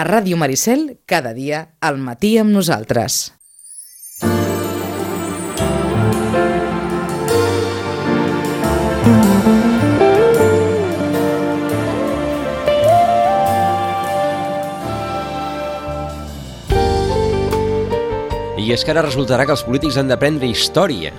A 0.00 0.04
Ràdio 0.06 0.38
Maricel, 0.40 0.96
cada 1.04 1.34
dia, 1.36 1.58
al 1.84 1.98
matí 2.00 2.30
amb 2.40 2.54
nosaltres. 2.56 3.34
I 18.56 18.72
és 18.72 18.80
que 18.80 18.94
ara 18.94 19.04
resultarà 19.04 19.44
que 19.44 19.52
els 19.52 19.66
polítics 19.68 20.00
han 20.00 20.08
d'aprendre 20.08 20.48
història. 20.48 21.12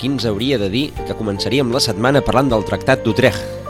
Qui 0.00 0.08
ens 0.08 0.24
hauria 0.24 0.56
de 0.56 0.72
dir 0.72 0.86
que 1.04 1.20
començaríem 1.20 1.68
la 1.68 1.84
setmana 1.84 2.24
parlant 2.24 2.48
del 2.48 2.64
Tractat 2.64 3.04
d'Utrecht? 3.04 3.60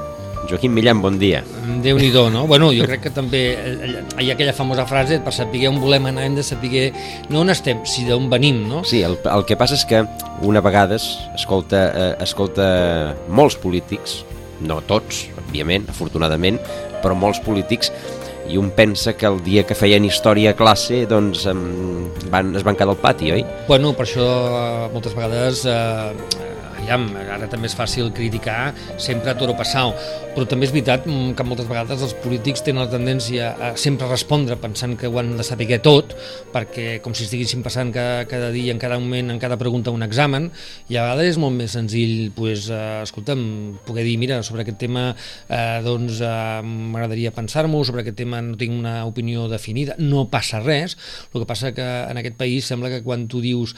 Joaquim 0.51 0.75
Millan, 0.75 0.98
bon 1.01 1.19
dia. 1.19 1.45
déu 1.80 1.98
nhi 1.98 2.11
no? 2.11 2.46
Bueno, 2.46 2.73
jo 2.75 2.85
crec 2.85 3.05
que 3.07 3.11
també 3.14 3.43
eh, 3.55 4.03
hi 4.19 4.30
ha 4.30 4.35
aquella 4.35 4.53
famosa 4.53 4.84
frase, 4.87 5.21
per 5.23 5.33
saber 5.33 5.69
on 5.69 5.79
volem 5.80 6.07
anar 6.11 6.24
hem 6.27 6.34
de 6.34 6.43
saber 6.43 6.93
no 7.30 7.41
on 7.41 7.51
estem, 7.51 7.84
si 7.87 8.05
d'on 8.05 8.29
venim, 8.29 8.66
no? 8.69 8.83
Sí, 8.84 9.02
el, 9.07 9.16
el 9.23 9.47
que 9.47 9.57
passa 9.57 9.79
és 9.79 9.87
que 9.87 10.02
una 10.43 10.60
vegada 10.60 10.98
escolta, 10.98 11.84
eh, 11.95 12.15
escolta 12.27 13.15
molts 13.29 13.57
polítics, 13.57 14.24
no 14.60 14.80
tots, 14.83 15.29
òbviament, 15.47 15.87
afortunadament, 15.88 16.59
però 17.01 17.15
molts 17.15 17.41
polítics 17.41 17.93
i 18.51 18.59
un 18.59 18.73
pensa 18.74 19.15
que 19.15 19.29
el 19.29 19.38
dia 19.46 19.62
que 19.62 19.77
feien 19.79 20.05
història 20.05 20.51
a 20.51 20.59
classe 20.59 21.05
doncs 21.10 21.46
van, 22.32 22.55
es 22.59 22.66
van 22.66 22.74
quedar 22.74 22.96
al 22.96 23.01
pati, 23.01 23.30
oi? 23.37 23.45
Bueno, 23.69 23.95
per 23.95 24.09
això 24.09 24.27
eh, 24.27 24.87
moltes 24.93 25.15
vegades 25.15 25.62
eh, 25.71 26.49
aviam, 26.80 27.07
ara 27.20 27.48
també 27.51 27.69
és 27.69 27.77
fàcil 27.77 28.11
criticar 28.16 28.73
sempre 29.01 29.30
a 29.30 29.37
toro 29.38 29.55
passau, 29.59 29.93
però 30.34 30.47
també 30.48 30.66
és 30.66 30.73
veritat 30.73 31.07
mm, 31.07 31.34
que 31.37 31.45
moltes 31.47 31.69
vegades 31.69 32.02
els 32.07 32.15
polítics 32.23 32.62
tenen 32.65 32.84
la 32.84 32.91
tendència 32.91 33.51
a 33.55 33.71
sempre 33.80 34.09
respondre 34.09 34.57
pensant 34.61 34.97
que 34.98 35.09
ho 35.11 35.19
han 35.21 35.37
de 35.38 35.47
saber 35.47 35.69
tot, 35.85 36.15
perquè 36.55 37.01
com 37.05 37.15
si 37.15 37.27
estiguessin 37.27 37.62
passant 37.62 37.93
cada, 37.95 38.24
cada 38.30 38.51
dia, 38.54 38.73
en 38.73 38.80
cada 38.82 38.99
moment, 38.99 39.30
en 39.30 39.38
cada 39.43 39.59
pregunta 39.60 39.93
un 39.95 40.02
examen, 40.07 40.49
i 40.88 40.96
a 40.96 41.04
vegades 41.04 41.35
és 41.35 41.41
molt 41.43 41.57
més 41.57 41.74
senzill, 41.77 42.30
pues, 42.37 42.69
eh, 42.71 43.02
escolta'm, 43.04 43.80
poder 43.87 44.04
dir, 44.07 44.16
mira, 44.19 44.41
sobre 44.47 44.65
aquest 44.65 44.80
tema 44.80 45.10
eh, 45.13 45.80
doncs 45.85 46.23
eh, 46.24 46.63
m'agradaria 46.65 47.35
pensar-m'ho, 47.35 47.85
sobre 47.87 48.04
aquest 48.04 48.19
tema 48.23 48.41
no 48.43 48.57
tinc 48.60 48.74
una 48.74 49.04
opinió 49.07 49.49
definida, 49.51 49.99
no 49.99 50.29
passa 50.32 50.63
res, 50.65 50.97
el 51.35 51.43
que 51.43 51.49
passa 51.49 51.74
que 51.76 51.87
en 52.10 52.23
aquest 52.23 52.38
país 52.41 52.66
sembla 52.71 52.91
que 52.91 53.02
quan 53.07 53.29
tu 53.30 53.43
dius 53.45 53.76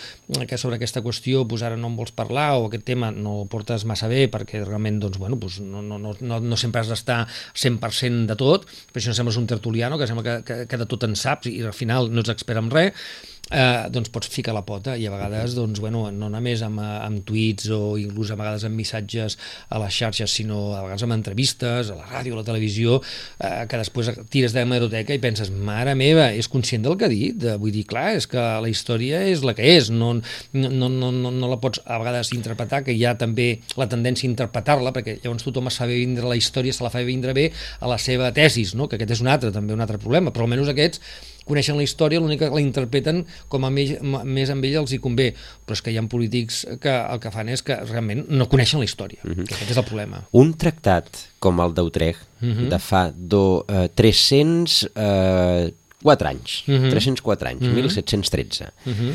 que 0.49 0.59
sobre 0.59 0.79
aquesta 0.79 1.03
qüestió 1.05 1.47
pues, 1.49 1.65
ara 1.67 1.77
no 1.77 1.91
en 1.91 1.99
vols 1.99 2.15
parlar 2.17 2.53
o 2.59 2.69
aquest 2.69 2.87
tema 2.87 2.92
tema 2.93 3.11
no 3.15 3.43
portes 3.51 3.87
massa 3.89 4.11
bé 4.13 4.27
perquè 4.33 4.63
realment 4.63 5.01
doncs, 5.03 5.19
bueno, 5.23 5.41
doncs 5.41 5.61
no, 5.65 5.83
no, 5.83 5.99
no, 5.99 6.41
no, 6.41 6.61
sempre 6.61 6.85
has 6.85 6.93
d'estar 6.93 7.25
100% 7.27 8.29
de 8.31 8.39
tot, 8.39 8.69
però 8.93 9.03
això 9.03 9.13
no 9.13 9.19
sembles 9.19 9.41
un 9.41 9.51
tertuliano 9.51 9.99
que 9.99 10.09
sembla 10.11 10.25
que, 10.29 10.39
que, 10.47 10.59
que 10.71 10.81
de 10.81 10.89
tot 10.89 11.09
en 11.09 11.17
saps 11.19 11.51
i 11.51 11.61
al 11.67 11.77
final 11.77 12.13
no 12.13 12.25
ets 12.25 12.35
expert 12.35 12.63
en 12.63 12.71
res, 12.73 13.09
eh, 13.53 13.89
doncs 13.93 14.11
pots 14.13 14.31
ficar 14.33 14.55
la 14.57 14.65
pota 14.67 14.97
i 14.97 15.07
a 15.07 15.13
vegades, 15.13 15.55
doncs, 15.57 15.81
bueno, 15.83 16.07
no 16.15 16.31
només 16.33 16.63
amb, 16.65 16.81
amb 16.83 17.23
tuits 17.29 17.69
o 17.75 17.97
inclús 18.01 18.33
a 18.33 18.39
vegades 18.41 18.65
amb 18.67 18.79
missatges 18.79 19.37
a 19.69 19.81
les 19.83 19.95
xarxes, 19.95 20.33
sinó 20.33 20.73
a 20.77 20.83
vegades 20.87 21.05
amb 21.07 21.17
entrevistes, 21.19 21.93
a 21.93 21.99
la 21.99 22.09
ràdio, 22.09 22.37
a 22.37 22.41
la 22.41 22.47
televisió, 22.47 23.01
eh, 23.39 23.65
que 23.69 23.81
després 23.81 24.13
tires 24.33 24.55
de 24.55 24.63
l'hemeroteca 24.63 25.15
i 25.15 25.23
penses, 25.23 25.53
mare 25.53 25.95
meva, 25.99 26.31
és 26.33 26.49
conscient 26.53 26.85
del 26.87 26.97
que 26.99 27.09
ha 27.09 27.13
dit? 27.13 27.47
Vull 27.61 27.75
dir, 27.75 27.85
clar, 27.89 28.13
és 28.19 28.29
que 28.31 28.43
la 28.63 28.71
història 28.71 29.23
és 29.29 29.45
la 29.47 29.57
que 29.59 29.77
és, 29.77 29.91
no, 29.93 30.15
no, 30.57 30.73
no, 30.73 31.13
no, 31.13 31.31
no 31.31 31.51
la 31.51 31.61
pots 31.63 31.83
a 31.85 32.01
vegades 32.03 32.33
interpretar, 32.37 32.83
que 32.87 32.97
hi 32.97 33.05
ha 33.07 33.15
també 33.21 33.51
la 33.79 33.89
tendència 33.91 34.29
a 34.29 34.33
interpretar-la, 34.33 34.95
perquè 34.95 35.19
llavors 35.21 35.45
tothom 35.47 35.69
es 35.71 35.79
fa 35.81 35.89
vindre 35.91 36.29
la 36.29 36.39
història, 36.39 36.73
se 36.73 36.85
la 36.85 36.93
fa 36.93 37.05
vindre 37.07 37.35
bé 37.37 37.51
a 37.81 37.91
la 37.91 37.99
seva 38.01 38.33
tesis, 38.35 38.75
no? 38.79 38.89
que 38.89 38.99
aquest 38.99 39.19
és 39.19 39.23
un 39.25 39.31
altre, 39.33 39.53
també 39.55 39.77
un 39.77 39.85
altre 39.85 40.01
problema, 40.03 40.33
però 40.33 40.47
almenys 40.47 40.73
aquests 40.73 41.03
coneixen 41.49 41.77
la 41.77 41.83
història, 41.87 42.21
l'únic 42.21 42.39
que 42.43 42.51
la 42.53 42.61
interpreten 42.63 43.25
com 43.53 43.65
a 43.65 43.71
més, 43.71 43.89
més 44.03 44.51
amb 44.53 44.65
ella 44.69 44.81
els 44.83 44.93
hi 44.93 44.99
convé, 45.03 45.35
però 45.67 45.75
és 45.77 45.83
que 45.85 45.91
hi 45.93 45.99
ha 45.99 46.03
polítics 46.13 46.55
que 46.83 46.93
el 46.93 47.19
que 47.23 47.31
fan 47.35 47.49
és 47.53 47.61
que 47.67 47.75
realment 47.89 48.21
no 48.31 48.49
coneixen 48.53 48.79
la 48.83 48.89
història, 48.89 49.21
uh 49.25 49.29
mhm. 49.29 49.35
-huh. 49.35 49.47
que 49.47 49.55
aquest 49.55 49.71
és 49.71 49.77
el 49.77 49.85
problema. 49.85 50.17
Un 50.33 50.55
tractat 50.55 51.07
com 51.39 51.61
el 51.61 51.75
d'Utrecht, 51.75 52.21
uh 52.41 52.47
mhm. 52.47 52.59
-huh. 52.59 52.69
de 52.69 52.79
fa 52.79 53.13
do, 53.15 53.65
uh, 53.69 53.89
304 53.95 56.27
uh, 56.27 56.31
anys, 56.31 56.63
uh 56.67 56.75
-huh. 56.75 56.91
304 56.91 57.49
anys, 57.49 57.63
uh 57.63 57.69
-huh. 57.69 57.75
1713, 57.75 58.73
uh 58.87 58.93
-huh. 58.93 59.15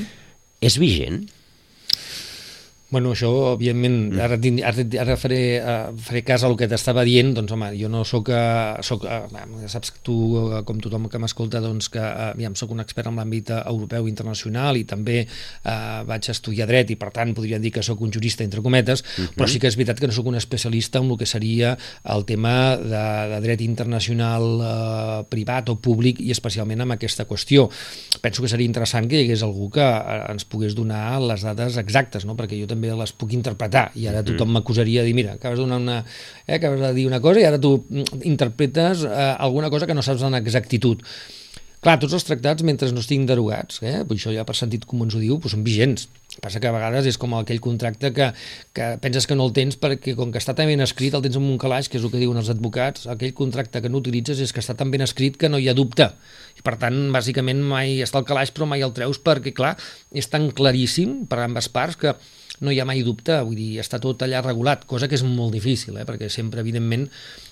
és 0.60 0.78
vigent? 0.78 1.30
Bueno, 2.90 3.12
això, 3.12 3.28
òbviament, 3.52 3.96
mm. 4.14 4.20
ara, 4.24 4.38
ara, 4.70 4.84
ara 5.04 5.16
faré, 5.20 5.40
uh, 5.60 5.90
faré 6.00 6.22
cas 6.24 6.46
al 6.48 6.54
que 6.56 6.70
t'estava 6.72 7.04
dient, 7.04 7.34
doncs, 7.36 7.52
home, 7.52 7.68
jo 7.76 7.90
no 7.92 8.06
sóc, 8.08 8.30
uh, 8.32 8.80
soc 8.80 9.04
uh, 9.04 9.66
saps 9.68 9.92
que 9.92 10.00
tu, 10.08 10.14
uh, 10.40 10.62
com 10.64 10.80
tothom 10.80 11.10
que 11.12 11.20
m'escolta, 11.20 11.60
doncs, 11.60 11.90
que, 11.92 12.00
uh, 12.00 12.30
aviam, 12.30 12.56
sóc 12.56 12.72
un 12.72 12.80
expert 12.80 13.10
en 13.12 13.20
l'àmbit 13.20 13.52
europeu 13.58 14.08
i 14.08 14.14
internacional 14.14 14.80
i 14.80 14.86
també 14.88 15.18
uh, 15.26 16.06
vaig 16.08 16.30
estudiar 16.32 16.70
dret 16.70 16.94
i, 16.96 16.98
per 17.02 17.10
tant, 17.18 17.34
podríem 17.36 17.66
dir 17.66 17.74
que 17.76 17.84
sóc 17.84 18.06
un 18.08 18.14
jurista, 18.16 18.46
entre 18.48 18.64
cometes, 18.64 19.04
mm 19.04 19.24
-hmm. 19.26 19.36
però 19.36 19.48
sí 19.52 19.60
que 19.60 19.68
és 19.68 19.76
veritat 19.76 20.00
que 20.00 20.08
no 20.08 20.14
sóc 20.14 20.32
un 20.32 20.40
especialista 20.40 21.00
en 21.00 21.12
el 21.12 21.18
que 21.18 21.26
seria 21.26 21.78
el 22.06 22.24
tema 22.24 22.78
de, 22.78 23.36
de 23.36 23.42
dret 23.42 23.62
internacional 23.62 24.44
uh, 24.64 25.28
privat 25.28 25.68
o 25.68 25.76
públic 25.76 26.22
i 26.22 26.32
especialment 26.32 26.80
amb 26.80 26.94
aquesta 26.94 27.28
qüestió. 27.28 27.70
Penso 28.22 28.42
que 28.42 28.48
seria 28.48 28.66
interessant 28.66 29.10
que 29.10 29.20
hi 29.20 29.26
hagués 29.26 29.44
algú 29.44 29.70
que 29.70 29.84
uh, 29.84 30.32
ens 30.32 30.46
pogués 30.46 30.74
donar 30.74 31.20
les 31.20 31.42
dades 31.42 31.76
exactes, 31.76 32.24
no? 32.24 32.38
perquè 32.38 32.56
jo 32.56 32.66
també 32.66 32.77
també 32.78 32.94
les 32.94 33.16
puc 33.18 33.34
interpretar 33.36 33.90
i 33.98 34.08
ara 34.08 34.24
tothom 34.26 34.54
m'acusaria 34.56 35.02
de 35.02 35.10
dir, 35.10 35.18
mira, 35.18 35.36
acabes, 35.42 35.60
donar 35.60 35.82
una, 35.82 35.98
eh, 36.46 36.56
acabes 36.62 36.86
de 36.86 36.94
dir 36.94 37.10
una 37.10 37.20
cosa 37.24 37.42
i 37.42 37.50
ara 37.50 37.60
tu 37.60 37.76
mm, 37.82 38.22
interpretes 38.30 39.04
eh, 39.04 39.34
alguna 39.38 39.74
cosa 39.74 39.90
que 39.90 39.98
no 39.98 40.06
saps 40.06 40.24
en 40.24 40.38
exactitud. 40.38 41.04
Clar, 41.78 42.00
tots 42.02 42.16
els 42.18 42.26
tractats, 42.26 42.66
mentre 42.66 42.90
no 42.90 43.04
estiguin 43.04 43.28
derogats, 43.30 43.78
eh, 43.86 44.00
això 44.02 44.32
ja 44.34 44.44
per 44.48 44.56
sentit 44.58 44.86
com 44.90 45.04
ens 45.06 45.14
ho 45.14 45.20
diu, 45.22 45.36
doncs 45.38 45.54
són 45.54 45.62
vigents. 45.64 46.08
Passa 46.42 46.60
que 46.60 46.70
a 46.70 46.74
vegades 46.74 47.06
és 47.10 47.18
com 47.22 47.36
aquell 47.38 47.62
contracte 47.62 48.10
que, 48.14 48.32
que 48.74 48.88
penses 49.02 49.28
que 49.30 49.38
no 49.38 49.46
el 49.46 49.54
tens 49.54 49.78
perquè 49.78 50.16
com 50.18 50.34
que 50.34 50.42
està 50.42 50.56
tan 50.58 50.70
ben 50.70 50.82
escrit, 50.82 51.14
el 51.14 51.22
tens 51.22 51.38
en 51.38 51.46
un 51.46 51.60
calaix, 51.62 51.88
que 51.90 52.00
és 52.02 52.04
el 52.04 52.12
que 52.14 52.22
diuen 52.22 52.42
els 52.42 52.50
advocats, 52.50 53.06
aquell 53.14 53.36
contracte 53.38 53.82
que 53.82 53.94
no 53.94 54.02
utilitzes 54.02 54.42
és 54.42 54.54
que 54.54 54.64
està 54.64 54.74
tan 54.78 54.90
ben 54.94 55.06
escrit 55.06 55.38
que 55.38 55.50
no 55.54 55.62
hi 55.62 55.70
ha 55.70 55.78
dubte. 55.78 56.10
I 56.58 56.66
per 56.66 56.76
tant, 56.82 56.98
bàsicament 57.14 57.62
mai 57.62 58.02
està 58.06 58.20
al 58.20 58.26
calaix 58.26 58.52
però 58.52 58.66
mai 58.70 58.82
el 58.86 58.96
treus 58.98 59.22
perquè, 59.22 59.54
clar, 59.54 59.76
és 60.12 60.30
tan 60.34 60.50
claríssim 60.58 61.28
per 61.30 61.44
ambes 61.46 61.70
parts 61.70 62.02
que 62.02 62.18
no 62.64 62.74
hi 62.74 62.80
ha 62.82 62.88
mai 62.90 63.04
dubte, 63.06 63.38
vull 63.46 63.58
dir, 63.58 63.70
està 63.82 64.00
tot 64.04 64.24
allà 64.26 64.42
regulat, 64.46 64.86
cosa 64.90 65.10
que 65.10 65.18
és 65.18 65.24
molt 65.26 65.54
difícil, 65.56 65.98
eh, 65.98 66.06
perquè 66.08 66.30
sempre, 66.34 66.64
evidentment, 66.64 67.08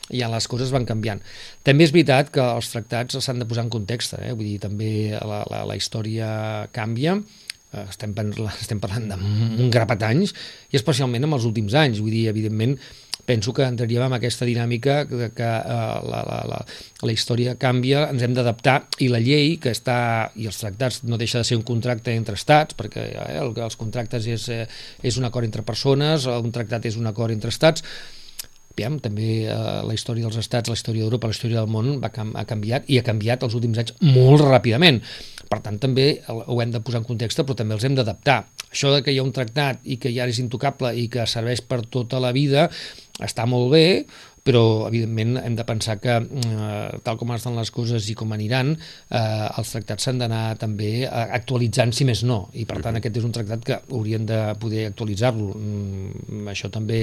ja 0.10 0.30
les 0.32 0.48
coses 0.50 0.74
van 0.74 0.86
canviant. 0.86 1.22
També 1.66 1.86
és 1.86 1.94
veritat 1.94 2.32
que 2.34 2.44
els 2.44 2.70
tractats 2.74 3.18
s'han 3.22 3.42
de 3.42 3.50
posar 3.50 3.66
en 3.66 3.74
context, 3.74 4.18
eh? 4.20 4.34
vull 4.34 4.50
dir, 4.54 4.60
també 4.64 4.92
la, 5.16 5.44
la, 5.52 5.64
la 5.70 5.78
història 5.78 6.30
canvia, 6.76 7.18
eh, 7.18 7.86
estem, 7.88 8.16
estem 8.64 8.84
parlant 8.84 9.12
d'un 9.14 9.74
grapat 9.74 10.08
anys, 10.10 10.36
i 10.72 10.80
especialment 10.82 11.28
en 11.28 11.38
els 11.38 11.48
últims 11.50 11.78
anys, 11.78 12.02
vull 12.04 12.14
dir, 12.14 12.28
evidentment, 12.34 12.78
penso 13.26 13.54
que 13.54 13.66
entraríem 13.66 14.06
en 14.06 14.16
aquesta 14.18 14.46
dinàmica 14.46 15.00
que, 15.10 15.30
que 15.36 15.46
uh, 15.46 16.02
la, 16.06 16.22
la, 16.28 16.42
la, 16.50 16.60
la 17.02 17.14
història 17.14 17.56
canvia, 17.62 18.06
ens 18.14 18.26
hem 18.26 18.36
d'adaptar 18.38 18.78
i 19.02 19.10
la 19.12 19.22
llei 19.24 19.56
que 19.62 19.74
està, 19.74 19.98
i 20.38 20.50
els 20.50 20.60
tractats 20.62 21.02
no 21.10 21.20
deixa 21.22 21.42
de 21.42 21.50
ser 21.50 21.58
un 21.58 21.66
contracte 21.68 22.14
entre 22.14 22.38
estats, 22.38 22.78
perquè 22.78 23.08
eh, 23.12 23.40
el, 23.42 23.56
els 23.66 23.80
contractes 23.80 24.30
és, 24.30 24.50
eh, 24.54 24.68
és 25.04 25.18
un 25.18 25.26
acord 25.26 25.48
entre 25.48 25.66
persones, 25.66 26.30
un 26.30 26.54
tractat 26.54 26.86
és 26.86 27.00
un 27.02 27.10
acord 27.10 27.34
entre 27.34 27.54
estats, 27.54 27.84
Aviam, 28.76 28.98
també 29.00 29.46
eh, 29.48 29.58
la 29.88 29.94
història 29.96 30.28
dels 30.28 30.36
estats, 30.42 30.68
la 30.68 30.76
història 30.76 31.06
d'Europa, 31.06 31.30
la 31.32 31.36
història 31.38 31.62
del 31.62 31.72
món 31.72 32.02
va, 32.04 32.10
ha 32.12 32.44
canviat 32.50 32.90
i 32.92 32.98
ha 33.00 33.06
canviat 33.08 33.46
els 33.48 33.56
últims 33.56 33.80
anys 33.80 33.94
molt 34.04 34.44
ràpidament. 34.44 35.00
Per 35.48 35.62
tant, 35.64 35.78
també 35.80 36.10
ho 36.28 36.58
hem 36.60 36.74
de 36.74 36.82
posar 36.84 37.00
en 37.00 37.08
context, 37.08 37.40
però 37.48 37.56
també 37.56 37.78
els 37.78 37.86
hem 37.88 37.96
d'adaptar. 37.96 38.42
Això 38.76 38.92
de 38.92 39.00
que 39.06 39.14
hi 39.16 39.22
ha 39.22 39.24
un 39.24 39.32
tractat 39.32 39.86
i 39.88 39.96
que 40.04 40.12
ja 40.12 40.28
és 40.28 40.44
intocable 40.44 40.92
i 41.00 41.08
que 41.08 41.24
serveix 41.32 41.64
per 41.64 41.86
tota 41.88 42.20
la 42.20 42.34
vida 42.36 42.68
està 43.24 43.46
molt 43.48 43.70
bé, 43.72 43.86
però 44.46 44.86
evidentment 44.90 45.40
hem 45.40 45.56
de 45.58 45.64
pensar 45.66 45.96
que 46.04 46.18
eh, 46.20 46.98
tal 47.08 47.18
com 47.18 47.32
estan 47.34 47.56
les 47.58 47.72
coses 47.74 48.10
i 48.12 48.16
com 48.20 48.36
aniran, 48.36 48.76
eh, 48.76 49.48
els 49.58 49.72
tractats 49.74 50.06
s'han 50.06 50.20
d'anar 50.22 50.44
també 50.62 50.92
eh, 51.06 51.24
actualitzant 51.40 51.96
si 51.96 52.06
més 52.06 52.22
no, 52.28 52.44
i 52.54 52.68
per 52.70 52.82
tant 52.86 53.00
aquest 53.00 53.18
és 53.18 53.26
un 53.26 53.34
tractat 53.34 53.66
que 53.66 53.80
haurien 53.88 54.28
de 54.30 54.42
poder 54.62 54.86
actualitzar-lo. 54.92 55.50
Mm, 55.56 56.46
això 56.54 56.70
també 56.70 57.00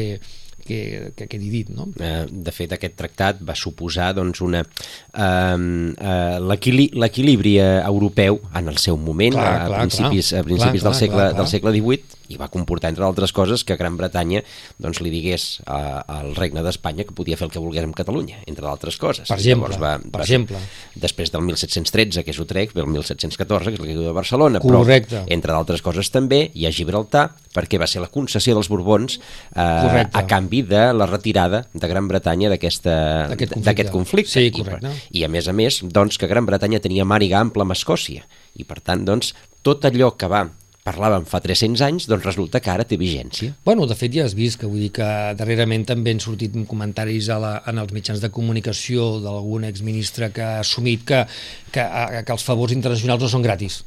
que, 0.65 1.13
que 1.17 1.27
quedi 1.29 1.51
dit. 1.51 1.71
No? 1.75 1.89
Eh, 1.99 2.25
de 2.31 2.55
fet, 2.55 2.73
aquest 2.77 2.97
tractat 2.99 3.43
va 3.47 3.57
suposar 3.59 4.13
doncs, 4.17 4.43
una 4.45 4.63
eh, 4.63 5.27
eh, 5.27 6.39
l'equilibri 6.43 7.57
europeu 7.63 8.41
en 8.55 8.73
el 8.73 8.81
seu 8.83 8.97
moment, 8.97 9.37
clar, 9.37 9.53
a, 9.53 9.69
clar, 9.69 9.85
principis, 9.87 10.33
clar, 10.33 10.43
a 10.43 10.49
principis 10.49 10.83
clar, 10.83 10.91
del, 10.91 10.99
segle, 10.99 11.17
clar, 11.19 11.31
clar. 11.33 11.41
del 11.41 11.53
segle 11.53 11.75
XVIII, 11.77 12.19
i 12.33 12.39
va 12.41 12.49
comportar, 12.49 12.93
entre 12.93 13.05
altres 13.05 13.33
coses, 13.37 13.65
que 13.69 13.77
Gran 13.77 13.99
Bretanya 13.99 14.41
doncs, 14.81 15.03
li 15.05 15.13
digués 15.13 15.47
a, 15.67 16.01
al 16.21 16.33
regne 16.39 16.63
d'Espanya 16.65 17.05
que 17.05 17.17
podia 17.17 17.37
fer 17.37 17.49
el 17.49 17.53
que 17.53 17.61
volgués 17.61 17.85
amb 17.85 17.97
Catalunya, 17.99 18.41
entre 18.49 18.65
d'altres 18.65 18.97
coses. 19.01 19.29
Per 19.29 19.37
exemple, 19.37 19.77
va, 19.83 19.99
per 20.01 20.23
va, 20.23 20.25
exemple. 20.25 20.61
Després 20.97 21.35
del 21.35 21.45
1713, 21.51 22.25
que 22.25 22.33
és 22.33 22.41
Utrecht, 22.41 22.77
ve 22.77 22.85
el 22.85 22.89
1714, 22.89 23.73
que 23.73 23.77
és 23.77 23.83
la 23.83 23.91
caiguda 23.91 24.09
de 24.09 24.17
Barcelona, 24.17 24.63
Correcte. 24.65 25.19
però, 25.19 25.27
entre 25.37 25.53
d'altres 25.53 25.85
coses 25.85 26.09
també, 26.15 26.47
hi 26.55 26.65
ha 26.65 26.73
Gibraltar, 26.73 27.29
perquè 27.53 27.77
va 27.81 27.89
ser 27.91 28.01
la 28.01 28.09
concessió 28.09 28.57
dels 28.57 28.71
Borbons 28.73 29.19
eh, 29.19 30.07
a 30.09 30.25
canvi 30.25 30.42
de 30.51 30.93
la 30.95 31.07
retirada 31.07 31.67
de 31.73 31.89
Gran 31.89 32.09
Bretanya 32.09 32.51
d'aquest 32.51 32.87
conflicte. 32.87 33.91
conflicte. 33.91 34.33
Sí, 34.33 34.51
correcte. 34.51 34.91
I, 35.11 35.21
I 35.21 35.25
a 35.25 35.29
més 35.29 35.49
a 35.49 35.53
més, 35.53 35.83
doncs, 35.83 36.19
que 36.19 36.31
Gran 36.31 36.47
Bretanya 36.47 36.81
tenia 36.81 37.05
màriga 37.05 37.41
ampla 37.41 37.67
amb 37.67 37.77
Escòcia, 37.77 38.27
i 38.57 38.65
per 38.65 38.81
tant, 38.81 39.05
doncs, 39.05 39.35
tot 39.63 39.85
allò 39.85 40.13
que 40.17 40.29
va 40.31 40.49
parlàvem 40.83 41.23
fa 41.31 41.39
300 41.39 41.83
anys, 41.87 42.09
doncs 42.11 42.25
resulta 42.27 42.59
que 42.61 42.71
ara 42.73 42.85
té 42.89 42.99
vigència. 42.99 43.55
Bueno, 43.65 43.87
de 43.87 43.95
fet 43.95 44.13
ja 44.17 44.25
has 44.27 44.35
vist 44.35 44.59
que 44.59 44.67
vull 44.67 44.83
dir 44.83 44.91
que 44.97 45.07
darrerament 45.39 45.87
també 45.87 46.15
han 46.15 46.23
sortit 46.23 46.57
comentaris 46.67 47.31
a 47.31 47.39
la, 47.39 47.53
en 47.71 47.79
els 47.79 47.95
mitjans 47.95 48.23
de 48.23 48.33
comunicació 48.35 49.21
d'algun 49.23 49.69
exministre 49.71 50.33
que 50.35 50.43
ha 50.43 50.59
assumit 50.65 51.07
que, 51.07 51.23
que, 51.71 51.87
que 52.27 52.35
els 52.35 52.43
favors 52.43 52.75
internacionals 52.75 53.23
no 53.23 53.31
són 53.31 53.47
gratis 53.47 53.85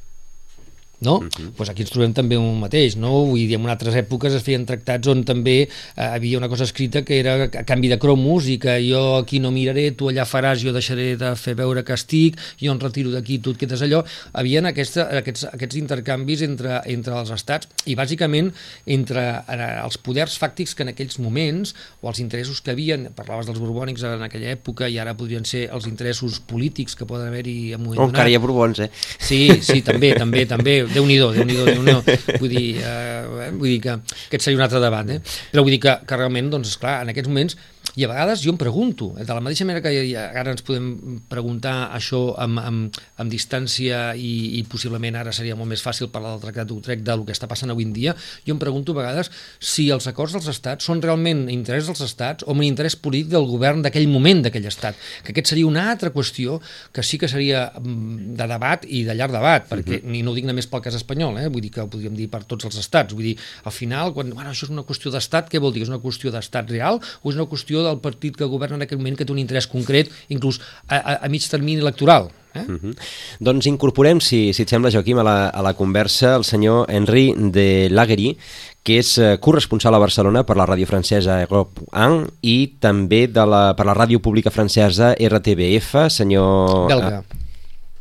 no? 1.00 1.18
Uh 1.18 1.24
-huh. 1.28 1.52
pues 1.56 1.70
aquí 1.70 1.82
ens 1.82 1.92
trobem 1.92 2.14
també 2.14 2.38
un 2.38 2.60
mateix, 2.60 2.96
no? 2.96 3.26
Vull 3.26 3.48
dir, 3.48 3.56
en 3.56 3.68
altres 3.70 3.96
èpoques 3.96 4.34
es 4.34 4.44
feien 4.44 4.66
tractats 4.66 5.08
on 5.08 5.24
també 5.24 5.62
eh, 5.64 5.68
havia 5.96 6.38
una 6.38 6.50
cosa 6.50 6.64
escrita 6.64 7.04
que 7.04 7.20
era 7.20 7.44
a 7.44 7.64
canvi 7.64 7.88
de 7.88 8.00
cromos 8.00 8.48
i 8.48 8.58
que 8.58 8.80
jo 8.90 9.18
aquí 9.18 9.40
no 9.40 9.52
miraré, 9.52 9.92
tu 9.92 10.10
allà 10.10 10.26
faràs, 10.26 10.64
jo 10.64 10.72
deixaré 10.74 11.16
de 11.18 11.36
fer 11.36 11.56
veure 11.56 11.84
que 11.84 11.94
estic, 11.94 12.38
jo 12.62 12.72
em 12.72 12.80
retiro 12.80 13.12
d'aquí, 13.12 13.40
tu 13.40 13.52
et 13.52 13.58
quedes 13.58 13.82
allò. 13.82 14.04
Havien 14.34 14.66
aquesta, 14.66 15.10
aquests, 15.20 15.46
aquests 15.54 15.76
intercanvis 15.76 16.42
entre, 16.42 16.82
entre 16.86 17.20
els 17.20 17.32
estats 17.32 17.68
i 17.86 17.96
bàsicament 17.96 18.52
entre 18.86 19.44
eh, 19.48 19.84
els 19.84 19.98
poders 19.98 20.38
fàctics 20.40 20.76
que 20.76 20.84
en 20.84 20.90
aquells 20.90 21.20
moments 21.20 21.76
o 22.02 22.10
els 22.10 22.20
interessos 22.20 22.62
que 22.62 22.72
havien, 22.72 23.10
parlaves 23.16 23.46
dels 23.46 23.60
borbònics 23.60 24.04
en 24.04 24.22
aquella 24.22 24.52
època 24.52 24.88
i 24.90 24.98
ara 24.98 25.16
podrien 25.18 25.46
ser 25.46 25.70
els 25.74 25.88
interessos 25.88 26.40
polítics 26.40 26.96
que 26.96 27.06
poden 27.06 27.28
haver-hi 27.28 27.74
en 27.74 27.84
moment 27.84 28.00
oh, 28.00 28.10
encara 28.10 28.30
hi 28.30 28.36
ha 28.36 28.40
borbons, 28.40 28.80
eh? 28.80 28.90
Sí, 29.20 29.50
sí, 29.62 29.82
també, 29.82 30.14
també, 30.16 30.46
també 30.46 30.85
Déu-n'hi-do, 30.94 31.32
déu 31.36 31.48
nhi 31.48 31.58
déu 31.58 31.86
nhi 31.86 31.96
vull 32.42 32.52
dir, 32.52 32.66
eh, 32.82 33.50
vull 33.54 33.70
dir 33.70 33.80
que 33.84 33.96
aquest 33.98 34.48
seria 34.48 34.60
un 34.60 34.66
altre 34.66 34.82
debat, 34.84 35.10
eh? 35.10 35.22
però 35.52 35.66
vull 35.66 35.76
dir 35.76 35.82
que, 35.84 35.96
que 36.08 36.20
realment, 36.20 36.52
doncs, 36.54 36.76
esclar, 36.76 37.00
en 37.06 37.14
aquests 37.14 37.32
moments 37.32 37.58
i 37.96 38.04
a 38.04 38.10
vegades 38.12 38.42
jo 38.44 38.52
em 38.52 38.58
pregunto, 38.60 39.14
de 39.16 39.34
la 39.34 39.42
mateixa 39.44 39.66
manera 39.68 39.84
que 39.84 39.92
ara 40.16 40.52
ens 40.52 40.64
podem 40.66 41.20
preguntar 41.32 41.92
això 41.96 42.36
amb, 42.42 42.60
amb, 42.60 43.00
amb 43.22 43.32
distància 43.32 44.14
i, 44.20 44.60
i 44.60 44.64
possiblement 44.70 45.16
ara 45.16 45.34
seria 45.36 45.56
molt 45.56 45.72
més 45.72 45.84
fàcil 45.84 46.12
parlar 46.12 46.34
del 46.36 46.44
Tractat 46.44 46.70
d'Utrecht 46.70 47.06
del 47.08 47.24
que 47.26 47.36
està 47.36 47.48
passant 47.48 47.72
avui 47.72 47.88
en 47.88 47.94
dia, 47.96 48.16
jo 48.46 48.56
em 48.56 48.60
pregunto 48.62 48.92
a 48.92 49.00
vegades 49.00 49.32
si 49.60 49.88
els 49.96 50.08
acords 50.12 50.36
dels 50.36 50.50
estats 50.52 50.88
són 50.88 51.02
realment 51.04 51.46
interès 51.54 51.88
dels 51.88 52.04
estats 52.04 52.44
o 52.44 52.56
un 52.56 52.66
interès 52.68 52.98
polític 53.00 53.32
del 53.32 53.48
govern 53.48 53.84
d'aquell 53.86 54.10
moment 54.12 54.44
d'aquell 54.46 54.68
estat, 54.68 55.00
que 55.24 55.32
aquest 55.32 55.54
seria 55.54 55.70
una 55.70 55.88
altra 55.92 56.12
qüestió 56.12 56.60
que 56.92 57.04
sí 57.04 57.20
que 57.22 57.32
seria 57.32 57.70
mm, 57.80 58.36
de 58.36 58.50
debat 58.52 58.86
i 58.88 59.04
de 59.08 59.16
llarg 59.16 59.36
debat, 59.36 59.70
perquè 59.72 60.02
uh 60.02 60.04
-huh. 60.04 60.12
ni 60.12 60.22
no 60.22 60.32
ho 60.32 60.36
dic 60.36 60.46
només 60.46 60.68
pel 60.68 60.82
cas 60.82 60.96
espanyol, 60.96 61.38
eh? 61.40 61.48
vull 61.48 61.62
dir 61.62 61.72
que 61.72 61.82
ho 61.82 61.88
podríem 61.88 62.16
dir 62.16 62.30
per 62.30 62.44
tots 62.44 62.66
els 62.66 62.78
estats, 62.78 63.14
vull 63.14 63.24
dir, 63.24 63.38
al 63.64 63.72
final, 63.72 64.14
quan 64.14 64.30
bueno, 64.34 64.50
això 64.50 64.66
és 64.66 64.70
una 64.70 64.84
qüestió 64.84 65.12
d'estat, 65.12 65.50
què 65.50 65.60
vol 65.60 65.74
dir? 65.74 65.84
És 65.84 65.90
una 65.90 66.02
qüestió 66.02 66.32
d'estat 66.32 66.70
real 66.70 67.00
o 67.22 67.30
és 67.30 67.36
una 67.36 67.48
qüestió 67.48 67.85
del 67.86 68.02
partit 68.04 68.36
que 68.38 68.50
governa 68.50 68.80
en 68.80 68.88
aquell 68.88 69.00
moment 69.02 69.18
que 69.18 69.28
té 69.28 69.34
un 69.34 69.42
interès 69.42 69.70
concret, 69.72 70.12
inclús 70.34 70.60
a, 70.88 70.98
a, 70.98 71.20
a 71.26 71.32
mig 71.32 71.46
termini 71.50 71.82
electoral. 71.82 72.32
Eh? 72.56 72.64
Uh 72.64 72.72
mhm. 72.72 72.92
-huh. 72.92 72.96
Doncs 73.40 73.66
incorporem, 73.66 74.20
si, 74.20 74.54
si 74.54 74.62
et 74.64 74.70
sembla, 74.70 74.92
Joaquim, 74.92 75.20
a 75.20 75.24
la, 75.24 75.50
a 75.50 75.62
la 75.62 75.74
conversa 75.74 76.36
el 76.36 76.44
senyor 76.44 76.90
Henri 76.90 77.34
de 77.36 77.90
Laguery, 77.92 78.38
que 78.86 79.00
és 79.00 79.18
eh, 79.18 79.38
corresponsal 79.42 79.96
a 79.96 80.00
Barcelona 80.00 80.44
per 80.46 80.56
la 80.58 80.68
ràdio 80.70 80.86
francesa 80.86 81.40
Europe 81.42 81.82
1 81.92 82.28
i 82.42 82.78
també 82.80 83.28
de 83.28 83.46
la, 83.46 83.74
per 83.74 83.86
la 83.86 83.96
ràdio 83.98 84.20
pública 84.20 84.52
francesa 84.52 85.16
RTBF, 85.18 86.06
senyor... 86.10 86.88
Belga. 86.88 87.24
Eh, 87.26 87.46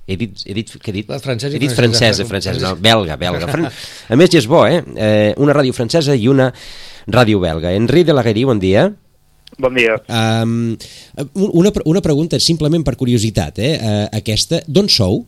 he 0.06 0.16
dit, 0.20 0.42
he 0.44 0.52
dit, 0.52 0.68
què 0.76 0.92
he 0.92 0.92
dit? 0.92 1.08
La 1.08 1.18
francesa 1.18 1.56
he 1.56 1.58
dit 1.58 1.72
francesa, 1.72 2.26
francesa, 2.28 2.50
francesa, 2.52 2.66
no, 2.68 2.76
belga, 2.76 3.16
belga. 3.16 3.48
A 4.12 4.16
més, 4.20 4.28
ja 4.28 4.38
és 4.42 4.46
bo, 4.46 4.66
eh? 4.68 4.82
eh? 4.96 5.32
Una 5.40 5.56
ràdio 5.56 5.72
francesa 5.72 6.14
i 6.14 6.28
una 6.28 6.50
ràdio 7.08 7.40
belga. 7.40 7.72
Henri 7.72 8.04
de 8.04 8.12
Laguery, 8.12 8.44
bon 8.44 8.60
dia. 8.60 8.90
Bon 9.58 9.74
dia. 9.74 9.98
Um, 10.08 10.74
una, 11.34 11.70
una 11.84 12.02
pregunta 12.02 12.40
simplement 12.42 12.82
per 12.82 12.96
curiositat, 12.98 13.60
eh? 13.62 13.74
Uh, 13.78 14.08
aquesta, 14.18 14.62
d'on 14.66 14.90
sou? 14.90 15.22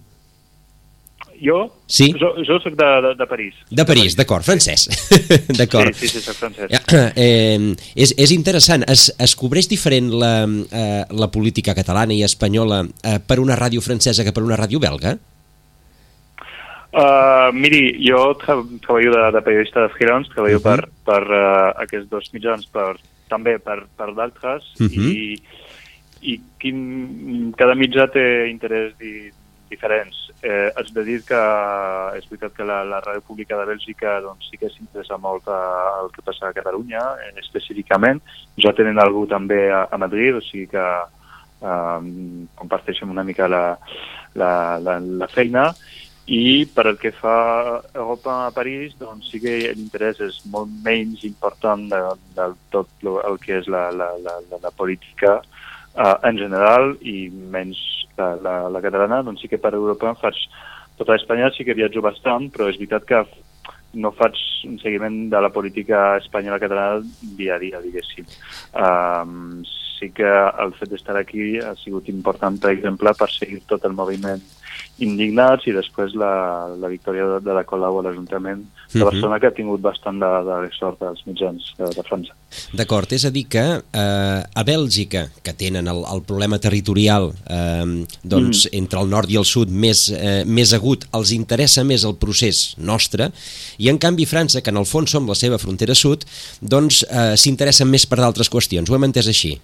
Jo? 1.40 1.58
Sí. 1.86 2.08
Jo, 2.18 2.32
jo 2.46 2.56
soc 2.62 2.74
de, 2.78 2.88
de, 3.04 3.12
de 3.18 3.26
París. 3.28 3.54
De 3.70 3.84
París, 3.84 4.16
d'acord, 4.16 4.44
francès. 4.44 4.88
d'acord. 5.60 5.92
Sí, 5.94 6.08
sí, 6.08 6.18
sí, 6.18 6.24
soc 6.24 6.38
francès. 6.38 6.72
Eh, 7.12 7.74
és, 7.94 8.14
és 8.16 8.32
interessant. 8.34 8.84
Es, 8.88 9.08
es 9.20 9.36
cobreix 9.38 9.68
diferent 9.70 10.10
la, 10.16 10.34
eh, 10.46 11.02
la 11.12 11.30
política 11.32 11.76
catalana 11.76 12.16
i 12.16 12.22
espanyola 12.26 12.82
eh, 12.86 13.18
per 13.20 13.40
una 13.42 13.58
ràdio 13.58 13.84
francesa 13.84 14.24
que 14.24 14.34
per 14.34 14.44
una 14.46 14.58
ràdio 14.58 14.80
belga? 14.82 15.16
Uh, 16.96 17.52
miri, 17.52 17.90
jo 18.00 18.30
tra 18.40 18.56
treballo 18.86 19.12
de, 19.12 19.24
de 19.34 19.42
periodista 19.44 19.82
de 19.84 19.92
freelance, 19.92 20.32
treballo 20.32 20.56
uh 20.56 20.64
-huh. 20.64 20.86
per, 20.86 20.88
per 21.04 21.22
uh, 21.28 21.82
aquests 21.82 22.08
dos 22.08 22.30
mitjans, 22.32 22.64
per 22.72 22.96
també 23.28 23.58
per, 23.58 23.84
per 23.96 24.12
d'altres 24.14 24.64
uh 24.78 24.84
mhm. 24.84 24.90
-huh. 24.90 25.10
i, 25.12 25.42
i 26.32 26.40
quin, 26.58 27.52
cada 27.56 27.74
mitjà 27.74 28.08
té 28.10 28.48
interès 28.50 28.96
di, 28.98 29.30
diferents. 29.68 30.16
Eh, 30.42 30.70
haig 30.76 30.92
de 30.94 31.02
dir 31.04 31.20
que 31.26 31.40
és 32.18 32.26
veritat 32.30 32.54
que 32.56 32.64
la, 32.64 32.82
la 32.84 33.00
ràdio 33.00 33.22
pública 33.26 33.56
de 33.58 33.66
Bèlgica 33.66 34.20
doncs, 34.24 34.48
sí 34.50 34.58
que 34.60 34.70
s'interessa 34.70 35.18
molt 35.18 35.48
el 35.48 36.10
que 36.14 36.22
passa 36.22 36.48
a 36.48 36.56
Catalunya, 36.56 37.02
eh, 37.24 37.32
específicament. 37.42 38.22
Ja 38.62 38.72
tenen 38.72 38.98
algú 38.98 39.26
també 39.26 39.70
a, 39.70 39.86
a 39.90 39.98
Madrid, 39.98 40.38
o 40.38 40.40
sigui 40.40 40.66
que 40.70 40.86
eh, 41.62 42.00
comparteixen 42.54 43.10
una 43.10 43.24
mica 43.24 43.48
la, 43.48 43.78
la, 44.34 44.78
la, 44.78 44.98
la 45.00 45.28
feina 45.28 45.72
i 46.26 46.66
per 46.74 46.88
el 46.90 46.96
que 46.98 47.12
fa 47.14 47.36
a 47.78 47.82
Europa 47.94 48.46
a 48.46 48.50
París, 48.50 48.96
doncs 48.98 49.30
sí 49.30 49.38
que 49.42 49.54
l'interès 49.78 50.18
és 50.24 50.40
molt 50.50 50.70
menys 50.82 51.22
important 51.28 51.84
de, 51.92 52.00
de 52.34 52.48
tot 52.74 52.90
el 53.06 53.38
que 53.42 53.60
és 53.60 53.68
la, 53.70 53.88
la, 53.94 54.10
la, 54.24 54.34
la 54.50 54.72
política 54.74 55.36
uh, 55.38 56.16
en 56.26 56.40
general 56.40 56.96
i 57.06 57.28
menys 57.30 57.78
la, 58.18 58.34
la, 58.42 58.56
la 58.74 58.82
catalana, 58.82 59.22
doncs 59.22 59.44
sí 59.44 59.52
que 59.52 59.62
per 59.62 59.76
Europa 59.78 60.16
faig 60.18 60.40
tota 60.98 61.14
Espanya 61.14 61.52
sí 61.54 61.64
que 61.64 61.78
viatjo 61.78 62.02
bastant, 62.02 62.50
però 62.50 62.66
és 62.72 62.80
veritat 62.80 63.06
que 63.06 63.22
no 63.96 64.10
faig 64.16 64.36
un 64.66 64.80
seguiment 64.82 65.28
de 65.30 65.40
la 65.40 65.52
política 65.54 66.16
espanyola 66.18 66.58
catalana 66.58 67.04
dia 67.38 67.54
a 67.54 67.62
dia, 67.62 67.80
diguéssim. 67.80 68.26
Um, 68.74 69.62
sí 69.96 70.10
que 70.12 70.26
el 70.26 70.74
fet 70.76 70.90
d'estar 70.90 71.16
aquí 71.20 71.56
ha 71.62 71.74
sigut 71.80 72.10
important, 72.12 72.58
per 72.60 72.74
exemple, 72.74 73.14
per 73.16 73.30
seguir 73.32 73.62
tot 73.70 73.86
el 73.86 73.94
moviment 73.96 74.42
indignats 74.98 75.66
i 75.68 75.74
després 75.76 76.14
la, 76.16 76.32
la 76.80 76.88
victòria 76.88 77.26
de, 77.34 77.40
de 77.44 77.56
la 77.56 77.64
Colau 77.68 77.98
a 78.00 78.06
l'Ajuntament 78.06 78.62
de 78.64 78.98
mhm. 78.98 79.04
Barcelona, 79.04 79.34
uh 79.34 79.36
-huh. 79.36 79.40
que 79.40 79.46
ha 79.46 79.58
tingut 79.58 79.80
bastant 79.80 80.18
de, 80.20 80.30
de 80.46 80.70
sort 80.78 81.00
dels 81.00 81.22
mitjans 81.26 81.74
de, 81.78 81.84
de 81.84 82.02
França. 82.02 82.32
D'acord, 82.72 83.12
és 83.12 83.24
a 83.24 83.30
dir 83.30 83.46
que 83.48 83.82
eh, 83.92 84.60
a 84.60 84.62
Bèlgica, 84.64 85.28
que 85.42 85.52
tenen 85.52 85.88
el, 85.88 86.04
el 86.14 86.22
problema 86.22 86.58
territorial 86.58 87.32
eh, 87.50 88.06
doncs, 88.22 88.66
mm. 88.66 88.76
entre 88.76 89.00
el 89.00 89.08
nord 89.08 89.30
i 89.30 89.36
el 89.36 89.44
sud 89.44 89.68
més, 89.68 90.08
eh, 90.08 90.44
més 90.46 90.72
agut, 90.72 91.04
els 91.12 91.32
interessa 91.32 91.84
més 91.84 92.04
el 92.04 92.16
procés 92.16 92.74
nostre, 92.78 93.30
i 93.78 93.88
en 93.88 93.98
canvi 93.98 94.24
França, 94.26 94.62
que 94.62 94.70
en 94.70 94.76
el 94.76 94.86
fons 94.86 95.10
som 95.10 95.28
la 95.28 95.34
seva 95.34 95.58
frontera 95.58 95.94
sud, 95.94 96.24
doncs 96.60 97.04
eh, 97.10 97.36
s'interessen 97.36 97.88
més 97.88 98.06
per 98.06 98.18
d'altres 98.18 98.48
qüestions. 98.48 98.88
Ho 98.90 98.94
hem 98.94 99.04
entès 99.04 99.28
així? 99.28 99.58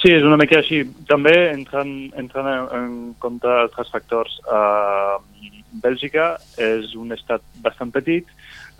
Sí, 0.00 0.08
és 0.16 0.24
una 0.24 0.38
mica 0.40 0.60
així. 0.60 0.80
També 1.08 1.34
entrant, 1.52 1.90
entrant 2.16 2.48
en, 2.48 2.68
en 2.76 2.92
compte 3.20 3.48
altres 3.48 3.90
factors. 3.92 4.38
Uh, 4.48 5.20
Bèlgica 5.82 6.32
és 6.58 6.94
un 6.98 7.12
estat 7.14 7.44
bastant 7.62 7.92
petit, 7.94 8.26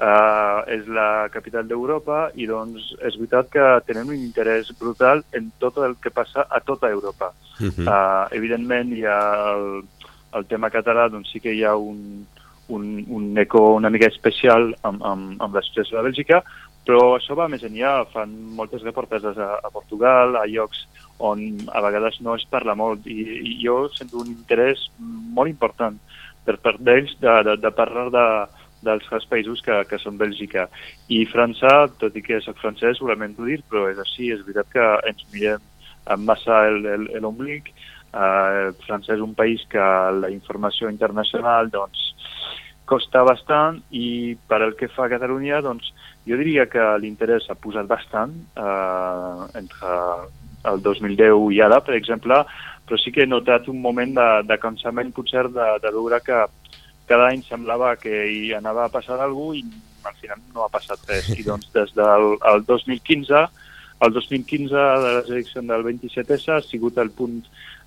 uh, 0.00 0.64
és 0.72 0.88
la 0.90 1.28
capital 1.30 1.68
d'Europa 1.68 2.30
i 2.34 2.48
doncs 2.50 2.88
és 2.98 3.18
veritat 3.20 3.52
que 3.52 3.66
tenen 3.86 4.10
un 4.10 4.16
interès 4.18 4.72
brutal 4.80 5.22
en 5.36 5.52
tot 5.62 5.78
el 5.84 5.94
que 6.02 6.10
passa 6.10 6.46
a 6.48 6.60
tota 6.64 6.90
Europa. 6.90 7.32
Uh 7.60 7.68
-huh. 7.68 7.86
uh, 7.86 8.26
evidentment 8.32 8.92
hi 8.96 9.04
ha 9.04 9.20
el, 9.52 9.84
el 10.34 10.46
tema 10.46 10.70
català, 10.70 11.08
doncs 11.10 11.30
sí 11.30 11.40
que 11.40 11.52
hi 11.52 11.64
ha 11.64 11.76
un, 11.76 12.26
un, 12.68 13.04
un 13.08 13.38
eco 13.38 13.74
una 13.74 13.90
mica 13.90 14.06
especial 14.06 14.74
amb, 14.82 15.04
amb, 15.04 15.42
amb 15.42 15.54
la 15.54 15.62
situació 15.62 15.98
de 15.98 16.08
Bèlgica, 16.08 16.42
però 16.86 17.16
això 17.16 17.36
va 17.36 17.48
més 17.48 17.62
enllà, 17.62 18.06
fan 18.12 18.30
moltes 18.56 18.82
reportatges 18.82 19.36
a, 19.38 19.60
a 19.62 19.70
Portugal, 19.70 20.36
a 20.36 20.46
llocs 20.46 20.86
on 21.20 21.42
a 21.68 21.82
vegades 21.84 22.20
no 22.24 22.34
es 22.38 22.46
parla 22.50 22.74
molt 22.78 23.06
i, 23.06 23.20
i 23.52 23.58
jo 23.62 23.84
sento 23.94 24.22
un 24.22 24.32
interès 24.32 24.86
molt 25.36 25.50
important 25.50 25.98
per 26.46 26.56
part 26.64 26.80
d'ells 26.80 27.12
de, 27.20 27.34
de, 27.46 27.56
de 27.60 27.70
parlar 27.76 28.08
de, 28.14 28.26
dels 28.82 29.06
tres 29.08 29.26
països 29.30 29.60
que, 29.64 29.76
que 29.88 29.98
són 30.00 30.18
Bèlgica. 30.20 30.66
I 31.12 31.24
França, 31.28 31.72
tot 32.00 32.16
i 32.16 32.24
que 32.24 32.40
soc 32.44 32.58
francès, 32.62 33.00
ho 33.00 33.10
lamento 33.10 33.44
dir, 33.44 33.60
però 33.68 33.86
és 33.90 34.00
així, 34.00 34.30
és 34.32 34.42
veritat 34.46 34.72
que 34.72 34.86
ens 35.12 35.26
mirem 35.34 35.66
massa 36.24 36.62
l'omblic. 37.20 37.72
Uh, 38.10 38.72
França 38.88 39.14
és 39.14 39.20
un 39.22 39.36
país 39.38 39.62
que 39.70 39.86
la 40.16 40.32
informació 40.32 40.90
internacional 40.90 41.70
doncs, 41.70 42.08
costa 42.90 43.22
bastant 43.22 43.78
i 43.94 44.34
per 44.50 44.64
el 44.64 44.74
que 44.78 44.88
fa 44.90 45.06
a 45.06 45.12
Catalunya, 45.12 45.60
doncs, 45.62 45.92
jo 46.26 46.38
diria 46.40 46.66
que 46.66 46.82
l'interès 46.98 47.46
ha 47.48 47.54
posat 47.54 47.86
bastant 47.86 48.32
eh, 48.58 49.44
entre 49.60 49.92
el 50.64 50.82
2010 50.82 51.52
i 51.54 51.60
ara, 51.60 51.80
per 51.80 51.94
exemple, 51.94 52.44
però 52.86 52.98
sí 52.98 53.12
que 53.12 53.22
he 53.22 53.26
notat 53.26 53.68
un 53.68 53.80
moment 53.80 54.14
de, 54.14 54.28
de 54.48 54.58
cansament 54.58 55.12
potser 55.14 55.46
de, 55.48 55.68
de 55.82 55.90
veure 55.94 56.20
que 56.26 56.44
cada 57.06 57.28
any 57.30 57.42
semblava 57.42 57.96
que 57.96 58.26
hi 58.30 58.52
anava 58.54 58.84
a 58.84 58.92
passar 58.92 59.20
alguna 59.20 59.62
cosa 59.62 59.78
i 59.80 60.08
al 60.08 60.14
final 60.20 60.38
no 60.54 60.64
ha 60.64 60.68
passat 60.72 60.98
res. 61.08 61.28
I 61.38 61.42
doncs 61.44 61.70
des 61.76 61.92
del 61.94 62.36
el 62.52 62.64
2015, 62.66 63.42
el 64.00 64.12
2015 64.12 64.74
de 64.74 65.12
les 65.16 65.28
eleccions 65.30 65.68
del 65.68 65.84
27S 65.84 66.48
ha 66.54 66.60
sigut 66.62 66.98
el 66.98 67.10
punt 67.10 67.40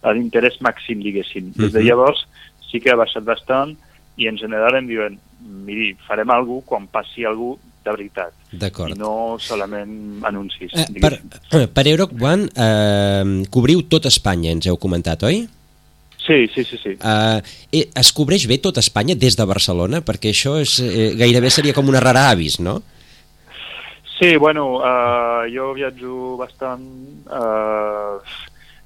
d'interès 0.03 0.59
màxim, 0.61 0.99
diguéssim. 1.01 1.51
Des 1.55 1.71
de 1.71 1.79
Mhm. 1.79 1.87
llavors 1.87 2.25
sí 2.69 2.79
que 2.81 2.91
ha 2.91 2.95
baixat 2.99 3.23
bastant 3.23 3.75
i 4.17 4.27
en 4.29 4.37
general 4.37 4.75
em 4.77 4.87
diuen, 4.87 5.19
miri, 5.65 5.93
farem 6.07 6.29
alguna 6.31 6.61
cosa 6.61 6.69
quan 6.69 6.87
passi 6.87 7.25
cosa 7.25 7.57
de 7.83 7.91
veritat 7.91 8.31
i 8.53 8.57
D'acord. 8.61 8.95
no 8.95 9.35
solament 9.43 10.23
anuncis. 10.23 10.71
Eh, 10.71 10.85
per, 11.01 11.17
diguéssim. 11.19 11.73
per 11.73 11.83
Euroc 11.89 12.13
One 12.21 12.47
eh, 12.55 13.43
cobriu 13.51 13.81
tot 13.91 14.05
Espanya, 14.07 14.51
ens 14.55 14.67
heu 14.69 14.77
comentat, 14.77 15.23
oi? 15.27 15.41
Sí, 16.23 16.47
sí, 16.53 16.63
sí, 16.63 16.77
sí. 16.79 16.93
Uh, 17.03 17.41
eh, 17.75 17.89
es 17.99 18.13
cobreix 18.15 18.45
bé 18.47 18.55
tot 18.63 18.77
Espanya 18.79 19.15
des 19.19 19.35
de 19.35 19.43
Barcelona? 19.43 19.99
Perquè 19.99 20.31
això 20.31 20.53
és, 20.61 20.77
eh, 20.79 21.09
gairebé 21.19 21.49
seria 21.51 21.73
com 21.75 21.89
una 21.91 21.99
rara 21.99 22.29
avis, 22.29 22.61
no? 22.63 22.77
Sí, 24.15 24.37
bueno, 24.37 24.77
uh, 24.79 25.43
jo 25.51 25.73
viatjo 25.75 26.37
bastant... 26.39 26.85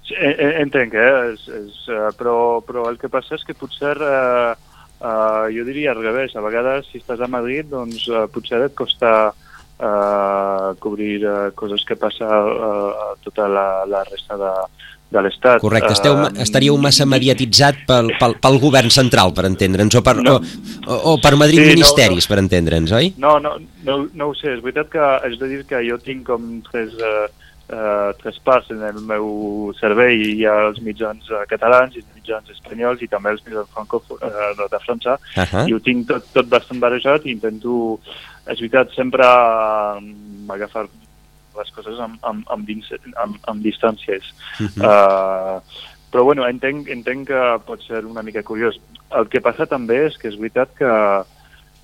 En- 0.09 0.39
en- 0.39 0.55
entenc, 0.63 0.93
eh? 0.95 1.33
És, 1.33 1.41
és, 1.51 1.79
però, 2.17 2.61
però 2.65 2.85
el 2.89 2.97
que 2.97 3.09
passa 3.11 3.35
és 3.35 3.43
que 3.43 3.53
potser, 3.53 3.93
uh, 3.99 4.55
uh, 5.01 5.47
jo 5.53 5.65
diria 5.67 5.91
al 5.93 6.01
revés, 6.03 6.35
a 6.35 6.41
vegades 6.45 6.87
si 6.91 7.01
estàs 7.01 7.21
a 7.21 7.29
Madrid, 7.31 7.69
doncs 7.69 8.07
uh, 8.09 8.25
potser 8.31 8.61
et 8.65 8.75
costa 8.77 9.31
uh, 9.31 10.73
cobrir 10.79 11.21
uh, 11.25 11.51
coses 11.55 11.85
que 11.85 11.95
passa 11.99 12.27
uh, 12.27 12.91
a 12.91 13.15
tota 13.23 13.47
la, 13.47 13.67
la 13.89 14.03
resta 14.07 14.37
de, 14.37 14.51
de 15.13 15.23
l'estat. 15.23 15.61
Correcte, 15.63 15.93
esteu, 15.95 16.15
Uh, 16.17 16.31
estaríeu 16.43 16.77
massa 16.81 17.05
mediatitzat 17.05 17.83
pel, 17.87 18.11
pel, 18.19 18.37
pel 18.43 18.59
govern 18.63 18.91
central, 18.93 19.33
per 19.37 19.45
entendre'ns, 19.49 19.95
o, 19.95 20.03
per, 20.03 20.17
No. 20.21 20.37
o, 20.87 20.99
o, 21.13 21.17
per 21.23 21.35
Madrid 21.39 21.61
Sí, 21.61 21.67
no, 21.67 21.73
ministeris, 21.75 22.27
per 22.27 22.39
entendre'ns, 22.41 22.91
oi? 22.91 23.13
No, 23.17 23.37
no, 23.39 23.57
no, 23.85 23.99
no 24.13 24.31
ho 24.31 24.35
sé, 24.35 24.57
és 24.57 24.63
veritat 24.63 24.89
que 24.91 25.11
és 25.29 25.37
de 25.39 25.51
dir 25.51 25.65
que 25.69 25.83
jo 25.87 25.99
tinc 26.01 26.25
com 26.27 26.57
tres, 26.71 26.95
uh, 26.99 27.27
uh, 27.71 28.13
tres 28.21 28.39
parts 28.43 28.71
en 28.71 28.83
el 28.83 28.99
meu 29.07 29.73
servei, 29.79 30.21
hi 30.37 30.45
ha 30.47 30.55
els 30.67 30.79
mitjans 30.85 31.29
uh, 31.31 31.43
catalans 31.49 31.95
i 31.95 32.03
els 32.03 32.13
mitjans 32.15 32.53
espanyols 32.53 33.01
i 33.01 33.09
també 33.11 33.33
els 33.33 33.43
mitjans 33.45 33.73
francòfons 33.73 34.23
uh, 34.23 34.67
de, 34.71 34.79
França, 34.85 35.17
Uh 35.37 35.43
-huh. 35.43 35.67
i 35.69 35.73
ho 35.73 35.79
tinc 35.79 36.07
tot, 36.07 36.23
tot 36.33 36.47
bastant 36.47 36.79
barrejat 36.79 37.25
i 37.25 37.31
intento, 37.31 37.99
és 38.47 38.59
veritat, 38.59 38.91
sempre 38.95 39.23
um, 39.23 40.49
agafar 40.49 40.87
les 41.57 41.69
coses 41.75 41.99
amb, 41.99 42.17
amb, 42.21 42.43
amb, 42.53 42.65
dins, 42.65 42.91
amb, 43.15 43.37
amb 43.43 43.61
distàncies. 43.61 44.23
Uh 44.59 44.67
-huh. 44.67 44.83
Uh, 44.87 45.61
però 46.11 46.23
bueno, 46.23 46.47
entenc, 46.47 46.87
entenc 46.89 47.27
que 47.27 47.59
pot 47.65 47.81
ser 47.83 48.05
una 48.05 48.23
mica 48.23 48.43
curiós. 48.43 48.79
El 49.11 49.27
que 49.27 49.41
passa 49.41 49.65
també 49.65 50.05
és 50.07 50.17
que 50.17 50.29
és 50.29 50.37
veritat 50.39 50.69
que, 50.77 50.91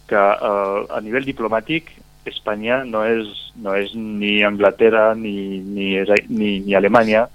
que 0.08 0.16
uh, 0.16 0.86
a 0.90 1.02
nivell 1.02 1.26
diplomàtic 1.26 2.03
Espanya 2.26 2.84
no 2.86 3.04
és, 3.06 3.28
no 3.56 3.74
és 3.76 3.92
ni 3.96 4.44
Anglaterra 4.44 5.14
ni, 5.16 5.60
ni, 5.60 5.98
ni, 6.30 6.60
ni 6.60 6.76
Alemanya 6.76 7.28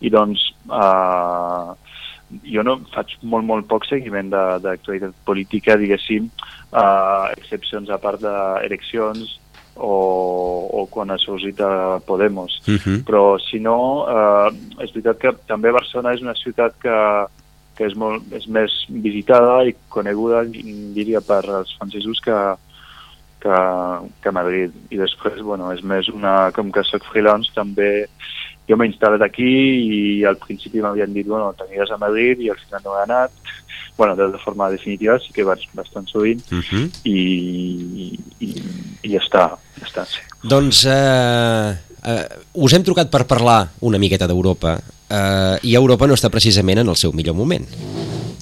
i 0.00 0.08
doncs 0.10 0.52
uh, 0.68 1.74
jo 2.46 2.62
no 2.62 2.78
faig 2.94 3.16
molt, 3.22 3.44
molt 3.44 3.66
poc 3.68 3.84
seguiment 3.84 4.30
de- 4.30 4.58
d'actualitat 4.62 5.12
política, 5.26 5.76
diguéssim, 5.76 6.30
uh, 6.72 7.28
excepcions 7.36 7.90
a 7.90 7.98
part 7.98 8.20
d'eleccions 8.22 9.38
o, 9.76 10.68
o 10.72 10.86
quan 10.90 11.10
ha 11.10 11.18
sorgit 11.18 11.60
a 11.60 12.00
Podemos 12.06 12.60
Uh 12.68 12.74
-huh. 12.78 13.04
però 13.04 13.38
si 13.38 13.58
no, 13.58 14.06
eh, 14.08 14.48
és 14.84 14.92
veritat 14.92 15.18
que 15.18 15.32
també 15.46 15.70
Barcelona 15.72 16.12
és 16.14 16.20
una 16.20 16.34
ciutat 16.34 16.74
que, 16.82 17.26
que 17.76 17.86
és, 17.86 17.94
molt, 17.94 18.22
és 18.32 18.46
més 18.46 18.70
visitada 18.88 19.64
i 19.64 19.74
coneguda, 19.88 20.44
diria, 20.94 21.20
per 21.20 21.42
als 21.48 21.72
francesos 21.78 22.20
que, 22.20 22.36
que, 23.40 23.56
que 24.22 24.32
Madrid. 24.34 24.76
I 24.90 25.00
després, 25.00 25.40
bueno, 25.42 25.72
és 25.74 25.82
més 25.82 26.08
una... 26.12 26.50
Com 26.56 26.70
que 26.74 26.84
soc 26.86 27.06
freelance, 27.10 27.52
també 27.56 28.06
jo 28.68 28.78
m'he 28.78 28.86
instal·lat 28.90 29.24
aquí 29.26 29.50
i 29.50 30.00
al 30.28 30.38
principi 30.38 30.82
m'havien 30.82 31.12
dit, 31.14 31.26
bueno, 31.26 31.50
t'aniràs 31.58 31.90
a 31.90 31.98
Madrid 31.98 32.42
i 32.44 32.50
al 32.52 32.60
final 32.62 32.84
no 32.84 32.96
he 32.96 33.02
anat. 33.02 33.34
Bueno, 33.98 34.14
de, 34.16 34.38
forma 34.44 34.70
definitiva 34.70 35.18
sí 35.20 35.34
que 35.34 35.44
vaig 35.44 35.66
bastant 35.76 36.06
sovint 36.08 36.40
Uh 36.50 36.62
-huh. 36.62 36.86
i, 37.04 38.16
i, 38.40 38.48
i 39.02 39.08
ja 39.12 39.20
està, 39.20 39.44
ja 39.76 39.86
està, 39.86 40.06
sí. 40.06 40.20
Doncs 40.42 40.86
eh, 40.86 41.76
eh, 42.06 42.26
us 42.54 42.72
hem 42.72 42.82
trucat 42.82 43.10
per 43.10 43.26
parlar 43.26 43.68
una 43.80 43.98
miqueta 43.98 44.26
d'Europa 44.26 44.78
eh, 45.10 45.58
i 45.62 45.74
Europa 45.74 46.06
no 46.06 46.14
està 46.14 46.30
precisament 46.30 46.78
en 46.78 46.88
el 46.88 46.96
seu 46.96 47.12
millor 47.12 47.34
moment. 47.34 47.66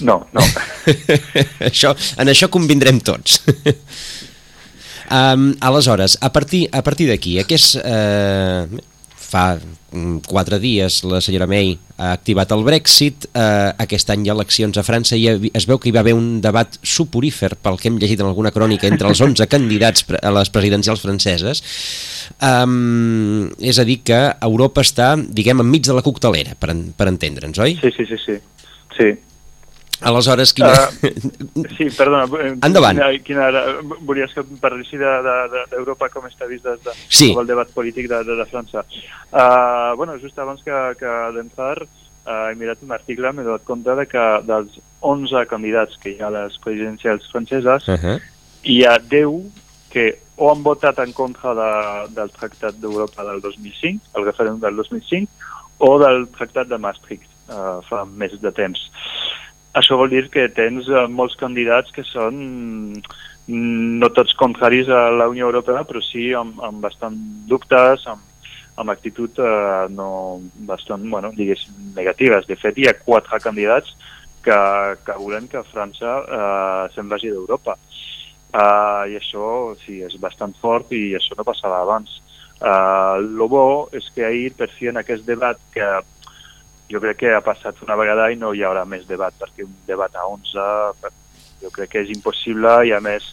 No, 0.00 0.20
no. 0.32 0.40
això, 1.70 1.94
en 2.18 2.28
això 2.28 2.48
convindrem 2.48 3.00
tots. 3.00 3.42
um, 5.10 5.50
aleshores, 5.60 6.18
a 6.20 6.32
partir, 6.32 6.68
a 6.72 6.82
partir 6.82 7.08
d'aquí, 7.08 7.38
aquest, 7.40 7.76
eh, 7.82 8.66
fa 9.28 9.58
mm, 9.58 10.22
quatre 10.26 10.58
dies 10.58 11.02
la 11.04 11.20
senyora 11.20 11.46
May 11.50 11.74
ha 11.98 12.12
activat 12.14 12.52
el 12.54 12.62
Brexit, 12.64 13.26
eh, 13.34 13.72
aquest 13.84 14.10
any 14.14 14.24
hi 14.24 14.30
ha 14.30 14.36
eleccions 14.36 14.78
a 14.78 14.84
França 14.86 15.18
i 15.18 15.26
es 15.28 15.66
veu 15.68 15.80
que 15.82 15.90
hi 15.90 15.94
va 15.94 16.00
haver 16.04 16.14
un 16.16 16.40
debat 16.44 16.78
suporífer, 16.82 17.56
pel 17.60 17.78
que 17.80 17.90
hem 17.90 17.98
llegit 18.00 18.22
en 18.22 18.30
alguna 18.30 18.52
crònica, 18.54 18.88
entre 18.88 19.10
els 19.10 19.20
11 19.24 19.48
candidats 19.50 20.06
a 20.22 20.32
les 20.34 20.52
presidencials 20.54 21.02
franceses. 21.04 21.62
Um, 22.38 23.48
és 23.58 23.80
a 23.80 23.86
dir, 23.88 24.00
que 24.06 24.20
Europa 24.48 24.84
està, 24.86 25.14
diguem, 25.18 25.64
enmig 25.64 25.88
de 25.88 25.96
la 25.96 26.04
coctelera, 26.06 26.54
per, 26.60 26.74
per 26.96 27.10
entendre'ns, 27.10 27.58
oi? 27.64 27.78
Sí, 27.82 27.92
sí, 27.96 28.06
sí, 28.08 28.20
sí. 28.24 28.38
Sí. 28.98 29.12
Aleshores, 30.00 30.52
quina... 30.54 30.72
Sí, 31.76 31.88
perdona. 31.96 32.24
eh, 32.40 32.52
Endavant. 32.66 32.98
Quina, 32.98 33.08
quina 33.26 33.48
era, 33.48 33.62
volies 34.06 34.32
que 34.34 34.44
parlessi 34.62 34.98
d'Europa 35.00 36.06
de, 36.06 36.08
de, 36.08 36.14
com 36.14 36.28
està 36.28 36.46
vist 36.50 36.64
des 36.64 36.82
de, 36.84 36.94
Sí. 37.08 37.32
el 37.34 37.46
debat 37.46 37.70
polític 37.74 38.08
de, 38.10 38.22
de, 38.24 38.36
de 38.38 38.46
França. 38.50 38.84
Uh, 39.32 39.96
bueno, 39.96 40.18
just 40.22 40.38
abans 40.38 40.62
que, 40.62 40.76
que 41.00 41.14
d'entrar 41.34 41.82
uh, 41.82 42.46
he 42.50 42.54
mirat 42.60 42.82
un 42.86 42.92
article, 42.94 43.32
m'he 43.32 43.44
donat 43.46 43.64
compte 43.66 43.96
de 43.98 44.06
que 44.06 44.24
dels 44.46 44.78
11 45.00 45.44
candidats 45.50 45.98
que 46.02 46.14
hi 46.14 46.20
ha 46.22 46.28
a 46.30 46.34
les 46.36 46.58
presidencials 46.62 47.26
franceses, 47.32 47.88
Uh 47.88 47.98
-huh. 47.98 48.18
hi 48.62 48.84
ha 48.84 48.98
10 48.98 49.50
que 49.90 50.20
o 50.36 50.52
han 50.52 50.62
votat 50.62 50.98
en 51.00 51.12
contra 51.12 51.54
de, 51.54 51.70
del 52.14 52.30
Tractat 52.30 52.74
d'Europa 52.78 53.24
del 53.24 53.40
2005, 53.40 54.04
el 54.14 54.24
referèndum 54.24 54.60
del 54.60 54.76
2005, 54.76 55.32
o 55.78 55.98
del 55.98 56.28
Tractat 56.28 56.68
de 56.68 56.78
Maastricht, 56.78 57.26
uh, 57.48 57.80
fa 57.88 58.04
més 58.04 58.40
de 58.40 58.52
temps. 58.52 58.78
Això 59.78 59.99
vol 60.00 60.11
dir 60.11 60.26
que 60.35 60.49
tens 60.54 60.88
uh, 60.90 61.06
molts 61.11 61.37
candidats 61.38 61.92
que 61.94 62.04
són 62.06 62.38
mm, 62.38 63.99
no 64.02 64.11
tots 64.16 64.35
contraris 64.38 64.90
a 64.90 65.08
la 65.14 65.28
Unió 65.30 65.47
Europea, 65.49 65.85
però 65.88 66.02
sí 66.04 66.32
amb, 66.37 66.58
amb 66.64 66.82
bastant 66.85 67.16
dubtes, 67.49 68.06
amb, 68.11 68.25
amb 68.78 68.92
actitud 68.94 69.38
uh, 69.42 69.87
no 69.90 70.11
bastant, 70.68 71.04
bueno, 71.11 71.32
diguéssim, 71.37 71.92
negatives. 71.97 72.47
De 72.50 72.58
fet, 72.58 72.78
hi 72.78 72.88
ha 72.88 72.97
quatre 72.99 73.40
candidats 73.44 73.94
que, 74.44 74.58
que 75.04 75.18
volen 75.18 75.49
que 75.50 75.64
França 75.73 76.18
uh, 76.23 76.85
se'n 76.94 77.11
vagi 77.11 77.32
d'Europa. 77.32 77.78
Uh, 78.49 79.04
I 79.11 79.18
això 79.18 79.75
sí, 79.82 80.00
és 80.06 80.16
bastant 80.20 80.54
fort 80.62 80.94
i 80.97 81.12
això 81.18 81.37
no 81.37 81.47
passava 81.47 81.82
abans. 81.82 82.20
Uh, 82.58 83.20
lo 83.23 83.47
bo 83.50 83.66
és 83.94 84.08
que 84.14 84.25
ahir, 84.26 84.54
per 84.58 84.70
fi, 84.73 84.88
en 84.90 84.99
aquest 84.99 85.26
debat 85.28 85.61
que 85.75 85.87
jo 86.90 87.00
crec 87.00 87.16
que 87.18 87.35
ha 87.35 87.40
passat 87.45 87.83
una 87.85 87.97
vegada 87.97 88.30
i 88.33 88.37
no 88.37 88.52
hi 88.54 88.62
haurà 88.64 88.85
més 88.88 89.07
debat, 89.07 89.35
perquè 89.38 89.64
un 89.64 89.75
debat 89.87 90.14
a 90.16 90.26
11 90.26 90.66
per- 91.00 91.12
jo 91.62 91.71
crec 91.75 91.90
que 91.90 92.00
és 92.04 92.11
impossible 92.14 92.87
i 92.87 92.92
a 92.92 93.00
més 93.00 93.25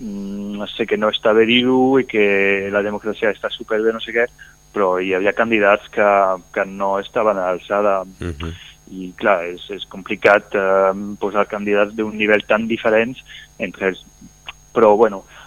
mm, 0.00 0.64
sé 0.76 0.86
que 0.86 0.96
no 0.98 1.08
està 1.08 1.32
bé 1.36 1.46
dir-ho 1.46 1.98
i 2.00 2.04
que 2.04 2.68
la 2.72 2.82
democràcia 2.82 3.30
està 3.30 3.48
superbé, 3.50 3.92
no 3.92 4.00
sé 4.00 4.12
què, 4.12 4.26
però 4.74 4.98
hi 5.00 5.14
havia 5.14 5.32
candidats 5.32 5.88
que, 5.90 6.08
que 6.52 6.64
no 6.66 6.98
estaven 6.98 7.38
a 7.38 7.50
l'alçada 7.52 8.02
Uh 8.20 8.32
-huh. 8.34 8.52
i 8.90 9.12
clar, 9.16 9.44
és, 9.46 9.62
és 9.70 9.84
complicat 9.86 10.54
eh, 10.54 10.92
posar 11.20 11.46
candidats 11.46 11.94
d'un 11.94 12.16
nivell 12.16 12.44
tan 12.46 12.66
diferents 12.66 13.18
entre 13.58 13.88
ells. 13.88 14.04
Però 14.74 14.96
bueno, 14.96 15.24
eh, 15.28 15.39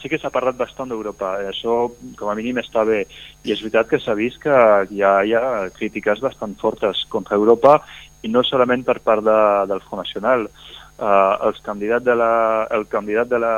sí 0.00 0.08
que 0.08 0.18
s'ha 0.18 0.32
parlat 0.32 0.56
bastant 0.56 0.88
d'Europa, 0.88 1.34
això 1.50 1.90
com 2.16 2.30
a 2.30 2.34
mínim 2.34 2.58
està 2.62 2.86
bé, 2.88 3.02
i 3.44 3.52
és 3.52 3.60
veritat 3.60 3.90
que 3.90 4.00
s'ha 4.00 4.14
vist 4.16 4.40
que 4.40 4.54
hi 4.90 5.02
ha, 5.02 5.12
hi 5.24 5.34
ha 5.36 5.68
crítiques 5.76 6.20
bastant 6.24 6.54
fortes 6.60 7.04
contra 7.12 7.36
Europa 7.36 7.82
i 8.22 8.30
no 8.32 8.42
solament 8.42 8.84
per 8.86 9.00
part 9.04 9.24
de, 9.26 9.38
del 9.68 9.82
Front 9.84 10.04
Nacional. 10.06 10.48
Eh, 10.48 11.32
els 11.48 11.60
candidats 11.66 12.04
de 12.04 12.14
la, 12.16 12.32
el 12.70 12.86
candidat 12.88 13.28
de 13.28 13.40
la 13.42 13.56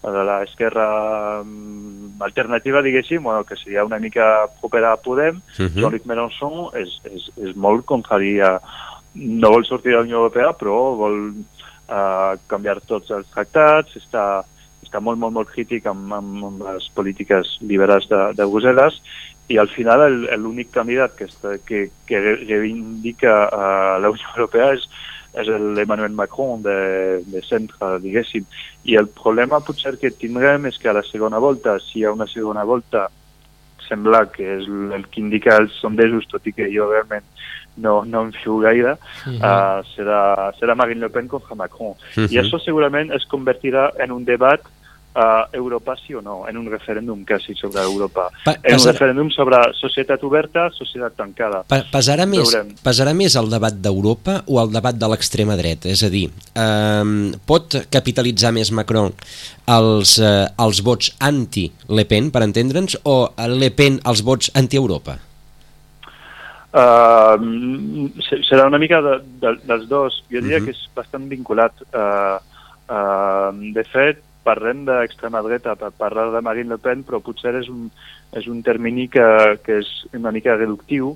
de 0.00 0.22
l'esquerra 0.24 1.42
mm, 1.44 2.22
alternativa, 2.24 2.80
diguéssim, 2.80 3.22
bueno, 3.22 3.44
que 3.44 3.56
seria 3.56 3.84
una 3.84 3.98
mica 3.98 4.48
propera 4.60 4.92
a 4.92 4.96
Podem, 4.96 5.36
Uh 5.36 5.66
-huh. 5.66 5.74
Jean-Luc 5.74 6.04
Mélenchon 6.06 6.70
és, 6.74 7.00
és, 7.04 7.30
és 7.36 7.56
molt 7.56 7.84
contrari 7.84 8.40
a... 8.40 8.60
No 9.14 9.50
vol 9.50 9.64
sortir 9.64 9.90
de 9.90 9.96
la 9.96 10.02
Unió 10.02 10.16
Europea, 10.16 10.52
però 10.52 10.96
vol 10.96 11.34
uh, 11.90 12.38
canviar 12.50 12.78
tots 12.86 13.10
els 13.14 13.28
tractats, 13.34 13.96
està, 13.98 14.24
està 14.84 15.02
molt, 15.02 15.20
molt, 15.20 15.34
molt 15.36 15.52
crític 15.52 15.86
amb, 15.90 16.12
amb, 16.16 16.46
amb 16.48 16.64
les 16.68 16.88
polítiques 16.96 17.58
liberals 17.60 18.08
de, 18.10 18.22
de 18.38 18.48
Brussel·les 18.48 19.00
i 19.50 19.58
al 19.58 19.70
final 19.72 20.04
l'únic 20.38 20.70
candidat 20.74 21.16
que, 21.18 21.26
està, 21.26 21.56
que, 21.66 21.88
que 22.06 22.20
reivindica 22.22 23.36
uh, 23.50 23.96
la 24.02 24.12
Unió 24.14 24.34
Europea 24.36 24.72
és, 24.76 24.86
és 25.40 25.50
l'Emmanuel 25.76 26.14
Macron 26.14 26.62
de, 26.62 26.76
de 27.26 27.42
centre, 27.46 27.96
diguéssim. 28.02 28.46
I 28.86 28.96
el 28.98 29.10
problema 29.14 29.62
potser 29.62 29.96
que 29.98 30.14
tindrem 30.14 30.70
és 30.70 30.78
que 30.78 30.90
a 30.90 30.96
la 30.96 31.06
segona 31.06 31.42
volta, 31.42 31.78
si 31.82 32.00
hi 32.00 32.06
ha 32.06 32.14
una 32.14 32.30
segona 32.30 32.64
volta, 32.66 33.08
sembla 33.90 34.24
que 34.32 34.46
és 34.56 34.66
el 34.96 35.04
que 35.10 35.20
indica 35.20 35.58
els 35.60 35.76
sondejos, 35.82 36.28
tot 36.30 36.46
i 36.46 36.54
que 36.56 36.70
jo 36.72 36.88
realment 36.90 37.26
no, 37.80 38.00
no 38.06 38.24
em 38.26 38.32
fio 38.32 38.58
gaire, 38.62 38.96
uh 38.96 39.32
-huh. 39.32 39.38
uh, 39.38 39.78
serà, 39.94 40.52
serà 40.58 40.76
Marine 40.76 41.00
Le 41.00 41.10
Pen 41.10 41.28
contra 41.28 41.54
Macron. 41.54 41.94
Uh 41.94 41.96
-huh. 42.14 42.32
I 42.32 42.38
això 42.38 42.58
segurament 42.58 43.10
es 43.12 43.26
convertirà 43.26 43.90
en 43.98 44.12
un 44.12 44.24
debat 44.24 44.60
uh, 45.14 45.48
Europa 45.52 45.96
sí 45.96 46.14
o 46.14 46.22
no, 46.22 46.48
en 46.48 46.56
un 46.56 46.66
referèndum 46.70 47.24
quasi 47.24 47.54
sobre 47.54 47.82
Europa. 47.82 48.28
Pa, 48.44 48.56
en 48.62 48.78
un 48.78 48.86
referèndum 48.86 49.30
sobre 49.34 49.60
societat 49.78 50.22
oberta, 50.24 50.68
societat 50.74 51.16
tancada. 51.18 51.62
Pa, 51.68 51.82
pesarà, 51.92 52.26
més, 52.30 52.54
pesarà 52.84 53.14
més 53.16 53.36
el 53.40 53.50
debat 53.52 53.74
d'Europa 53.74 54.40
o 54.46 54.60
el 54.62 54.72
debat 54.74 54.96
de 54.96 55.10
l'extrema 55.10 55.56
dreta? 55.58 55.90
És 55.90 56.04
a 56.06 56.10
dir, 56.12 56.28
eh, 56.54 57.32
pot 57.46 57.80
capitalitzar 57.90 58.52
més 58.56 58.72
Macron 58.72 59.14
els, 59.70 60.18
eh, 60.18 60.46
els 60.58 60.84
vots 60.86 61.14
anti-Le 61.18 62.06
Pen, 62.06 62.30
per 62.30 62.44
entendre'ns, 62.46 63.00
o 63.04 63.32
Le 63.56 63.70
Pen 63.74 64.00
els 64.06 64.22
vots 64.22 64.52
anti-Europa? 64.54 65.18
Uh, 66.70 67.34
serà 68.46 68.68
una 68.68 68.78
mica 68.78 69.00
de, 69.02 69.16
de, 69.42 69.56
dels 69.66 69.88
dos. 69.90 70.20
Jo 70.30 70.38
diria 70.38 70.58
uh 70.58 70.62
-huh. 70.62 70.64
que 70.66 70.70
és 70.70 70.90
bastant 70.94 71.26
vinculat. 71.28 71.74
Uh, 71.90 72.38
uh, 72.86 73.50
de 73.74 73.82
fet, 73.90 74.22
parlem 74.44 74.84
d'extrema 74.88 75.42
dreta 75.46 75.76
per 75.76 75.92
parlar 75.98 76.30
de 76.34 76.40
Marine 76.44 76.74
Le 76.74 76.78
Pen, 76.82 77.04
però 77.06 77.20
potser 77.24 77.54
és 77.60 77.68
un, 77.72 77.88
és 78.36 78.46
un 78.48 78.62
termini 78.66 79.08
que, 79.08 79.26
que 79.64 79.80
és 79.82 79.90
una 80.16 80.32
mica 80.34 80.56
reductiu 80.56 81.14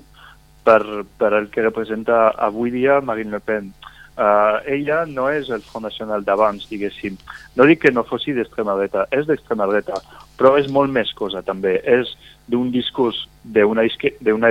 per, 0.65 0.81
per 1.17 1.33
el 1.37 1.49
que 1.53 1.65
representa 1.65 2.29
avui 2.49 2.73
dia 2.73 3.01
Marine 3.01 3.37
Le 3.37 3.43
Pen. 3.43 3.73
Uh, 4.15 4.63
ella 4.71 5.01
no 5.05 5.25
és 5.27 5.49
el 5.51 5.63
Front 5.67 5.83
Nacional 5.83 6.23
d'abans, 6.23 6.69
diguéssim. 6.69 7.17
No 7.59 7.65
dic 7.67 7.81
que 7.83 7.91
no 7.91 8.05
fossi 8.07 8.31
d'extrema 8.35 8.77
dreta, 8.79 9.03
és 9.11 9.27
d'extrema 9.27 9.67
dreta, 9.67 9.99
però 10.39 10.53
és 10.59 10.69
molt 10.71 10.93
més 10.95 11.11
cosa 11.19 11.43
també. 11.43 11.75
És 11.83 12.13
d'un 12.47 12.71
discurs 12.71 13.25
d'una 13.43 13.83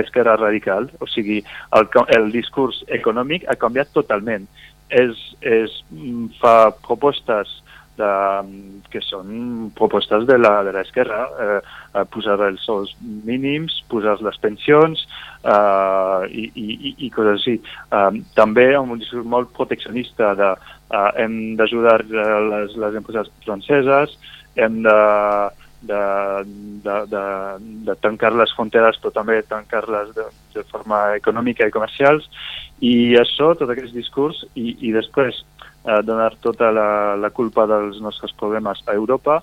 esquerra 0.03 0.35
radical, 0.37 0.89
o 1.01 1.07
sigui, 1.09 1.41
el, 1.75 1.89
el 2.13 2.29
discurs 2.31 2.83
econòmic 2.93 3.47
ha 3.49 3.57
canviat 3.57 3.89
totalment. 3.95 4.45
És, 4.93 5.17
és, 5.41 5.79
mm, 5.89 6.37
fa 6.37 6.69
propostes 6.85 7.49
de, 7.97 8.11
que 8.91 9.01
són 9.03 9.71
propostes 9.77 10.25
de 10.27 10.37
l'esquerra, 10.39 11.21
eh, 11.45 11.59
eh, 11.95 12.05
posar 12.13 12.37
els 12.47 12.63
sous 12.67 12.93
mínims, 13.27 13.77
posar 13.91 14.17
les 14.25 14.39
pensions 14.43 15.05
eh, 15.43 16.21
i, 16.29 16.45
i, 16.53 16.95
i 17.07 17.11
coses 17.15 17.39
així. 17.39 17.57
Eh, 17.59 18.23
també 18.37 18.71
amb 18.75 18.95
un 18.95 19.03
discurs 19.03 19.27
molt 19.35 19.53
proteccionista 19.57 20.33
de 20.39 20.53
eh, 20.55 21.11
hem 21.25 21.37
d'ajudar 21.59 21.99
eh, 22.05 22.31
les, 22.51 22.79
les 22.85 22.97
empreses 23.01 23.31
franceses, 23.45 24.17
hem 24.55 24.81
de 24.85 24.99
de, 25.85 26.43
de, 26.83 27.05
de, 27.05 27.23
de 27.85 27.95
tancar 28.01 28.31
les 28.33 28.51
fronteres 28.57 28.97
però 29.01 29.11
també 29.13 29.37
tancar-les 29.45 30.13
de, 30.17 30.25
de 30.55 30.63
forma 30.71 31.01
econòmica 31.19 31.67
i 31.67 31.73
comercials 31.73 32.25
i 32.81 33.15
això, 33.19 33.53
tot 33.59 33.69
aquest 33.69 33.93
discurs 33.93 34.41
i, 34.55 34.75
i 34.87 34.93
després 34.95 35.43
eh, 35.85 36.01
donar 36.03 36.35
tota 36.41 36.71
la, 36.71 37.15
la 37.15 37.29
culpa 37.29 37.67
dels 37.69 38.01
nostres 38.01 38.33
problemes 38.39 38.81
a 38.87 38.93
Europa. 38.93 39.41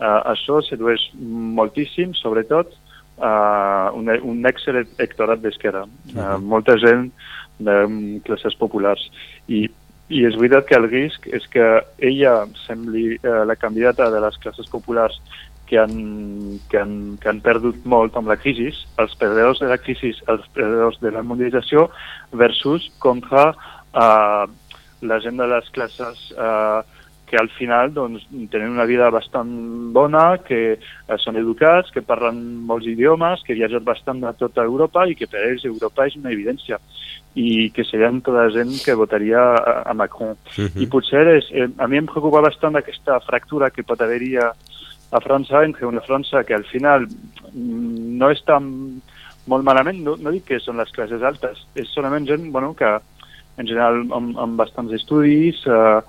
Eh, 0.00 0.20
això 0.34 0.60
sedueix 0.62 1.10
moltíssim, 1.20 2.14
sobretot 2.18 2.72
eh, 2.72 3.86
un, 3.94 4.10
un 4.10 4.44
ex-electorat 4.50 5.40
d'esquerra, 5.40 5.84
uh 5.84 5.88
-huh. 5.88 6.34
eh, 6.34 6.38
molta 6.38 6.76
gent 6.78 7.12
de 7.58 8.20
classes 8.24 8.54
populars. 8.54 9.10
I 9.48 9.68
i 10.12 10.24
és 10.28 10.36
veritat 10.36 10.66
que 10.68 10.76
el 10.76 10.88
risc 10.90 11.26
és 11.32 11.46
que 11.48 11.64
ella 11.98 12.44
sembli 12.66 13.14
eh, 13.14 13.44
la 13.48 13.56
candidata 13.56 14.10
de 14.12 14.20
les 14.20 14.36
classes 14.42 14.68
populars 14.68 15.16
que 15.66 15.78
han, 15.80 16.60
que, 16.68 16.78
han, 16.78 17.16
que 17.20 17.30
han 17.30 17.40
perdut 17.40 17.86
molt 17.88 18.16
amb 18.20 18.28
la 18.28 18.36
crisi, 18.36 18.68
els 19.00 19.14
perdedors 19.16 19.62
de 19.62 19.70
la 19.70 19.78
crisi, 19.80 20.12
els 20.28 20.44
perdedors 20.52 21.00
de 21.00 21.12
la 21.14 21.22
mundialització, 21.24 21.88
versus 22.36 22.90
contra 23.00 23.46
uh, 23.54 24.44
la 25.02 25.20
gent 25.20 25.40
de 25.40 25.46
les 25.50 25.70
classes 25.70 26.20
uh, 26.36 26.82
que 27.26 27.36
al 27.40 27.48
final 27.56 27.92
doncs, 27.94 28.26
tenen 28.52 28.70
una 28.76 28.84
vida 28.84 29.08
bastant 29.10 29.50
bona, 29.92 30.38
que 30.44 30.76
uh, 30.76 31.16
són 31.18 31.38
educats, 31.40 31.90
que 31.90 32.04
parlen 32.04 32.40
molts 32.68 32.86
idiomes, 32.90 33.42
que 33.46 33.56
viatgen 33.56 33.84
bastant 33.84 34.22
a 34.24 34.34
tota 34.38 34.62
Europa 34.62 35.06
i 35.08 35.16
que 35.18 35.28
per 35.30 35.42
ells 35.48 35.64
Europa 35.64 36.06
és 36.06 36.18
una 36.20 36.32
evidència 36.34 36.78
i 37.34 37.70
que 37.74 37.82
serien 37.82 38.20
tota 38.22 38.44
la 38.44 38.52
gent 38.54 38.70
que 38.84 38.94
votaria 38.94 39.40
a, 39.40 39.80
a 39.90 39.94
Macron. 39.94 40.36
Uh 40.36 40.62
mhm. 40.62 40.68
-huh. 40.68 40.82
I 40.82 40.86
potser 40.86 41.26
és, 41.28 41.50
eh, 41.50 41.68
a 41.78 41.86
mi 41.88 41.96
em 41.96 42.06
preocupa 42.06 42.40
bastant 42.40 42.76
aquesta 42.76 43.20
fractura 43.20 43.70
que 43.70 43.82
pot 43.82 44.00
haver-hi 44.00 44.36
a, 44.36 44.52
a 45.10 45.20
França, 45.20 45.64
entre 45.64 45.86
una 45.86 46.00
França 46.00 46.44
que 46.44 46.54
al 46.54 46.64
final 46.64 47.06
mm, 47.06 48.18
no 48.18 48.30
està 48.30 48.60
molt 49.46 49.64
malament, 49.64 50.00
no, 50.02 50.16
no 50.16 50.30
dic 50.30 50.44
que 50.44 50.60
són 50.60 50.80
les 50.80 50.90
classes 50.90 51.22
altes, 51.22 51.66
és 51.74 51.88
solament 51.88 52.26
gent 52.26 52.50
bueno, 52.52 52.74
que 52.74 52.98
en 53.56 53.66
general 53.66 54.04
amb, 54.12 54.36
amb 54.38 54.60
bastants 54.60 54.92
estudis, 54.96 55.62
eh, 55.66 56.00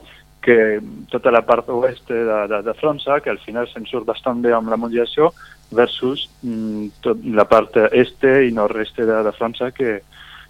que 0.45 0.79
tota 1.09 1.33
la 1.33 1.41
part 1.41 1.69
oest 1.73 2.09
de, 2.11 2.23
de, 2.51 2.61
de 2.61 2.73
França, 2.77 3.19
que 3.23 3.31
al 3.33 3.41
final 3.41 3.65
se'n 3.71 3.87
surt 3.89 4.05
bastant 4.05 4.43
bé 4.45 4.53
amb 4.53 4.69
la 4.69 4.77
mundialització, 4.77 5.31
versus 5.73 6.27
mm, 6.45 7.01
tot 7.01 7.23
la 7.33 7.47
part 7.49 7.79
este 7.91 8.43
i 8.45 8.53
nord-est 8.53 9.01
de, 9.01 9.23
de 9.25 9.33
França, 9.33 9.71
que, 9.73 9.97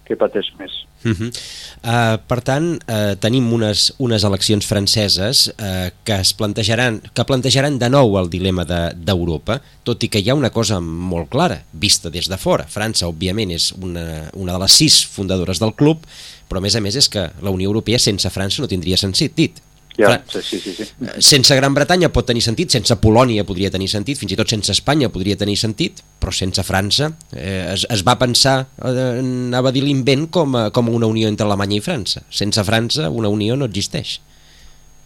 que 0.06 0.16
pateix 0.20 0.52
més. 0.60 0.84
Uh 1.04 1.12
-huh. 1.12 1.30
uh, 1.84 2.16
per 2.26 2.40
tant, 2.40 2.78
uh, 2.88 3.14
tenim 3.18 3.52
unes, 3.52 3.92
unes 3.98 4.24
eleccions 4.24 4.66
franceses 4.66 5.48
uh, 5.48 5.90
que 6.04 6.14
es 6.14 6.32
plantejaran 6.34 7.00
que 7.14 7.24
plantejaran 7.24 7.78
de 7.78 7.88
nou 7.90 8.18
el 8.18 8.30
dilema 8.30 8.64
d'Europa, 8.64 9.54
de, 9.54 9.60
tot 9.84 10.02
i 10.02 10.08
que 10.08 10.18
hi 10.18 10.30
ha 10.30 10.34
una 10.34 10.50
cosa 10.50 10.80
molt 10.80 11.28
clara, 11.28 11.62
vista 11.72 12.10
des 12.10 12.28
de 12.28 12.36
fora. 12.36 12.64
França, 12.64 13.06
òbviament, 13.06 13.50
és 13.50 13.72
una, 13.72 14.30
una 14.34 14.52
de 14.52 14.58
les 14.58 14.72
sis 14.72 15.06
fundadores 15.06 15.58
del 15.58 15.74
club, 15.74 15.98
però 16.48 16.60
a 16.60 16.64
més 16.64 16.76
a 16.76 16.82
més 16.84 16.96
és 16.98 17.08
que 17.12 17.28
la 17.42 17.54
Unió 17.54 17.70
Europea 17.70 17.98
sense 18.02 18.30
França 18.30 18.62
no 18.62 18.70
tindria 18.70 18.98
sentit. 19.00 19.62
Ja, 19.96 20.22
sí, 20.28 20.42
sí, 20.42 20.58
sí, 20.60 20.72
sí. 20.76 20.84
Sense 21.24 21.56
Gran 21.56 21.72
Bretanya 21.72 22.10
pot 22.12 22.26
tenir 22.28 22.42
sentit, 22.44 22.68
sense 22.74 22.98
Polònia 23.00 23.46
podria 23.48 23.70
tenir 23.72 23.88
sentit, 23.88 24.18
fins 24.20 24.34
i 24.34 24.36
tot 24.36 24.50
sense 24.52 24.74
Espanya 24.74 25.08
podria 25.08 25.38
tenir 25.40 25.56
sentit, 25.56 26.02
però 26.20 26.34
sense 26.36 26.60
França 26.68 27.08
eh, 27.32 27.72
es, 27.72 27.86
es 27.88 28.04
va 28.04 28.18
pensar, 28.20 28.58
eh, 28.76 29.06
anava 29.22 29.72
a 29.72 29.74
dir 29.74 29.86
l'invent 29.86 30.26
com, 30.28 30.52
a, 30.52 30.68
com 30.68 30.92
una 30.92 31.08
unió 31.08 31.30
entre 31.32 31.48
Alemanya 31.48 31.78
i 31.78 31.84
França. 31.84 32.26
Sense 32.28 32.60
França 32.68 33.08
una 33.08 33.32
unió 33.32 33.56
no 33.56 33.70
existeix. 33.70 34.18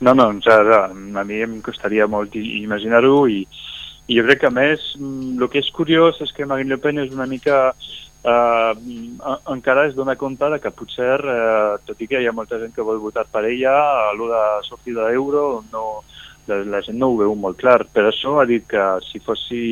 No, 0.00 0.14
no, 0.16 0.32
ja, 0.42 0.58
a 0.88 1.24
mi 1.28 1.42
em 1.44 1.60
costaria 1.62 2.08
molt 2.10 2.34
imaginar-ho 2.34 3.26
i, 3.30 3.44
i 4.08 4.18
jo 4.18 4.24
crec 4.26 4.42
que 4.42 4.48
a 4.48 4.54
més 4.54 4.94
el 4.98 5.46
que 5.52 5.60
és 5.60 5.70
curiós 5.76 6.18
és 6.24 6.32
que 6.34 6.48
Marine 6.48 6.74
Le 6.74 6.80
Pen 6.82 6.98
és 7.04 7.12
una 7.14 7.28
mica 7.30 7.68
eh, 8.24 8.72
encara 9.54 9.86
es 9.88 9.94
dona 9.94 10.16
compte 10.16 10.50
de 10.50 10.60
que 10.60 10.74
potser, 10.74 11.18
eh, 11.20 11.80
tot 11.86 12.00
i 12.00 12.08
que 12.10 12.20
hi 12.20 12.28
ha 12.28 12.36
molta 12.36 12.60
gent 12.60 12.74
que 12.76 12.86
vol 12.86 13.00
votar 13.02 13.26
per 13.30 13.44
ella, 13.48 13.74
a 14.10 14.12
l'ho 14.16 14.30
de 14.30 14.44
sortir 14.68 14.94
de 14.94 15.08
l'euro 15.08 15.64
no, 15.72 16.02
la 16.46 16.80
gent 16.82 16.98
no 16.98 17.12
ho 17.12 17.18
veu 17.20 17.34
molt 17.34 17.58
clar. 17.60 17.84
Per 17.92 18.06
això 18.08 18.40
ha 18.40 18.46
dit 18.48 18.66
que 18.68 18.86
si 19.06 19.20
fossi 19.24 19.64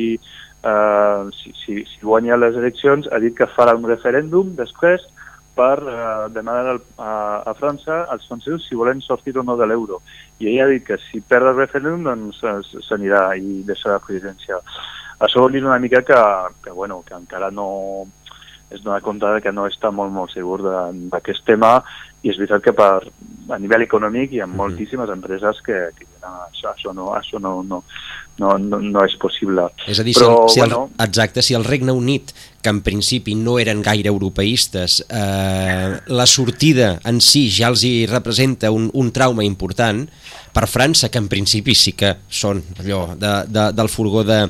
eh, 0.63 1.29
si, 1.35 1.53
si, 1.53 1.83
si 1.85 1.99
guanya 2.01 2.37
les 2.37 2.55
eleccions, 2.55 3.07
ha 3.11 3.19
dit 3.19 3.35
que 3.35 3.49
farà 3.55 3.75
un 3.77 3.87
referèndum 3.87 4.55
després 4.57 5.05
per 5.59 5.77
eh, 5.83 6.29
demanar 6.35 6.75
al, 6.75 6.81
a, 6.97 7.11
a 7.51 7.53
França 7.57 8.05
als 8.11 8.27
francesos 8.27 8.67
si 8.67 8.79
volen 8.79 9.01
sortir 9.01 9.37
o 9.37 9.43
no 9.43 9.57
de 9.59 9.67
l'euro. 9.67 10.01
I 10.39 10.53
ella 10.53 10.65
ha 10.65 10.71
dit 10.71 10.85
que 10.87 10.99
si 11.09 11.21
perd 11.21 11.51
el 11.51 11.59
referèndum 11.59 12.07
doncs 12.07 12.41
s'anirà 12.87 13.33
i 13.35 13.61
deixarà 13.67 13.97
la 13.97 14.05
presidència. 14.05 14.61
Això 15.19 15.43
vol 15.43 15.51
dir 15.51 15.65
una 15.65 15.79
mica 15.83 15.99
que, 16.07 16.19
que, 16.63 16.71
bueno, 16.71 17.01
que 17.03 17.17
encara 17.17 17.49
no, 17.51 18.07
es 18.69 18.83
dona 18.83 19.01
compte 19.01 19.39
que 19.43 19.53
no 19.55 19.65
està 19.69 19.91
molt, 19.91 20.13
molt 20.13 20.33
segur 20.33 20.61
d'aquest 20.63 21.45
tema 21.47 21.79
i 22.21 22.29
és 22.33 22.37
veritat 22.37 22.63
que 22.63 22.73
per, 22.75 23.07
a 23.49 23.57
nivell 23.61 23.85
econòmic 23.85 24.33
hi 24.33 24.41
ha 24.43 24.47
mhm. 24.47 24.57
moltíssimes 24.59 25.11
empreses 25.13 25.61
que, 25.65 25.77
que 25.95 26.07
no, 26.21 26.33
això, 26.49 26.73
això, 26.73 26.93
no, 26.95 27.09
això 27.15 27.39
no, 27.41 27.53
no, 27.63 27.81
no, 28.39 28.57
no, 28.59 28.79
no 28.83 29.05
és 29.07 29.15
possible. 29.21 29.69
És 29.87 30.01
a 30.01 30.05
dir, 30.05 30.15
Però, 30.17 30.33
si, 30.35 30.43
el, 30.43 30.53
si 30.53 30.61
el, 30.65 30.73
bueno, 30.73 31.05
exacte, 31.05 31.43
si 31.45 31.55
el 31.57 31.65
Regne 31.65 31.95
Unit, 31.95 32.33
que 32.61 32.73
en 32.73 32.81
principi 32.83 33.37
no 33.39 33.57
eren 33.61 33.81
gaire 33.85 34.11
europeistes, 34.11 34.99
eh, 35.07 35.95
la 36.07 36.27
sortida 36.27 36.97
en 37.07 37.21
si 37.23 37.47
ja 37.53 37.71
els 37.71 37.85
hi 37.87 38.03
representa 38.11 38.71
un, 38.75 38.89
un 38.93 39.13
trauma 39.15 39.47
important, 39.47 40.05
per 40.53 40.67
França, 40.67 41.09
que 41.09 41.21
en 41.21 41.29
principi 41.31 41.75
sí 41.77 41.95
que 41.95 42.15
són 42.27 42.61
allò 42.81 43.13
de, 43.15 43.33
de, 43.47 43.69
del 43.77 43.91
furgó 43.91 44.25
de, 44.27 44.43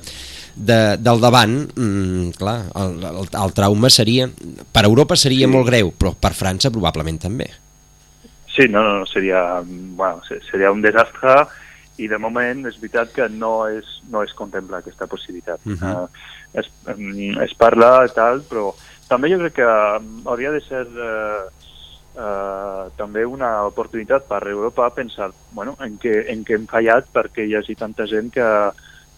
de, 0.60 0.98
del 1.00 1.22
davant, 1.24 1.56
mm, 1.72 2.36
clar, 2.38 2.60
el, 2.76 3.00
el, 3.10 3.32
el 3.32 3.56
trauma 3.56 3.90
seria... 3.90 4.28
Per 4.30 4.84
Europa 4.86 5.16
seria 5.16 5.48
sí. 5.48 5.54
molt 5.54 5.70
greu, 5.72 5.94
però 5.96 6.14
per 6.20 6.34
França 6.36 6.72
probablement 6.74 7.20
també. 7.24 7.48
Sí, 8.52 8.68
no, 8.68 8.84
no, 8.84 9.06
seria, 9.08 9.62
bueno, 9.64 10.20
seria 10.50 10.72
un 10.76 10.84
desastre 10.84 11.46
i 12.00 12.08
de 12.12 12.20
moment 12.20 12.66
és 12.68 12.80
veritat 12.80 13.12
que 13.16 13.28
no 13.32 13.54
es, 13.68 14.00
no 14.12 14.24
es 14.24 14.34
contempla 14.36 14.80
aquesta 14.80 15.08
possibilitat. 15.08 15.60
Uh 15.66 15.76
-huh. 15.80 16.04
uh, 16.04 16.60
es, 16.60 16.68
es 17.44 17.54
parla 17.56 18.08
tal, 18.16 18.44
però 18.50 18.74
també 19.08 19.32
jo 19.32 19.40
crec 19.40 19.54
que 19.54 19.70
hauria 20.26 20.52
de 20.52 20.62
ser 20.62 20.86
uh, 20.88 21.48
uh, 22.16 22.90
també 22.98 23.26
una 23.26 23.66
oportunitat 23.66 24.28
per 24.28 24.48
Europa 24.48 24.90
pensar 24.90 25.32
bueno, 25.52 25.76
en, 25.80 25.98
què, 26.00 26.26
en 26.30 26.44
què 26.46 26.56
hem 26.56 26.68
fallat 26.68 27.06
perquè 27.14 27.46
hi 27.46 27.56
hagi 27.56 27.76
tanta 27.76 28.08
gent 28.08 28.32
que, 28.32 28.48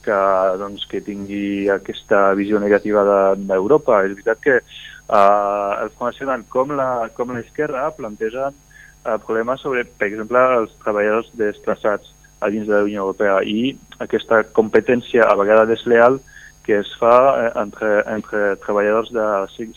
que, 0.06 0.20
doncs, 0.62 0.86
que 0.90 1.04
tingui 1.06 1.70
aquesta 1.70 2.32
visió 2.38 2.60
negativa 2.60 3.04
d'Europa. 3.36 4.02
De, 4.02 4.10
és 4.10 4.18
veritat 4.18 4.42
que 4.44 4.58
uh, 4.62 5.84
el 5.84 5.94
Front 5.96 6.12
Nacional 6.12 6.46
com 6.50 6.74
la, 6.78 6.90
com 7.18 7.34
l'esquerra 7.36 7.90
plantegen 7.98 8.56
uh, 8.56 9.18
problemes 9.26 9.64
sobre, 9.64 9.86
per 9.86 10.10
exemple, 10.10 10.42
els 10.62 10.76
treballadors 10.84 11.32
desplaçats 11.40 12.14
a 12.42 12.50
dins 12.50 12.68
de 12.68 12.74
la 12.74 12.84
Unió 12.88 13.06
Europea 13.06 13.40
i 13.46 13.72
aquesta 14.02 14.42
competència 14.58 15.28
a 15.30 15.38
vegades 15.38 15.70
desleal 15.76 16.20
que 16.66 16.78
es 16.80 16.90
fa 17.00 17.16
eh, 17.42 17.52
entre, 17.62 17.90
entre 18.10 18.56
treballadors 18.62 19.10
de 19.14 19.26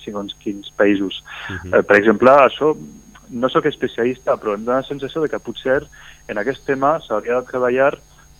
segons 0.05 0.35
quins 0.43 0.71
països. 0.77 1.23
Uh 1.49 1.57
-huh. 1.57 1.79
eh, 1.79 1.83
per 1.83 1.97
exemple, 1.97 2.31
això 2.31 2.75
no 3.31 3.49
sóc 3.49 3.67
especialista, 3.67 4.37
però 4.37 4.55
em 4.55 4.65
dóna 4.65 4.83
la 4.83 4.89
sensació 4.89 5.23
de 5.23 5.29
que 5.29 5.39
potser 5.39 5.83
en 6.29 6.39
aquest 6.39 6.65
tema 6.67 7.01
s'hauria 7.01 7.41
de 7.41 7.47
treballar 7.47 7.99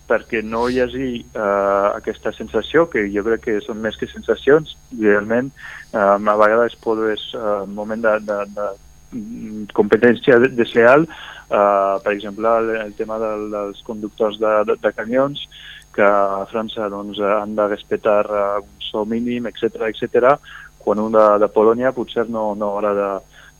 perquè 0.09 0.41
no 0.45 0.67
hi 0.69 0.81
hagi 0.83 1.09
eh, 1.19 1.87
aquesta 1.95 2.33
sensació, 2.35 2.85
que 2.91 3.07
jo 3.13 3.23
crec 3.25 3.45
que 3.47 3.59
són 3.65 3.81
més 3.81 3.97
que 3.97 4.09
sensacions, 4.11 4.75
realment 4.99 5.51
eh, 5.93 5.99
a 5.99 6.35
vegades 6.41 6.77
pot 6.83 7.01
ser 7.05 7.39
eh, 7.41 7.63
moment 7.67 8.03
de, 8.05 8.17
de, 8.27 8.41
de 8.57 9.71
competència 9.73 10.41
desleal, 10.45 11.07
Uh, 11.45 12.01
per 12.01 12.13
exemple, 12.13 12.49
el, 12.57 12.69
el 12.81 12.93
tema 12.97 13.19
del, 13.21 13.51
dels 13.51 13.81
conductors 13.85 14.39
de, 14.41 14.51
de, 14.65 14.75
de 14.81 14.91
camions, 14.97 15.43
que 15.93 16.01
a 16.03 16.41
França 16.49 16.87
doncs, 16.89 17.19
han 17.21 17.53
de 17.55 17.67
respectar 17.69 18.23
uh, 18.25 18.63
un 18.63 18.81
sou 18.81 19.05
mínim, 19.05 19.45
etc 19.51 19.85
etc. 19.91 20.39
quan 20.81 21.03
un 21.03 21.13
de, 21.13 21.25
de 21.43 21.49
Polònia 21.53 21.93
potser 21.93 22.25
no, 22.33 22.47
no 22.57 22.71
haurà 22.73 22.95
de, 22.97 23.09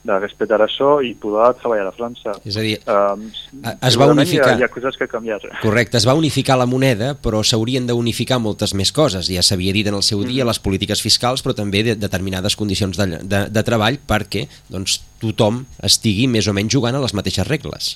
de 0.06 0.18
respectar 0.22 0.60
això 0.62 1.00
i 1.02 1.13
podrà 1.18 1.50
treballar 1.58 1.89
a 1.89 1.94
França. 1.96 2.36
És 2.46 2.58
a 2.60 2.63
dir, 2.65 2.76
um, 2.86 3.26
es 3.74 3.98
va 3.98 4.08
unificar... 4.12 4.52
Hi 4.52 4.56
ha, 4.56 4.60
hi 4.62 4.68
ha 4.68 4.72
coses 4.74 5.00
que 5.00 5.08
canviar. 5.10 5.39
Correcte, 5.63 5.98
es 5.98 6.06
va 6.08 6.15
unificar 6.18 6.60
la 6.62 6.68
moneda, 6.70 7.13
però 7.18 7.41
s'haurien 7.44 7.89
d'unificar 7.89 8.39
moltes 8.44 8.76
més 8.78 8.94
coses. 8.96 9.32
Ja 9.34 9.44
s'havia 9.46 9.74
dit 9.76 9.89
en 9.89 9.98
el 9.98 10.06
seu 10.06 10.22
dia 10.24 10.44
mm. 10.44 10.50
les 10.52 10.62
polítiques 10.62 11.02
fiscals, 11.02 11.44
però 11.46 11.58
també 11.58 11.84
de 11.89 11.98
determinades 12.00 12.58
condicions 12.60 13.02
de, 13.02 13.10
de, 13.24 13.44
de 13.50 13.65
treball 13.65 13.98
perquè 14.06 14.46
doncs, 14.70 15.00
tothom 15.22 15.63
estigui 15.86 16.30
més 16.30 16.48
o 16.48 16.54
menys 16.54 16.78
jugant 16.78 16.98
a 16.98 17.04
les 17.04 17.18
mateixes 17.18 17.48
regles. 17.50 17.96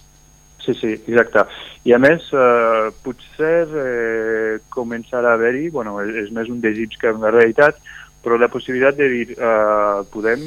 Sí, 0.66 0.74
sí, 0.76 0.94
exacte. 0.98 1.46
I 1.88 1.94
a 1.96 2.02
més, 2.02 2.26
eh, 2.34 2.90
potser 3.06 3.56
eh, 3.70 4.60
començarà 4.74 5.34
a 5.34 5.38
haver-hi, 5.38 5.70
bueno, 5.74 5.96
és, 6.04 6.12
és 6.26 6.34
més 6.36 6.50
un 6.52 6.60
desig 6.62 6.98
que 7.00 7.14
una 7.16 7.32
realitat, 7.34 7.78
però 8.26 8.38
la 8.38 8.50
possibilitat 8.52 8.98
de 9.00 9.08
dir, 9.14 9.28
eh, 9.38 10.00
podem 10.14 10.42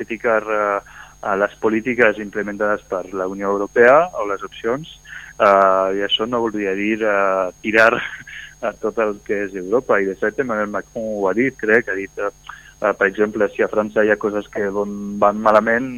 criticar 0.00 0.40
eh, 0.48 0.80
a 1.20 1.36
les 1.36 1.54
polítiques 1.60 2.18
implementades 2.18 2.82
per 2.88 3.04
la 3.12 3.28
Unió 3.28 3.50
Europea 3.52 4.08
o 4.16 4.26
les 4.28 4.42
opcions, 4.42 4.88
eh, 5.36 5.88
i 5.98 6.04
això 6.06 6.26
no 6.26 6.40
voldria 6.40 6.74
dir 6.78 6.96
eh, 7.04 7.50
tirar 7.60 7.92
a 8.66 8.72
tot 8.80 8.98
el 9.04 9.18
que 9.26 9.44
és 9.46 9.54
Europa, 9.56 10.00
i 10.00 10.08
de 10.08 10.16
fet 10.20 10.40
Emmanuel 10.40 10.72
Macron 10.72 11.04
ho 11.20 11.28
ha 11.28 11.36
dit, 11.36 11.56
crec, 11.60 11.88
ha 11.88 11.98
dit, 11.98 12.12
eh, 12.18 12.32
eh, 12.80 12.92
per 12.92 13.08
exemple, 13.08 13.48
si 13.52 13.64
a 13.64 13.70
França 13.72 14.04
hi 14.04 14.12
ha 14.12 14.20
coses 14.20 14.48
que 14.52 14.68
van 14.72 15.44
malament, 15.44 15.92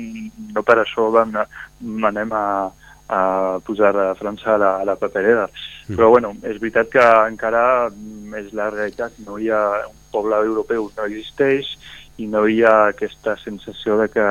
no 0.52 0.66
per 0.66 0.80
això 0.82 1.08
van, 1.14 1.38
anem 2.10 2.34
a, 2.34 2.46
a 3.12 3.22
posar 3.66 3.94
a 3.98 4.12
França 4.18 4.56
a 4.56 4.58
la, 4.58 4.74
a 4.82 4.86
la 4.88 4.98
paperera. 4.98 5.48
Mm. 5.88 5.96
Però 5.96 6.10
bueno, 6.14 6.34
és 6.42 6.58
veritat 6.58 6.90
que 6.90 7.08
encara 7.30 7.64
és 8.38 8.52
la 8.56 8.70
realitat, 8.70 9.18
no 9.26 9.38
hi 9.38 9.50
ha 9.52 9.62
un 9.86 9.98
poble 10.12 10.38
europeu 10.46 10.90
no 10.96 11.08
existeix, 11.08 11.74
i 12.22 12.28
no 12.30 12.46
hi 12.46 12.62
ha 12.62 12.88
aquesta 12.92 13.36
sensació 13.42 13.98
de 14.00 14.08
que 14.12 14.26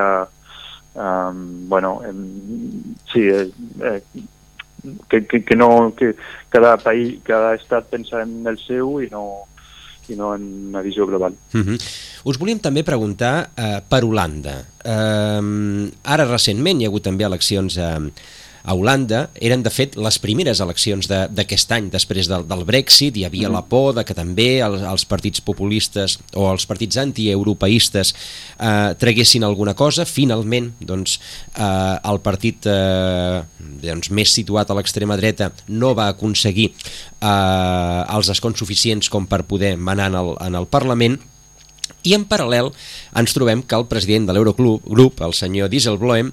um, 0.95 1.69
bueno, 1.69 2.01
em, 2.08 2.95
sí, 3.12 3.27
eh, 3.27 3.49
eh, 3.84 4.01
que, 5.10 5.25
que, 5.27 5.43
que, 5.43 5.56
no, 5.56 5.93
que 5.95 6.15
cada 6.49 6.77
país, 6.77 7.19
cada 7.23 7.54
estat 7.56 7.88
pensa 7.91 8.23
en 8.23 8.41
el 8.47 8.58
seu 8.58 8.99
i 9.04 9.10
no, 9.12 9.45
i 10.10 10.17
no 10.17 10.34
en 10.36 10.43
una 10.71 10.82
visió 10.82 11.08
global. 11.08 11.36
Uh 11.54 11.58
mhm. 11.58 11.75
-huh. 11.75 11.91
Us 12.23 12.38
volíem 12.38 12.60
també 12.60 12.84
preguntar 12.84 13.49
uh, 13.58 13.82
per 13.88 14.04
Holanda. 14.04 14.62
Uh, 14.86 15.89
ara 16.04 16.25
recentment 16.25 16.82
hi 16.82 16.86
ha 16.86 16.89
hagut 16.89 17.04
també 17.04 17.23
eleccions 17.23 17.77
a, 17.77 17.97
uh, 17.97 18.12
a 18.63 18.76
Holanda 18.78 19.30
eren, 19.41 19.63
de 19.65 19.71
fet, 19.74 19.95
les 19.97 20.17
primeres 20.21 20.62
eleccions 20.63 21.08
d'aquest 21.10 21.69
de, 21.69 21.78
any, 21.78 21.89
després 21.93 22.30
del, 22.30 22.45
del 22.50 22.63
Brexit, 22.67 23.17
hi 23.17 23.26
havia 23.26 23.50
mm. 23.50 23.56
la 23.56 23.63
por 23.65 23.95
de 23.97 24.06
que 24.08 24.15
també 24.17 24.62
els, 24.65 24.84
els 24.86 25.06
partits 25.10 25.41
populistes 25.45 26.19
o 26.38 26.47
els 26.52 26.67
partits 26.69 27.00
antieuropeistes 27.02 28.13
eh, 28.13 28.91
traguessin 29.02 29.47
alguna 29.47 29.74
cosa. 29.78 30.06
Finalment, 30.06 30.71
doncs, 30.80 31.17
eh, 31.56 31.97
el 32.12 32.21
partit 32.24 32.69
eh, 32.69 33.41
doncs, 33.82 34.12
més 34.13 34.34
situat 34.34 34.69
a 34.69 34.78
l'extrema 34.78 35.17
dreta 35.19 35.52
no 35.69 35.95
va 35.97 36.12
aconseguir 36.13 36.71
eh, 36.71 38.02
els 38.15 38.32
escons 38.34 38.62
suficients 38.62 39.10
com 39.10 39.28
per 39.30 39.43
poder 39.50 39.76
manar 39.78 40.12
en 40.12 40.21
el, 40.21 40.34
en 40.47 40.62
el 40.62 40.69
Parlament, 40.71 41.19
i 42.08 42.15
en 42.17 42.26
paral·lel 42.26 42.71
ens 43.19 43.36
trobem 43.36 43.62
que 43.62 43.78
el 43.78 43.86
president 43.89 44.28
de 44.28 44.34
l'Eurogrup, 44.34 45.21
el 45.21 45.36
senyor 45.38 45.69
Dieselbloem, 45.69 46.32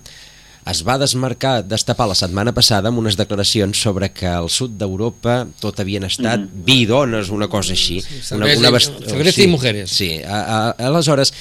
es 0.69 0.83
va 0.87 0.99
desmarcar, 1.01 1.63
destapar 1.65 2.09
la 2.11 2.17
setmana 2.19 2.53
passada 2.57 2.91
amb 2.91 3.01
unes 3.01 3.17
declaracions 3.19 3.81
sobre 3.81 4.11
que 4.13 4.29
al 4.29 4.51
sud 4.53 4.77
d'Europa 4.81 5.41
tot 5.63 5.81
havien 5.81 6.05
estat 6.09 6.43
mm. 6.43 6.65
vi 6.67 6.83
dones, 6.89 7.33
una 7.35 7.49
cosa 7.49 7.75
així. 7.77 8.01
Sí, 8.05 8.21
una, 8.37 8.51
una 8.59 8.75
best... 8.75 9.01
sí, 9.33 9.47
i 9.47 9.49
mujeres. 9.51 9.95
Sí, 9.95 10.11
a, 10.23 10.43
a, 10.43 10.61
aleshores, 10.91 11.33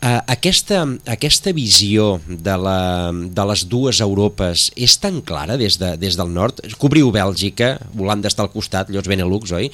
a, 0.00 0.20
aquesta, 0.36 0.84
aquesta 1.08 1.54
visió 1.56 2.16
de, 2.28 2.56
la, 2.60 2.80
de 3.12 3.46
les 3.50 3.66
dues 3.70 4.02
Europes 4.04 4.68
és 4.76 4.98
tan 5.02 5.22
clara 5.26 5.58
des, 5.60 5.80
de, 5.82 5.94
des 6.00 6.18
del 6.18 6.30
nord? 6.32 6.62
Cobriu 6.80 7.10
Bèlgica, 7.14 7.76
Holanda 7.96 8.30
està 8.32 8.46
al 8.46 8.52
costat, 8.54 8.92
llavors 8.92 9.10
Benelux, 9.10 9.56
oi? 9.56 9.72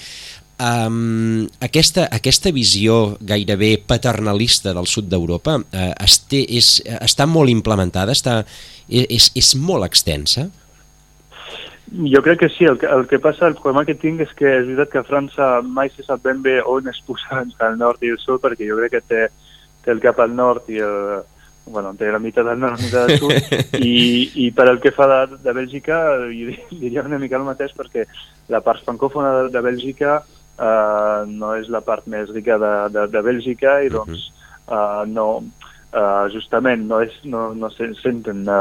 Um, 0.60 1.48
aquesta, 1.64 2.04
aquesta 2.12 2.52
visió 2.54 3.16
gairebé 3.26 3.72
paternalista 3.88 4.74
del 4.76 4.86
sud 4.86 5.08
d'Europa 5.10 5.56
uh, 5.58 5.92
està 6.04 7.26
molt 7.26 7.50
implementada, 7.50 8.14
està, 8.14 8.42
és, 8.86 9.30
és 9.34 9.54
molt 9.58 9.88
extensa? 9.88 10.46
Jo 11.92 12.22
crec 12.24 12.38
que 12.44 12.48
sí, 12.48 12.64
el 12.64 12.78
que, 12.78 12.86
el 12.86 13.08
que 13.08 13.18
passa, 13.18 13.48
el 13.48 13.56
problema 13.58 13.84
que 13.84 13.96
tinc 13.98 14.22
és 14.24 14.30
que 14.36 14.46
és 14.48 14.68
veritat 14.68 14.92
que 14.92 15.00
a 15.02 15.08
França 15.08 15.48
mai 15.64 15.90
se 15.92 16.04
sap 16.06 16.22
ben 16.24 16.40
bé 16.44 16.60
on 16.62 16.88
es 16.88 17.00
posa 17.04 17.40
entre 17.44 17.72
el 17.72 17.80
nord 17.80 18.04
i 18.04 18.12
el 18.14 18.20
sud, 18.22 18.40
perquè 18.44 18.68
jo 18.68 18.78
crec 18.78 18.96
que 18.96 19.02
té, 19.08 19.26
té 19.84 19.92
el 19.92 20.00
cap 20.04 20.20
al 20.22 20.36
nord 20.36 20.70
i 20.72 20.78
el, 20.84 21.24
bueno, 21.66 21.92
té 21.98 22.12
la 22.12 22.20
meitat 22.22 22.48
del 22.48 22.62
nord 22.62 22.78
i 22.78 22.86
la 22.86 22.86
meitat 22.86 23.10
del 23.10 23.18
sud, 23.18 23.58
i, 23.90 23.96
i 24.46 24.50
per 24.56 24.68
el 24.70 24.80
que 24.84 24.94
fa 24.94 25.08
de, 25.10 25.40
de 25.42 25.56
Bèlgica, 25.58 25.98
diria 26.70 27.04
una 27.04 27.20
mica 27.20 27.40
el 27.40 27.50
mateix, 27.50 27.74
perquè 27.76 28.06
la 28.52 28.62
part 28.64 28.86
francòfona 28.86 29.34
de, 29.36 29.50
de 29.52 29.64
Bèlgica 29.66 30.22
eh, 30.62 31.24
no 31.32 31.56
és 31.58 31.68
la 31.72 31.82
part 31.84 32.06
més 32.10 32.30
rica 32.30 32.58
de, 32.62 32.72
de, 32.94 33.08
de 33.12 33.24
Bèlgica, 33.26 33.80
i 33.82 33.92
doncs 33.92 34.30
uh, 34.68 35.02
no, 35.08 35.42
Uh, 35.92 36.24
justament 36.32 36.86
no, 36.88 37.02
és, 37.04 37.12
no, 37.28 37.50
no 37.52 37.68
se 37.68 37.84
senten 37.98 38.46
de, 38.46 38.60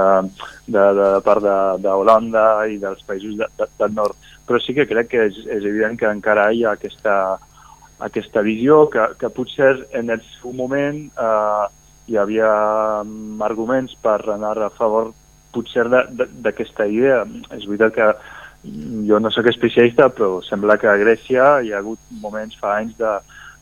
de, 0.68 0.82
de 0.98 1.06
part 1.24 1.46
d'Holanda 1.80 2.42
i 2.68 2.76
dels 2.82 3.06
països 3.08 3.38
de, 3.40 3.48
de, 3.56 3.68
del 3.80 3.94
nord, 3.96 4.18
però 4.44 4.60
sí 4.60 4.76
que 4.76 4.84
crec 4.90 5.08
que 5.14 5.22
és, 5.30 5.38
és 5.48 5.64
evident 5.64 5.96
que 5.96 6.10
encara 6.12 6.50
hi 6.52 6.66
ha 6.66 6.74
aquesta, 6.76 7.16
aquesta 8.04 8.44
visió 8.44 8.82
que, 8.92 9.06
que 9.16 9.32
potser 9.32 9.78
en 9.96 10.12
el 10.12 10.20
seu 10.42 10.52
moment 10.60 11.06
uh, 11.16 11.72
hi 12.12 12.20
havia 12.20 12.52
arguments 13.48 13.96
per 14.04 14.20
anar 14.36 14.58
a 14.60 14.72
favor 14.76 15.14
potser 15.56 15.88
d'aquesta 15.88 16.88
idea. 16.92 17.24
És 17.56 17.64
veritat 17.64 17.96
que 17.96 18.10
jo 19.08 19.20
no 19.20 19.32
sóc 19.34 19.48
especialista, 19.50 20.10
però 20.14 20.40
sembla 20.46 20.78
que 20.78 20.90
a 20.90 20.98
Grècia 21.00 21.54
hi 21.62 21.72
ha 21.74 21.80
hagut 21.82 22.00
moments 22.22 22.58
fa 22.62 22.76
anys 22.80 22.94
de, 23.00 23.16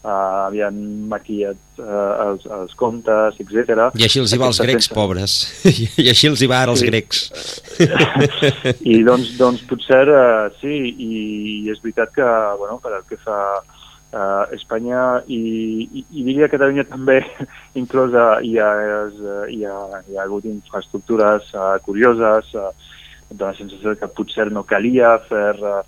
uh, 0.04 0.46
havien 0.48 0.76
maquillat 1.12 1.60
uh, 1.80 2.28
els, 2.28 2.46
els 2.60 2.76
comptes, 2.80 3.40
etc. 3.40 3.90
I 4.00 4.06
així 4.08 4.22
els 4.24 4.34
hi 4.34 4.40
va 4.42 4.50
als 4.50 4.62
grecs, 4.64 4.88
sense... 4.90 4.96
pobres. 4.96 5.40
I 6.04 6.10
així 6.12 6.30
els 6.32 6.44
hi 6.44 6.50
va 6.52 6.62
ara 6.64 6.76
als 6.76 6.84
sí. 6.84 6.92
grecs. 6.92 7.26
I 8.94 9.02
doncs, 9.08 9.34
doncs 9.40 9.66
potser 9.70 10.06
uh, 10.14 10.48
sí, 10.62 10.80
i, 10.92 11.10
i 11.66 11.74
és 11.74 11.82
veritat 11.84 12.14
que, 12.16 12.30
bueno, 12.62 12.80
per 12.84 12.96
el 13.00 13.08
que 13.10 13.20
fa 13.24 13.40
uh, 13.60 14.46
Espanya 14.56 15.24
i, 15.28 15.42
i, 15.88 16.06
i 16.12 16.28
diria 16.28 16.52
Catalunya 16.52 16.88
també 16.90 17.22
inclosa 17.82 18.40
hi 18.46 18.58
ha, 18.60 18.70
hi 19.50 19.66
ha, 19.66 19.80
hi 20.08 20.18
ha 20.18 20.24
hagut 20.26 20.48
infraestructures 20.50 21.52
uh, 21.56 21.76
curioses 21.86 22.56
uh, 22.56 22.72
dona 23.32 23.52
la 23.52 23.58
sensació 23.58 23.96
que 23.98 24.12
potser 24.16 24.50
no 24.52 24.66
calia 24.68 25.18
fer... 25.30 25.56
Eh, 25.56 25.82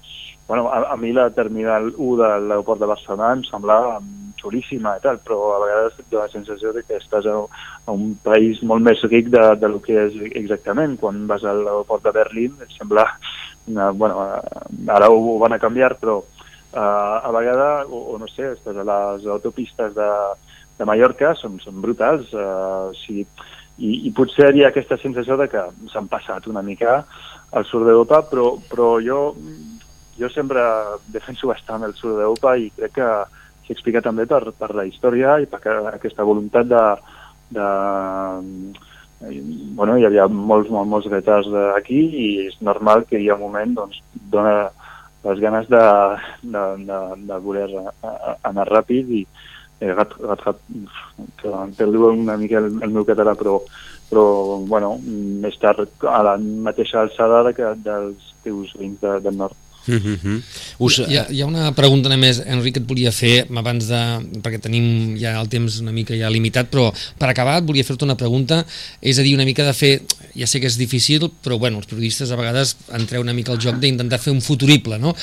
bueno, 0.47 0.67
a, 0.67 0.91
a 0.91 0.97
mi 0.99 1.13
la 1.15 1.29
terminal 1.31 1.93
1 1.95 2.17
de 2.19 2.29
l'aeroport 2.47 2.81
de 2.81 2.89
Barcelona 2.89 3.29
em 3.37 3.43
semblava 3.47 4.01
xulíssima 4.41 4.95
i 4.97 5.03
tal, 5.03 5.19
però 5.23 5.53
a 5.55 5.61
vegades 5.61 5.99
dona 6.09 6.25
la 6.25 6.33
sensació 6.33 6.73
de 6.75 6.83
que 6.83 6.97
estàs 6.97 7.27
a, 7.29 7.37
a 7.85 7.93
un 7.93 8.15
país 8.25 8.61
molt 8.65 8.83
més 8.83 9.03
ric 9.07 9.29
de, 9.33 9.43
de 9.61 9.69
lo 9.69 9.79
que 9.85 9.95
és 10.07 10.17
exactament. 10.31 10.97
Quan 10.99 11.25
vas 11.29 11.45
a 11.45 11.53
l'aeroport 11.55 12.03
de 12.07 12.15
Berlín 12.19 12.57
et 12.63 12.77
sembla... 12.77 13.07
Una, 13.69 13.91
bueno, 13.93 14.23
ara 14.89 15.07
ho, 15.13 15.17
ho 15.35 15.37
van 15.39 15.53
a 15.53 15.59
canviar, 15.61 15.93
però 16.01 16.17
uh, 16.17 17.17
a 17.21 17.29
vegades, 17.35 17.91
o, 17.93 17.99
o 18.15 18.17
no 18.17 18.27
sé, 18.31 18.55
estàs 18.55 18.79
a 18.81 18.85
les 18.87 19.27
autopistes 19.29 19.93
de, 19.93 20.09
de 20.79 20.87
Mallorca, 20.89 21.35
són, 21.37 21.59
són 21.61 21.77
brutals. 21.83 22.33
Uh, 22.33 22.89
o 22.89 22.95
sigui, 22.97 23.27
i, 23.77 24.07
I 24.07 24.11
potser 24.15 24.51
hi 24.55 24.65
ha 24.65 24.71
aquesta 24.71 24.97
sensació 25.01 25.37
de 25.39 25.47
que 25.51 25.63
s'han 25.93 26.09
passat 26.11 26.47
una 26.51 26.63
mica 26.65 27.01
al 27.51 27.65
sud 27.67 27.85
d'Europa, 27.87 28.23
però, 28.29 28.55
però 28.69 28.95
jo 29.03 29.21
jo 30.21 30.29
sempre 30.29 30.61
defenso 31.07 31.47
bastant 31.47 31.83
el 31.87 31.95
sud 31.97 32.17
d'Europa 32.19 32.55
i 32.59 32.69
crec 32.75 32.93
que 32.99 33.09
s'explica 33.67 34.03
també 34.03 34.27
per, 34.29 34.43
per 34.57 34.73
la 34.75 34.85
història 34.85 35.39
i 35.41 35.47
per 35.49 35.61
aquesta 35.93 36.25
voluntat 36.27 36.67
de, 36.69 36.83
de 37.55 37.67
bueno, 39.77 39.97
hi 39.97 40.05
havia 40.05 40.27
molts, 40.27 40.69
molts, 40.69 40.89
molts 40.89 41.09
retards 41.13 41.49
aquí 41.77 42.01
i 42.25 42.27
és 42.47 42.59
normal 42.61 43.05
que 43.09 43.21
hi 43.21 43.29
ha 43.29 43.37
un 43.37 43.45
moment 43.45 43.75
doncs, 43.77 44.01
dona 44.33 44.71
les 45.23 45.39
ganes 45.39 45.67
de, 45.69 45.83
de, 46.41 46.63
de, 46.87 46.99
de 47.29 47.39
voler 47.45 47.67
anar 48.49 48.65
ràpid 48.69 49.11
i 49.21 49.25
eh, 49.81 49.93
rat, 49.97 50.13
rat, 50.21 50.45
rat, 50.45 50.59
una 52.11 52.37
mica 52.37 52.61
el, 52.61 52.69
el 52.85 52.93
meu 52.93 53.05
català 53.07 53.33
però, 53.35 53.57
però 54.09 54.25
bueno, 54.69 54.93
més 55.43 55.57
tard 55.61 56.05
a 56.07 56.21
la 56.27 56.37
mateixa 56.37 57.01
alçada 57.01 57.53
que 57.57 57.73
dels 57.85 58.31
teus 58.45 58.75
veïns 58.77 59.01
de, 59.01 59.17
del 59.25 59.37
nord. 59.41 59.57
Mm 59.87 59.97
-hmm. 59.97 60.41
Us... 60.77 60.99
hi, 60.99 61.17
ha, 61.17 61.25
hi 61.29 61.41
ha 61.41 61.45
una 61.45 61.71
pregunta 61.73 62.09
només, 62.09 62.41
Enric, 62.45 62.73
que 62.75 62.79
et 62.79 62.87
volia 62.87 63.11
fer 63.11 63.47
abans 63.49 63.87
de... 63.87 64.01
perquè 64.43 64.59
tenim 64.61 65.17
ja 65.17 65.39
el 65.41 65.49
temps 65.49 65.79
una 65.81 65.91
mica 65.91 66.15
ja 66.15 66.29
limitat, 66.29 66.69
però 66.69 66.93
per 67.17 67.29
acabar 67.29 67.57
et 67.57 67.65
volia 67.65 67.83
fer-te 67.83 68.05
una 68.05 68.15
pregunta, 68.15 68.65
és 69.01 69.17
a 69.17 69.23
dir, 69.23 69.33
una 69.35 69.45
mica 69.45 69.65
de 69.65 69.73
fer... 69.73 70.01
Ja 70.31 70.47
sé 70.47 70.61
que 70.61 70.67
és 70.67 70.77
difícil, 70.77 71.29
però 71.43 71.57
bueno, 71.59 71.77
els 71.77 71.87
periodistes 71.87 72.31
a 72.31 72.37
vegades 72.39 72.77
entreu 72.93 73.21
una 73.21 73.33
mica 73.33 73.51
al 73.51 73.59
joc 73.59 73.75
d'intentar 73.79 74.19
fer 74.19 74.31
un 74.31 74.41
futurible, 74.41 74.97
no? 74.97 75.13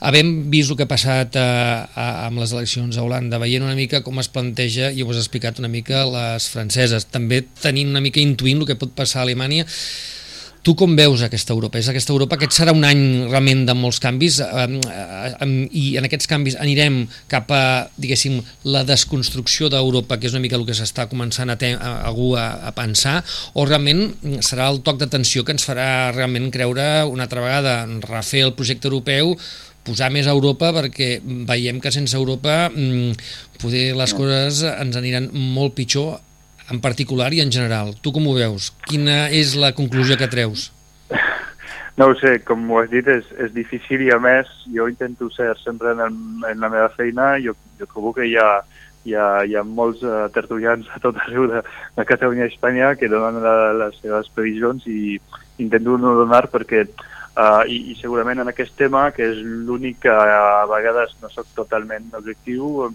Havent 0.00 0.50
vist 0.50 0.70
el 0.70 0.76
que 0.76 0.82
ha 0.82 0.90
passat 0.90 1.36
a, 1.36 1.88
a, 1.94 2.26
amb 2.26 2.38
les 2.38 2.52
eleccions 2.52 2.96
a 2.96 3.02
Holanda, 3.02 3.38
veient 3.38 3.62
una 3.64 3.74
mica 3.74 4.02
com 4.02 4.18
es 4.18 4.28
planteja, 4.28 4.90
i 4.92 5.02
ho 5.02 5.10
has 5.10 5.16
explicat 5.16 5.58
una 5.58 5.68
mica, 5.68 6.04
les 6.04 6.48
franceses, 6.48 7.06
també 7.06 7.46
tenint 7.62 7.88
una 7.88 8.00
mica 8.04 8.20
intuint 8.20 8.60
el 8.60 8.66
que 8.66 8.76
pot 8.76 8.92
passar 8.92 9.20
a 9.20 9.22
Alemanya, 9.22 9.64
Tu 10.68 10.74
com 10.76 10.92
veus 10.92 11.22
aquesta 11.24 11.54
Europa? 11.54 11.78
És 11.80 11.86
aquesta 11.88 12.12
Europa, 12.12 12.36
aquest 12.36 12.52
serà 12.58 12.74
un 12.76 12.82
any 12.84 12.98
realment 13.30 13.62
de 13.64 13.72
molts 13.72 13.96
canvis 14.04 14.34
eh, 14.44 14.64
eh, 14.76 15.46
i 15.80 15.84
en 15.96 16.04
aquests 16.04 16.28
canvis 16.28 16.58
anirem 16.60 16.98
cap 17.32 17.48
a, 17.56 17.60
diguéssim, 17.96 18.36
la 18.68 18.82
desconstrucció 18.84 19.70
d'Europa, 19.72 20.18
que 20.20 20.28
és 20.28 20.36
una 20.36 20.42
mica 20.44 20.58
el 20.60 20.66
que 20.68 20.76
s'està 20.76 21.06
començant 21.08 21.48
a, 21.48 21.56
a 21.56 21.94
algú 22.10 22.34
a, 22.36 22.44
a 22.68 22.74
pensar, 22.76 23.22
o 23.56 23.64
realment 23.64 24.10
serà 24.44 24.68
el 24.68 24.82
toc 24.84 25.00
d'atenció 25.00 25.40
que 25.40 25.56
ens 25.56 25.64
farà 25.64 25.88
realment 26.12 26.52
creure 26.52 26.84
una 27.08 27.24
altra 27.24 27.46
vegada 27.46 27.78
refer 28.04 28.44
el 28.50 28.56
projecte 28.60 28.92
europeu 28.92 29.38
posar 29.88 30.12
més 30.12 30.28
a 30.28 30.36
Europa 30.36 30.74
perquè 30.76 31.14
veiem 31.48 31.80
que 31.80 31.96
sense 31.96 32.12
Europa 32.12 32.66
mm, 32.68 33.16
poder 33.62 33.94
les 33.96 34.12
coses 34.20 34.66
ens 34.68 35.00
aniran 35.00 35.32
molt 35.32 35.78
pitjor 35.80 36.18
en 36.70 36.80
particular 36.80 37.32
i 37.34 37.40
en 37.40 37.52
general. 37.52 37.94
Tu 38.02 38.12
com 38.12 38.26
ho 38.28 38.34
veus? 38.36 38.72
Quina 38.88 39.26
és 39.34 39.54
la 39.56 39.72
conclusió 39.76 40.18
que 40.20 40.28
treus? 40.30 40.70
No 41.98 42.12
ho 42.12 42.14
sé, 42.20 42.36
com 42.46 42.62
ho 42.70 42.78
has 42.78 42.90
dit, 42.92 43.06
és, 43.10 43.26
és 43.42 43.50
difícil 43.54 44.04
i 44.06 44.12
a 44.14 44.20
més 44.22 44.50
jo 44.70 44.86
intento 44.86 45.30
ser 45.34 45.50
sempre 45.64 45.96
en, 45.96 46.02
el, 46.04 46.18
en 46.46 46.60
la 46.62 46.70
meva 46.70 46.92
feina, 46.94 47.32
jo, 47.42 47.56
jo 47.80 47.88
trobo 47.90 48.12
que 48.14 48.28
hi 48.28 48.36
ha, 48.38 48.60
hi 49.08 49.16
ha, 49.18 49.26
hi 49.42 49.56
ha 49.58 49.64
molts 49.66 50.04
uh, 50.06 50.28
tertulians 50.34 50.86
a 50.94 51.00
tot 51.02 51.18
arreu 51.24 51.48
de, 51.50 51.64
de 51.96 52.06
Catalunya 52.06 52.46
i 52.46 52.52
Espanya 52.52 52.92
que 53.00 53.10
donen 53.10 53.42
la, 53.42 53.72
les 53.82 53.98
seves 54.02 54.30
previsions 54.34 54.86
i 54.86 55.18
intento 55.58 55.96
no 55.98 56.14
donar 56.20 56.44
perquè 56.52 56.84
uh, 56.86 57.64
i, 57.66 57.80
i 57.90 57.98
segurament 57.98 58.44
en 58.44 58.52
aquest 58.52 58.76
tema, 58.78 59.08
que 59.14 59.32
és 59.32 59.42
l'únic 59.42 60.04
que 60.06 60.14
a 60.14 60.66
vegades 60.70 61.16
no 61.22 61.32
sóc 61.34 61.50
totalment 61.58 62.12
objectiu, 62.18 62.92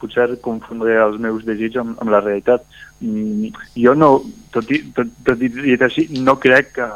potser 0.00 0.28
confondré 0.44 0.96
els 1.00 1.18
meus 1.22 1.44
desitjos 1.46 1.84
amb, 1.84 2.00
amb 2.02 2.14
la 2.14 2.22
realitat. 2.24 2.64
Mm, 3.00 3.52
jo 3.84 3.94
no, 3.94 4.10
tot 4.54 4.70
i, 4.72 4.82
tot, 4.96 5.12
tot 5.26 5.44
i 5.44 5.50
dit 5.54 5.82
així, 5.86 6.08
no 6.24 6.36
crec 6.42 6.74
que, 6.78 6.88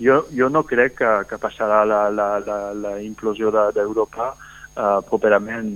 jo, 0.00 0.22
jo 0.36 0.48
no 0.52 0.64
crec 0.68 0.96
que, 1.00 1.10
que 1.30 1.40
passarà 1.40 1.82
la, 1.88 2.04
la, 2.14 2.28
la, 2.44 2.58
la 2.76 2.94
implosió 3.04 3.52
d'Europa 3.74 4.30
de, 4.32 4.82
uh, 4.82 5.00
properament. 5.08 5.72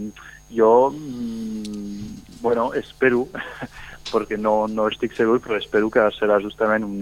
Jo, 0.55 0.91
mm, 0.91 2.41
bueno, 2.43 2.71
espero, 2.79 3.27
perquè 4.13 4.39
no, 4.41 4.65
no 4.71 4.89
estic 4.93 5.17
segur, 5.17 5.41
però 5.45 5.59
espero 5.59 5.91
que 5.91 6.09
serà 6.17 6.41
justament 6.43 6.85
un, 6.87 6.99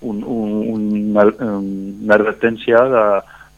un, 0.00 0.22
un, 0.22 0.54
una, 0.76 1.26
una 1.58 2.14
advertència 2.16 2.84
de, 2.94 3.04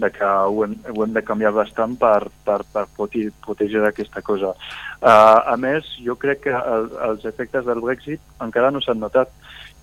de 0.00 0.10
que 0.14 0.26
ho 0.26 0.64
hem, 0.64 0.76
ho 0.94 1.04
hem 1.04 1.12
de 1.16 1.22
canviar 1.26 1.52
bastant 1.56 1.96
per, 2.00 2.30
per, 2.46 2.60
per 2.72 2.86
protegir 2.96 3.82
aquesta 3.84 4.22
cosa. 4.22 4.54
Uh, 5.00 5.38
a 5.52 5.56
més, 5.60 5.88
jo 6.04 6.16
crec 6.20 6.44
que 6.46 6.54
el, 6.54 6.88
els 7.08 7.26
efectes 7.28 7.66
del 7.68 7.82
Brexit 7.84 8.20
encara 8.44 8.72
no 8.74 8.82
s'han 8.84 9.00
notat, 9.00 9.32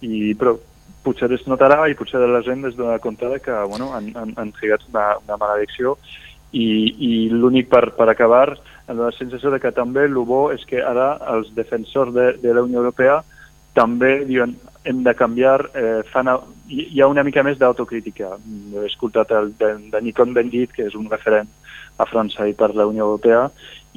i, 0.01 0.33
però 0.37 0.57
potser 1.05 1.29
es 1.33 1.45
notarà 1.47 1.85
i 1.87 1.95
potser 1.97 2.21
la 2.27 2.43
gent 2.45 2.65
es 2.67 2.75
dona 2.75 2.99
compte 2.99 3.29
de 3.31 3.39
que 3.39 3.53
bueno, 3.69 3.93
han, 3.95 4.11
han, 4.17 4.33
han 4.35 4.51
trigat 4.57 4.83
una, 4.91 5.13
una 5.23 5.37
maledicció 5.39 5.95
i, 6.51 6.67
i 6.99 7.11
l'únic 7.31 7.69
per, 7.71 7.89
per 7.95 8.09
acabar, 8.11 8.57
la 8.87 9.11
sensació 9.15 9.51
de 9.51 9.59
que 9.59 9.73
també 9.75 10.05
el 10.07 10.15
bo 10.27 10.47
és 10.53 10.63
que 10.67 10.79
ara 10.83 11.13
els 11.33 11.51
defensors 11.55 12.13
de, 12.15 12.31
de 12.43 12.53
la 12.55 12.63
Unió 12.63 12.83
Europea 12.83 13.21
també 13.77 14.23
diuen 14.25 14.55
hem 14.87 15.03
de 15.03 15.13
canviar, 15.15 15.59
eh, 15.75 16.01
fan, 16.11 16.31
hi 16.67 17.01
ha 17.01 17.07
una 17.07 17.23
mica 17.23 17.43
més 17.45 17.57
d'autocrítica. 17.59 18.35
He 18.75 18.85
escoltat 18.87 19.31
el 19.37 19.53
de, 19.59 19.73
de 19.91 20.01
Nikon 20.03 20.33
Bendit, 20.35 20.73
que 20.75 20.87
és 20.89 20.95
un 20.99 21.07
referent 21.11 21.49
a 21.97 22.05
França 22.05 22.45
i 22.47 22.53
per 22.57 22.73
la 22.75 22.85
Unió 22.89 23.07
Europea, 23.07 23.47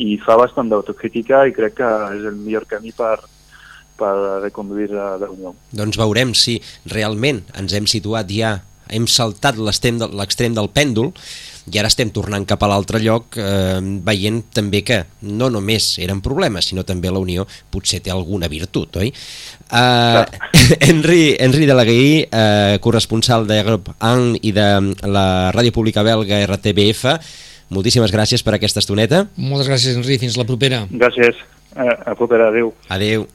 i 0.01 0.17
fa 0.23 0.39
bastant 0.41 0.71
d'autocrítica 0.71 1.45
i 1.49 1.55
crec 1.57 1.77
que 1.81 1.91
és 2.17 2.25
el 2.31 2.39
millor 2.39 2.65
camí 2.71 2.95
per, 2.97 3.19
per 4.01 4.15
reconduir 4.47 4.89
la 4.95 5.19
Unió. 5.29 5.55
Doncs 5.77 6.01
veurem 6.01 6.33
si 6.39 6.59
realment 6.89 7.43
ens 7.61 7.77
hem 7.77 7.89
situat 7.91 8.31
ja, 8.33 8.57
hem 8.91 9.07
saltat 9.07 9.59
l'extrem 9.61 10.55
del 10.57 10.71
pèndol 10.75 11.13
i 11.71 11.79
ara 11.79 11.91
estem 11.91 12.11
tornant 12.15 12.45
cap 12.49 12.63
a 12.63 12.69
l'altre 12.71 13.01
lloc 13.03 13.37
eh, 13.39 13.79
veient 14.07 14.41
també 14.55 14.83
que 14.87 15.03
no 15.23 15.51
només 15.53 15.93
eren 16.03 16.23
problemes, 16.25 16.71
sinó 16.71 16.85
també 16.87 17.13
la 17.13 17.23
Unió 17.23 17.47
potser 17.71 18.01
té 18.05 18.13
alguna 18.13 18.49
virtut, 18.51 19.01
oi? 19.01 19.13
Uh, 19.71 20.25
Henry, 20.89 21.37
Henry 21.39 21.69
de 21.69 21.77
la 21.77 21.87
Gaí, 21.87 22.25
uh, 22.27 22.79
corresponsal 22.83 23.47
de 23.47 23.61
Grup 23.67 23.93
ANG 23.99 24.41
i 24.43 24.55
de 24.57 24.69
la 25.07 25.27
ràdio 25.55 25.75
pública 25.77 26.05
belga 26.07 26.43
RTBF, 26.49 27.15
moltíssimes 27.71 28.13
gràcies 28.15 28.43
per 28.43 28.57
aquesta 28.57 28.83
estoneta. 28.83 29.25
Moltes 29.39 29.71
gràcies, 29.71 29.99
Henry. 29.99 30.19
Fins 30.23 30.39
la 30.41 30.49
propera. 30.49 30.85
Gràcies. 30.91 31.39
A, 31.77 31.87
a 32.11 32.17
propera. 32.19 32.51
Adéu. 32.51 32.75
Adéu. 32.91 33.29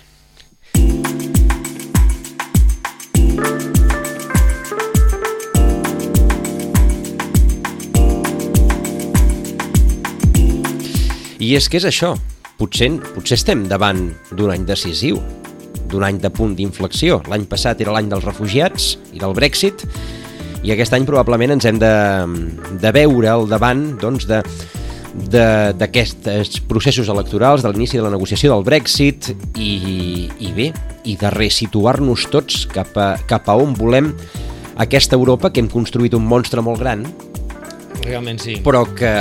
I 11.46 11.52
és 11.60 11.68
que 11.70 11.78
és 11.78 11.86
això. 11.86 12.16
Potser, 12.58 12.88
potser 13.14 13.36
estem 13.38 13.66
davant 13.70 14.08
d'un 14.32 14.50
any 14.54 14.64
decisiu, 14.66 15.20
d'un 15.92 16.06
any 16.08 16.18
de 16.24 16.32
punt 16.34 16.56
d'inflexió. 16.58 17.20
L'any 17.30 17.46
passat 17.52 17.84
era 17.84 17.94
l'any 17.94 18.08
dels 18.10 18.26
refugiats 18.26 18.96
i 19.14 19.22
del 19.22 19.36
Brexit, 19.38 19.84
i 20.66 20.74
aquest 20.74 20.96
any 20.98 21.06
probablement 21.06 21.54
ens 21.54 21.68
hem 21.70 21.78
de, 21.82 21.92
de 22.82 22.94
veure 22.96 23.30
al 23.30 23.46
davant 23.52 23.84
doncs, 24.02 24.26
de, 24.26 24.40
d'aquests 25.78 26.64
processos 26.66 27.12
electorals, 27.14 27.62
de 27.62 27.70
l'inici 27.70 28.00
de 28.00 28.08
la 28.08 28.14
negociació 28.16 28.56
del 28.56 28.66
Brexit 28.66 29.30
i, 29.62 30.26
i 30.42 30.50
bé, 30.56 30.72
i 31.06 31.14
de 31.22 31.32
resituar-nos 31.36 32.26
tots 32.34 32.66
cap 32.74 32.98
a, 32.98 33.12
cap 33.30 33.52
a 33.52 33.60
on 33.62 33.78
volem 33.78 34.10
aquesta 34.82 35.20
Europa 35.20 35.54
que 35.54 35.62
hem 35.62 35.70
construït 35.70 36.18
un 36.18 36.26
monstre 36.26 36.66
molt 36.66 36.82
gran 36.82 37.06
Realment 38.06 38.42
sí. 38.42 38.58
Però 38.66 38.84
que, 38.98 39.12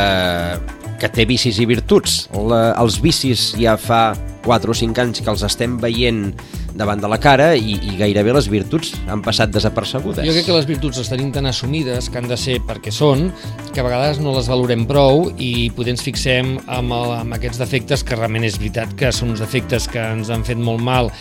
que 1.01 1.11
té 1.13 1.27
vicis 1.29 1.59
i 1.61 1.67
virtuts. 1.69 2.25
La, 2.35 2.75
els 2.81 3.01
vicis 3.03 3.53
ja 3.61 3.77
fa 3.81 4.15
4 4.45 4.71
o 4.71 4.77
5 4.77 5.01
anys 5.01 5.25
que 5.25 5.33
els 5.33 5.43
estem 5.47 5.79
veient 5.81 6.29
davant 6.75 6.99
de 6.99 7.09
la 7.09 7.21
cara 7.23 7.53
i, 7.55 7.77
i 7.79 7.95
gairebé 7.97 8.35
les 8.35 8.49
virtuts 8.51 8.93
han 9.11 9.23
passat 9.25 9.53
desapercebudes. 9.55 10.27
Jo 10.27 10.35
crec 10.35 10.49
que 10.49 10.57
les 10.57 10.67
virtuts 10.69 10.99
les 11.01 11.11
tenim 11.11 11.31
tan 11.35 11.47
assumides 11.47 12.11
que 12.11 12.19
han 12.19 12.29
de 12.29 12.39
ser 12.41 12.59
perquè 12.67 12.93
són, 12.95 13.29
que 13.71 13.81
a 13.81 13.87
vegades 13.87 14.21
no 14.23 14.35
les 14.35 14.51
valorem 14.51 14.85
prou 14.91 15.29
i 15.39 15.71
potser 15.75 15.95
ens 15.95 16.05
fixem 16.05 16.57
amb, 16.67 16.93
el, 16.97 17.15
amb 17.21 17.39
aquests 17.39 17.63
defectes 17.63 18.05
que 18.05 18.19
realment 18.19 18.47
és 18.49 18.59
veritat 18.59 18.95
que 18.99 19.13
són 19.15 19.33
uns 19.35 19.43
defectes 19.45 19.87
que 19.91 20.03
ens 20.03 20.33
han 20.35 20.45
fet 20.47 20.59
molt 20.59 20.83
mal 20.83 21.13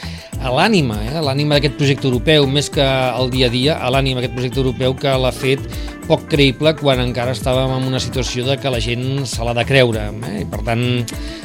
a 0.44 0.52
l'ànima, 0.52 0.98
eh? 1.06 1.14
a 1.20 1.24
l'ànima 1.24 1.56
d'aquest 1.56 1.78
projecte 1.80 2.10
europeu, 2.10 2.48
més 2.50 2.68
que 2.74 2.84
al 2.84 3.30
dia 3.32 3.48
a 3.48 3.54
dia, 3.54 3.78
a 3.78 3.92
l'ànima 3.94 4.20
d'aquest 4.20 4.36
projecte 4.36 4.60
europeu 4.64 4.98
que 4.98 5.14
l'ha 5.22 5.32
fet 5.32 5.62
poc 6.08 6.26
creïble 6.32 6.74
quan 6.80 7.02
encara 7.04 7.34
estàvem 7.36 7.72
en 7.78 7.88
una 7.88 8.02
situació 8.04 8.46
de 8.48 8.58
que 8.60 8.72
la 8.72 8.82
gent 8.84 9.24
se 9.30 9.46
l'ha 9.46 9.54
de 9.56 9.64
creure. 9.68 10.10
Eh? 10.30 10.42
I 10.44 10.48
per 10.52 10.60
tant, 10.68 10.84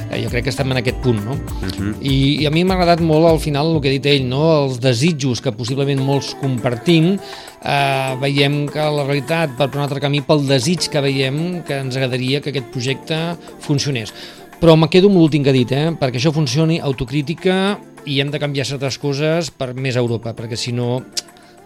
eh, 0.09 0.18
jo 0.23 0.31
crec 0.33 0.49
que 0.49 0.53
estem 0.55 0.73
en 0.75 0.81
aquest 0.81 0.99
punt. 1.05 1.21
No? 1.25 1.37
Uh 1.37 1.68
-huh. 1.68 1.92
I, 2.03 2.42
I 2.42 2.47
a 2.47 2.51
mi 2.51 2.64
m'ha 2.64 2.75
agradat 2.75 3.01
molt 3.01 3.27
al 3.27 3.38
final 3.38 3.75
el 3.75 3.81
que 3.81 3.88
ha 3.88 3.92
dit 3.92 4.07
ell, 4.07 4.27
no? 4.29 4.64
els 4.64 4.81
desitjos 4.81 5.40
que 5.40 5.53
possiblement 5.53 6.01
molts 6.01 6.35
compartim, 6.40 7.18
eh, 7.62 8.16
veiem 8.21 8.68
que 8.68 8.81
la 8.81 9.05
realitat 9.05 9.57
per 9.57 9.71
un 9.75 9.83
altre 9.83 10.01
camí 10.01 10.21
pel 10.21 10.47
desig 10.47 10.88
que 10.90 11.01
veiem 11.01 11.62
que 11.62 11.79
ens 11.79 11.97
agradaria 11.97 12.40
que 12.40 12.51
aquest 12.51 12.71
projecte 12.71 13.37
funcionés. 13.61 14.12
Però 14.61 14.77
me 14.77 14.88
quedo 14.88 15.07
amb 15.07 15.16
l'últim 15.16 15.44
que 15.44 15.51
ha 15.51 15.53
dit, 15.53 15.71
eh? 15.73 15.92
perquè 15.92 16.16
això 16.18 16.33
funcioni, 16.33 16.81
autocrítica 16.81 17.79
i 18.07 18.21
hem 18.21 18.31
de 18.31 18.38
canviar 18.38 18.66
certes 18.66 18.99
coses 18.99 19.51
per 19.51 19.75
més 19.75 19.97
Europa, 19.97 20.35
perquè 20.35 20.57
si 20.57 20.73
no 20.73 21.05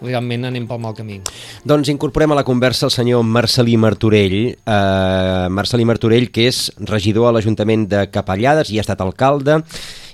realment 0.03 0.49
anem 0.49 0.67
pel 0.69 0.81
mal 0.83 0.95
camí. 0.99 1.21
Doncs 1.65 1.91
incorporem 1.93 2.35
a 2.35 2.39
la 2.39 2.45
conversa 2.45 2.87
el 2.89 2.95
senyor 2.95 3.25
Marcelí 3.25 3.77
Martorell, 3.81 4.39
eh, 4.53 5.49
Marcelí 5.51 5.87
Martorell, 5.89 6.31
que 6.31 6.49
és 6.51 6.71
regidor 6.79 7.29
a 7.29 7.33
l'Ajuntament 7.37 7.89
de 7.89 8.07
Capellades 8.11 8.71
i 8.71 8.79
ha 8.79 8.87
estat 8.87 9.01
alcalde 9.01 9.63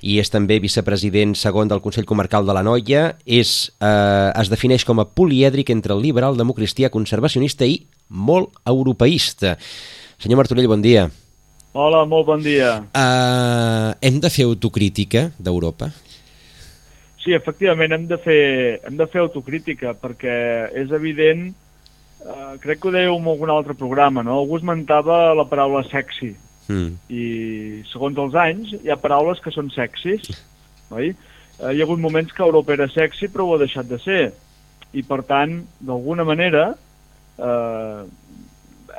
i 0.02 0.18
és 0.22 0.30
també 0.30 0.60
vicepresident 0.62 1.34
segon 1.34 1.68
del 1.68 1.82
Consell 1.82 2.06
Comarcal 2.06 2.46
de 2.46 2.54
la 2.54 2.62
Noia. 2.62 3.16
És, 3.26 3.72
eh, 3.80 4.32
es 4.34 4.48
defineix 4.48 4.84
com 4.84 5.00
a 5.00 5.06
polièdric 5.06 5.70
entre 5.70 5.94
el 5.94 6.02
liberal, 6.02 6.36
democristià, 6.36 6.90
conservacionista 6.90 7.66
i 7.66 7.86
molt 8.08 8.50
europeista. 8.64 9.56
Senyor 10.18 10.38
Martorell, 10.38 10.68
bon 10.68 10.82
dia. 10.82 11.10
Hola, 11.78 12.04
molt 12.06 12.26
bon 12.26 12.40
dia. 12.42 12.80
Uh, 12.96 13.92
hem 14.00 14.18
de 14.18 14.30
fer 14.32 14.46
autocrítica 14.48 15.28
d'Europa? 15.38 15.92
Sí, 17.22 17.34
efectivament, 17.34 17.92
hem 17.92 18.04
de 18.06 18.18
fer, 18.22 18.42
hem 18.86 18.98
de 18.98 19.06
fer 19.10 19.24
autocrítica, 19.24 19.94
perquè 19.98 20.34
és 20.78 20.92
evident, 20.94 21.48
eh, 22.22 22.52
crec 22.62 22.80
que 22.80 22.88
ho 22.88 22.94
dèieu 22.94 23.16
en 23.18 23.26
algun 23.32 23.50
altre 23.50 23.74
programa, 23.74 24.22
no? 24.22 24.38
Algú 24.38 24.60
esmentava 24.60 25.34
la 25.34 25.48
paraula 25.50 25.82
sexy, 25.88 26.30
mm. 26.68 26.92
i 27.10 27.24
segons 27.90 28.18
els 28.22 28.38
anys 28.38 28.76
hi 28.78 28.92
ha 28.92 29.00
paraules 29.02 29.42
que 29.42 29.54
són 29.54 29.72
sexis, 29.74 30.30
oi? 30.94 31.10
Eh, 31.10 31.72
hi 31.74 31.82
ha 31.82 31.88
hagut 31.88 31.98
moments 31.98 32.32
que 32.32 32.46
Europa 32.46 32.76
era 32.76 32.88
sexy, 32.92 33.26
però 33.32 33.48
ho 33.48 33.56
ha 33.56 33.62
deixat 33.64 33.90
de 33.90 33.98
ser, 34.04 34.22
i 34.94 35.02
per 35.02 35.24
tant, 35.26 35.58
d'alguna 35.84 36.24
manera, 36.24 36.70
eh, 37.38 38.02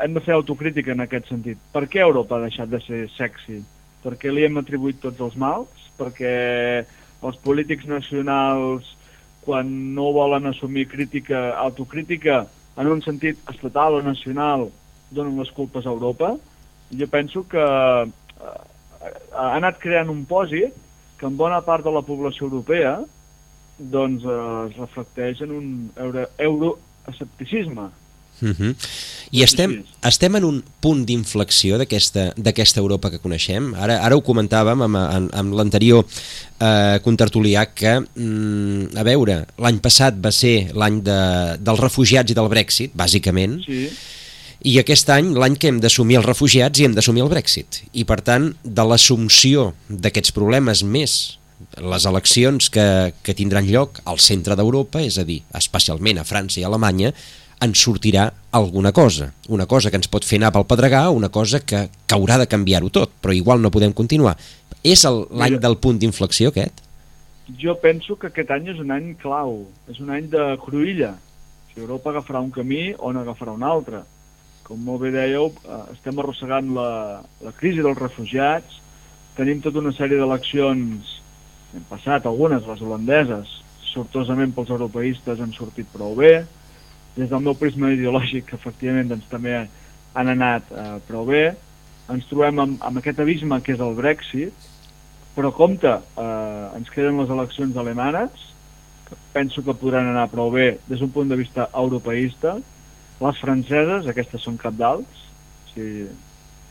hem 0.03 0.13
de 0.13 0.23
fer 0.23 0.35
autocrítica 0.35 0.91
en 0.91 1.07
aquest 1.07 1.31
sentit. 1.31 1.59
Per 1.73 1.87
què 1.91 2.03
Europa 2.03 2.37
ha 2.37 2.45
deixat 2.45 2.69
de 2.71 2.83
ser 2.83 3.05
sexy? 3.15 3.63
Perquè 4.03 4.31
li 4.31 4.45
hem 4.47 4.59
atribuït 4.59 4.99
tots 5.03 5.19
els 5.23 5.35
mals? 5.39 5.87
Perquè 5.99 6.33
els 7.23 7.37
polítics 7.43 7.87
nacionals, 7.89 8.95
quan 9.43 9.69
no 9.95 10.11
volen 10.15 10.47
assumir 10.47 10.87
crítica, 10.91 11.49
autocrítica, 11.57 12.43
en 12.79 12.87
un 12.87 13.01
sentit 13.03 13.39
estatal 13.51 13.99
o 13.99 14.01
nacional, 14.05 14.69
donen 15.11 15.39
les 15.39 15.51
culpes 15.51 15.85
a 15.85 15.93
Europa. 15.93 16.35
Jo 16.95 17.07
penso 17.11 17.43
que 17.49 17.59
eh, 17.59 18.59
ha 19.35 19.47
anat 19.57 19.79
creant 19.81 20.11
un 20.11 20.25
pòsit 20.29 20.75
que 21.19 21.27
en 21.27 21.37
bona 21.37 21.59
part 21.65 21.83
de 21.83 21.91
la 21.91 22.05
població 22.05 22.47
europea 22.47 22.99
doncs, 23.79 24.23
eh, 24.23 24.69
es 24.69 24.77
reflecteix 24.77 25.41
en 25.41 25.51
un 25.51 25.67
euro. 26.37 26.77
Uh 28.41 28.49
-huh. 28.49 28.75
I 29.31 29.43
estem, 29.45 29.75
estem 30.05 30.37
en 30.39 30.45
un 30.47 30.59
punt 30.81 31.03
d'inflexió 31.05 31.77
d'aquesta 31.77 32.81
Europa 32.81 33.11
que 33.13 33.21
coneixem. 33.21 33.71
Ara, 33.77 33.99
ara 34.01 34.17
ho 34.17 34.23
comentàvem 34.25 34.85
amb, 34.87 34.99
amb, 34.99 35.33
amb 35.37 35.57
l'anterior 35.57 36.01
eh, 36.01 36.97
contertulià 37.05 37.67
que, 37.69 37.99
mm, 38.01 38.97
a 38.97 39.05
veure, 39.05 39.43
l'any 39.61 39.81
passat 39.85 40.17
va 40.23 40.33
ser 40.33 40.71
l'any 40.73 41.01
de, 41.05 41.19
dels 41.61 41.83
refugiats 41.83 42.33
i 42.33 42.37
del 42.37 42.49
Brexit, 42.49 42.95
bàsicament, 42.97 43.59
sí. 43.67 43.83
i 44.65 44.77
aquest 44.81 45.13
any, 45.13 45.35
l'any 45.37 45.59
que 45.61 45.69
hem 45.69 45.81
d'assumir 45.83 46.17
els 46.19 46.29
refugiats 46.29 46.81
i 46.81 46.89
hem 46.89 46.97
d'assumir 46.97 47.25
el 47.27 47.29
Brexit. 47.31 47.83
I, 47.93 48.07
per 48.09 48.23
tant, 48.25 48.49
de 48.63 48.87
l'assumpció 48.87 49.73
d'aquests 49.89 50.33
problemes 50.33 50.81
més 50.81 51.19
les 51.77 52.05
eleccions 52.07 52.69
que, 52.71 53.13
que 53.21 53.35
tindran 53.35 53.67
lloc 53.67 53.99
al 54.09 54.17
centre 54.23 54.55
d'Europa, 54.55 55.03
és 55.03 55.19
a 55.19 55.25
dir, 55.27 55.41
especialment 55.59 56.17
a 56.21 56.25
França 56.27 56.61
i 56.61 56.63
a 56.63 56.69
Alemanya, 56.71 57.11
ens 57.61 57.81
sortirà 57.83 58.29
alguna 58.51 58.91
cosa. 58.91 59.33
Una 59.47 59.65
cosa 59.65 59.91
que 59.91 59.99
ens 59.99 60.09
pot 60.11 60.25
fer 60.25 60.39
anar 60.39 60.51
pel 60.55 60.67
pedregar, 60.69 61.09
una 61.11 61.29
cosa 61.29 61.59
que, 61.59 61.87
que 62.07 62.15
haurà 62.15 62.39
de 62.39 62.47
canviar-ho 62.47 62.89
tot, 62.89 63.11
però 63.21 63.35
igual 63.35 63.61
no 63.61 63.71
podem 63.73 63.93
continuar. 63.93 64.37
És 64.83 65.03
l'any 65.03 65.59
del 65.59 65.77
punt 65.77 65.99
d'inflexió 65.99 66.53
aquest? 66.53 66.85
Jo 67.59 67.75
penso 67.81 68.15
que 68.15 68.29
aquest 68.29 68.51
any 68.53 68.69
és 68.71 68.79
un 68.79 68.93
any 68.93 69.11
clau, 69.19 69.63
és 69.91 69.99
un 69.99 70.11
any 70.13 70.29
de 70.31 70.53
cruïlla. 70.63 71.15
Si 71.71 71.81
Europa 71.81 72.13
agafarà 72.13 72.41
un 72.45 72.51
camí 72.53 72.93
o 72.97 73.11
n'agafarà 73.13 73.55
un 73.57 73.65
altre. 73.65 74.03
Com 74.63 74.83
molt 74.85 75.01
bé 75.01 75.11
dèieu, 75.15 75.49
eh, 75.49 75.79
estem 75.95 76.19
arrossegant 76.21 76.69
la, 76.75 76.91
la 77.41 77.53
crisi 77.57 77.81
dels 77.81 77.97
refugiats, 77.97 78.77
tenim 79.35 79.63
tota 79.63 79.81
una 79.81 79.93
sèrie 79.95 80.19
d'eleccions, 80.19 81.15
hem 81.73 81.85
passat 81.89 82.27
algunes, 82.29 82.65
les 82.69 82.81
holandeses, 82.85 83.57
sortosament 83.89 84.53
pels 84.53 84.69
europeistes 84.69 85.41
han 85.41 85.53
sortit 85.55 85.89
prou 85.93 86.15
bé, 86.17 86.43
des 87.15 87.29
del 87.29 87.41
meu 87.43 87.55
prisma 87.57 87.91
ideològic, 87.93 88.53
efectivament, 88.55 89.09
doncs, 89.11 89.27
també 89.31 89.55
han 89.59 90.31
anat 90.35 90.69
eh, 90.71 90.91
prou 91.07 91.25
bé. 91.29 91.45
Ens 92.09 92.27
trobem 92.29 92.61
amb, 92.63 92.83
amb 92.85 93.01
aquest 93.01 93.19
abisme 93.21 93.59
que 93.61 93.75
és 93.75 93.83
el 93.83 93.97
Brexit, 93.97 94.69
però 95.35 95.51
compte, 95.55 95.91
eh, 96.19 96.77
ens 96.77 96.89
queden 96.93 97.19
les 97.21 97.33
eleccions 97.33 97.77
alemanes, 97.77 98.47
que 99.09 99.17
penso 99.33 99.63
que 99.65 99.77
podran 99.77 100.09
anar 100.09 100.29
prou 100.31 100.51
bé 100.53 100.77
des 100.87 100.99
d'un 101.01 101.11
punt 101.13 101.29
de 101.29 101.37
vista 101.39 101.69
europeista. 101.73 102.57
Les 103.19 103.37
franceses, 103.41 104.07
aquestes 104.07 104.43
són 104.45 104.57
capdals, 104.57 105.27
o 105.67 105.73
sigui, 105.73 106.09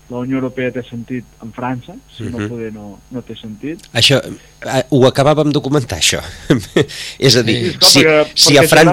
la 0.08 0.22
Unió 0.24 0.38
Europea 0.38 0.72
té 0.72 0.82
sentit 0.88 1.24
en 1.44 1.50
França, 1.52 1.94
si 2.14 2.22
uh 2.22 2.28
-huh. 2.28 2.32
no 2.32 2.38
mhm. 2.38 2.48
poder 2.48 2.72
no, 2.72 2.98
no 3.10 3.22
té 3.22 3.36
sentit. 3.36 3.78
Això, 3.92 4.16
eh, 4.24 4.84
ho 4.90 5.00
acabàvem 5.06 5.52
de 5.52 5.60
comentar, 5.60 5.98
això. 5.98 6.20
és 7.18 7.36
a 7.36 7.42
dir, 7.42 7.76
sí, 7.80 8.00
esclar, 8.00 8.00
si, 8.00 8.00
perquè, 8.00 8.32
si 8.34 8.54
perquè 8.54 8.64
a 8.64 8.68
França... 8.68 8.92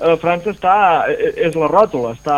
Eh, 0.00 0.16
França 0.20 0.54
està, 0.54 0.76
eh, 1.12 1.32
és 1.46 1.56
la 1.60 1.68
ròtola, 1.68 2.14
està, 2.16 2.36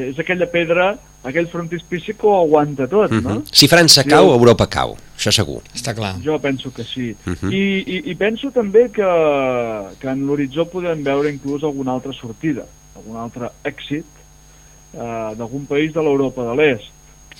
és 0.00 0.18
aquella 0.18 0.46
pedra, 0.48 0.94
aquell 1.24 1.48
frontispici 1.52 2.14
que 2.16 2.26
ho 2.28 2.38
aguanta 2.40 2.86
tot, 2.86 3.10
uh 3.10 3.16
-huh. 3.16 3.22
no? 3.22 3.34
Mhm. 3.34 3.44
Si 3.52 3.68
França 3.68 4.04
cau, 4.04 4.26
jo, 4.28 4.34
Europa 4.38 4.66
cau, 4.66 4.96
això 5.16 5.30
segur. 5.30 5.62
Està 5.74 5.94
clar. 5.94 6.16
Jo 6.24 6.38
penso 6.38 6.72
que 6.72 6.84
sí. 6.84 7.14
Uh 7.26 7.32
-huh. 7.32 7.52
I, 7.52 7.84
i, 7.86 8.10
I 8.10 8.14
penso 8.14 8.50
també 8.50 8.90
que, 8.90 9.10
que 10.00 10.08
en 10.08 10.26
l'horitzó 10.26 10.64
podem 10.64 11.02
veure 11.02 11.30
inclús 11.30 11.62
alguna 11.62 11.92
altra 11.92 12.12
sortida, 12.12 12.64
algun 12.96 13.16
altre 13.16 13.50
èxit 13.64 14.04
eh, 14.94 15.34
d'algun 15.36 15.66
país 15.66 15.92
de 15.92 16.00
l'Europa 16.00 16.42
de 16.42 16.54
l'Est. 16.56 16.90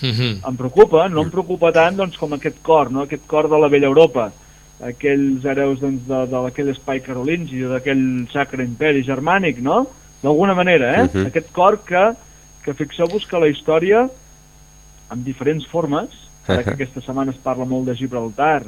Uh 0.03 0.09
-huh. 0.09 0.49
Em 0.49 0.57
preocupa, 0.57 1.09
no 1.09 1.23
em 1.23 1.31
preocupa 1.31 1.73
tant 1.73 1.97
doncs, 1.97 2.17
com 2.17 2.33
aquest 2.33 2.57
cor, 2.63 2.91
no? 2.91 3.03
aquest 3.03 3.27
cor 3.27 3.49
de 3.49 3.59
la 3.59 3.69
vella 3.69 3.87
Europa, 3.87 4.33
aquells 4.83 5.45
hereus 5.45 5.81
doncs, 5.81 6.03
de, 6.09 6.21
de 6.27 6.43
d'aquell 6.47 6.73
espai 6.73 7.01
carolingi 7.05 7.63
d'aquell 7.71 8.05
sacre 8.33 8.65
imperi 8.65 9.05
germànic, 9.07 9.61
no? 9.63 9.85
D'alguna 10.23 10.55
manera, 10.55 10.93
eh? 10.95 11.03
Uh 11.03 11.05
mhm. 11.05 11.23
-huh. 11.23 11.27
Aquest 11.27 11.53
cor 11.53 11.79
que, 11.85 12.13
que 12.65 12.75
fixeu-vos 12.75 13.27
que 13.27 13.39
la 13.39 13.49
història, 13.49 14.09
en 15.13 15.25
diferents 15.25 15.67
formes, 15.67 16.09
uh 16.49 16.55
-huh. 16.55 16.65
que 16.65 16.71
aquesta 16.71 17.01
setmana 17.01 17.31
es 17.31 17.39
parla 17.39 17.65
molt 17.65 17.87
de 17.87 17.97
Gibraltar, 17.97 18.65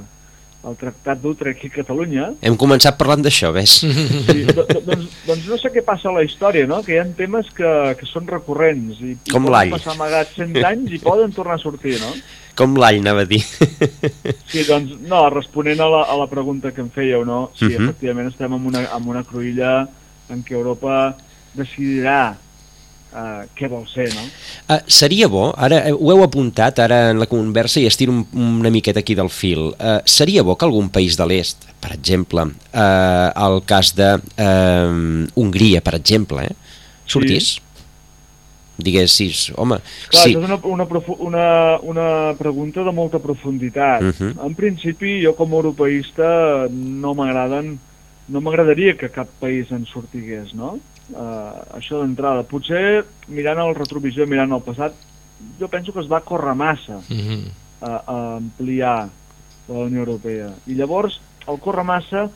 el 0.66 0.74
Tractat 0.74 1.20
d'Utrecht 1.22 1.64
i 1.64 1.70
Catalunya... 1.70 2.32
Hem 2.40 2.56
començat 2.56 2.96
parlant 2.98 3.22
d'això, 3.22 3.52
ves? 3.54 3.70
Sí, 3.80 4.44
do, 4.48 4.64
do, 4.66 4.80
doncs, 4.80 5.12
doncs 5.26 5.46
no 5.46 5.58
sé 5.58 5.70
què 5.70 5.84
passa 5.86 6.08
a 6.08 6.12
la 6.12 6.24
història, 6.26 6.66
no? 6.66 6.82
Que 6.82 6.96
hi 6.96 6.98
ha 6.98 7.04
temes 7.16 7.46
que, 7.54 7.94
que 7.98 8.06
són 8.06 8.26
recurrents 8.26 8.98
i, 9.00 9.12
i 9.14 9.30
Com 9.30 9.46
l'all. 9.52 9.70
passar 9.70 9.94
amagats 9.94 10.34
100 10.34 10.64
anys 10.64 10.90
i 10.90 10.98
poden 10.98 11.30
tornar 11.36 11.54
a 11.54 11.62
sortir, 11.62 12.00
no? 12.00 12.10
Com 12.56 12.76
l'all, 12.80 13.02
anava 13.02 13.26
a 13.26 13.28
dir. 13.28 13.42
Sí, 14.46 14.62
doncs, 14.64 14.94
no, 15.04 15.26
responent 15.32 15.82
a 15.82 15.88
la, 15.90 16.02
a 16.08 16.14
la 16.16 16.26
pregunta 16.30 16.70
que 16.72 16.80
em 16.80 16.88
fèieu, 16.92 17.26
no? 17.28 17.50
Sí, 17.54 17.66
uh 17.66 17.68
mhm. 17.68 17.76
-huh. 17.76 17.84
efectivament 17.84 18.28
estem 18.30 18.52
en 18.52 18.66
una, 18.66 18.80
en 18.96 19.08
una 19.08 19.22
cruïlla 19.24 19.88
en 20.30 20.42
què 20.44 20.54
Europa 20.54 21.16
decidirà 21.54 22.36
uh, 23.12 23.42
què 23.56 23.68
vol 23.68 23.84
ser, 23.88 24.08
no? 24.14 24.24
Uh, 24.68 24.80
seria 24.86 25.28
bo, 25.28 25.50
ara 25.56 25.82
eh, 25.88 25.92
ho 25.92 26.12
heu 26.12 26.22
apuntat 26.24 26.78
ara 26.78 27.10
en 27.10 27.20
la 27.22 27.28
conversa 27.30 27.80
i 27.80 27.86
estiro 27.86 28.12
un, 28.12 28.24
una 28.32 28.70
miqueta 28.70 29.00
aquí 29.00 29.14
del 29.14 29.30
fil, 29.30 29.68
uh, 29.72 30.00
seria 30.04 30.42
bo 30.42 30.56
que 30.56 30.64
algun 30.64 30.88
país 30.88 31.16
de 31.16 31.26
l'est, 31.26 31.68
per 31.80 31.92
exemple, 31.92 32.42
uh, 32.42 33.28
el 33.46 33.62
cas 33.66 33.94
de 33.94 34.14
uh, 34.16 35.26
Hongria, 35.34 35.82
per 35.82 35.94
exemple, 35.94 36.44
eh, 36.44 36.56
sortís? 37.06 37.54
Sí 37.56 37.65
diguessis, 38.76 39.50
home... 39.56 39.78
Clar, 40.12 40.22
sí. 40.22 40.34
és 40.34 40.36
una, 40.36 40.58
una, 40.64 40.86
una, 41.18 41.46
una 41.82 42.08
pregunta 42.38 42.84
de 42.84 42.92
molta 42.92 43.18
profunditat. 43.18 44.02
Uh 44.02 44.06
mhm. 44.06 44.30
-huh. 44.32 44.46
En 44.46 44.54
principi, 44.54 45.24
jo 45.24 45.34
com 45.34 45.52
a 45.52 45.56
europeista 45.56 46.68
no 46.70 47.14
m'agraden, 47.14 47.78
no 48.28 48.40
m'agradaria 48.40 48.96
que 48.96 49.10
cap 49.10 49.28
país 49.40 49.70
en 49.70 49.86
sortigués, 49.86 50.54
no? 50.54 50.78
Uh, 51.10 51.78
això 51.78 52.00
d'entrada. 52.00 52.42
Potser, 52.42 53.04
mirant 53.28 53.58
el 53.58 53.74
retrovisió, 53.74 54.26
mirant 54.26 54.52
el 54.52 54.62
passat, 54.62 54.92
jo 55.60 55.68
penso 55.68 55.92
que 55.92 56.00
es 56.00 56.10
va 56.10 56.20
córrer 56.20 56.54
massa 56.54 56.96
uh 56.96 57.14
mhm. 57.14 57.28
-huh. 57.28 57.50
a, 57.80 58.02
a 58.06 58.36
ampliar 58.36 59.08
la 59.68 59.78
Unió 59.78 60.00
Europea. 60.00 60.50
I 60.66 60.74
llavors, 60.74 61.20
el 61.46 61.58
córrer 61.58 61.84
massa 61.84 62.30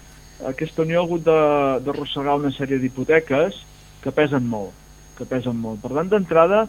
aquesta 0.46 0.82
unió 0.82 1.00
ha 1.00 1.04
hagut 1.04 1.24
de- 1.24 1.80
d'arrossegar 1.84 2.36
una 2.36 2.50
sèrie 2.50 2.78
d'hipoteques 2.78 3.60
que 4.00 4.12
pesen 4.12 4.46
molt, 4.48 4.72
que 5.20 5.28
pesen 5.28 5.60
molt. 5.60 5.82
Per 5.84 5.92
tant, 5.92 6.08
d'entrada, 6.10 6.64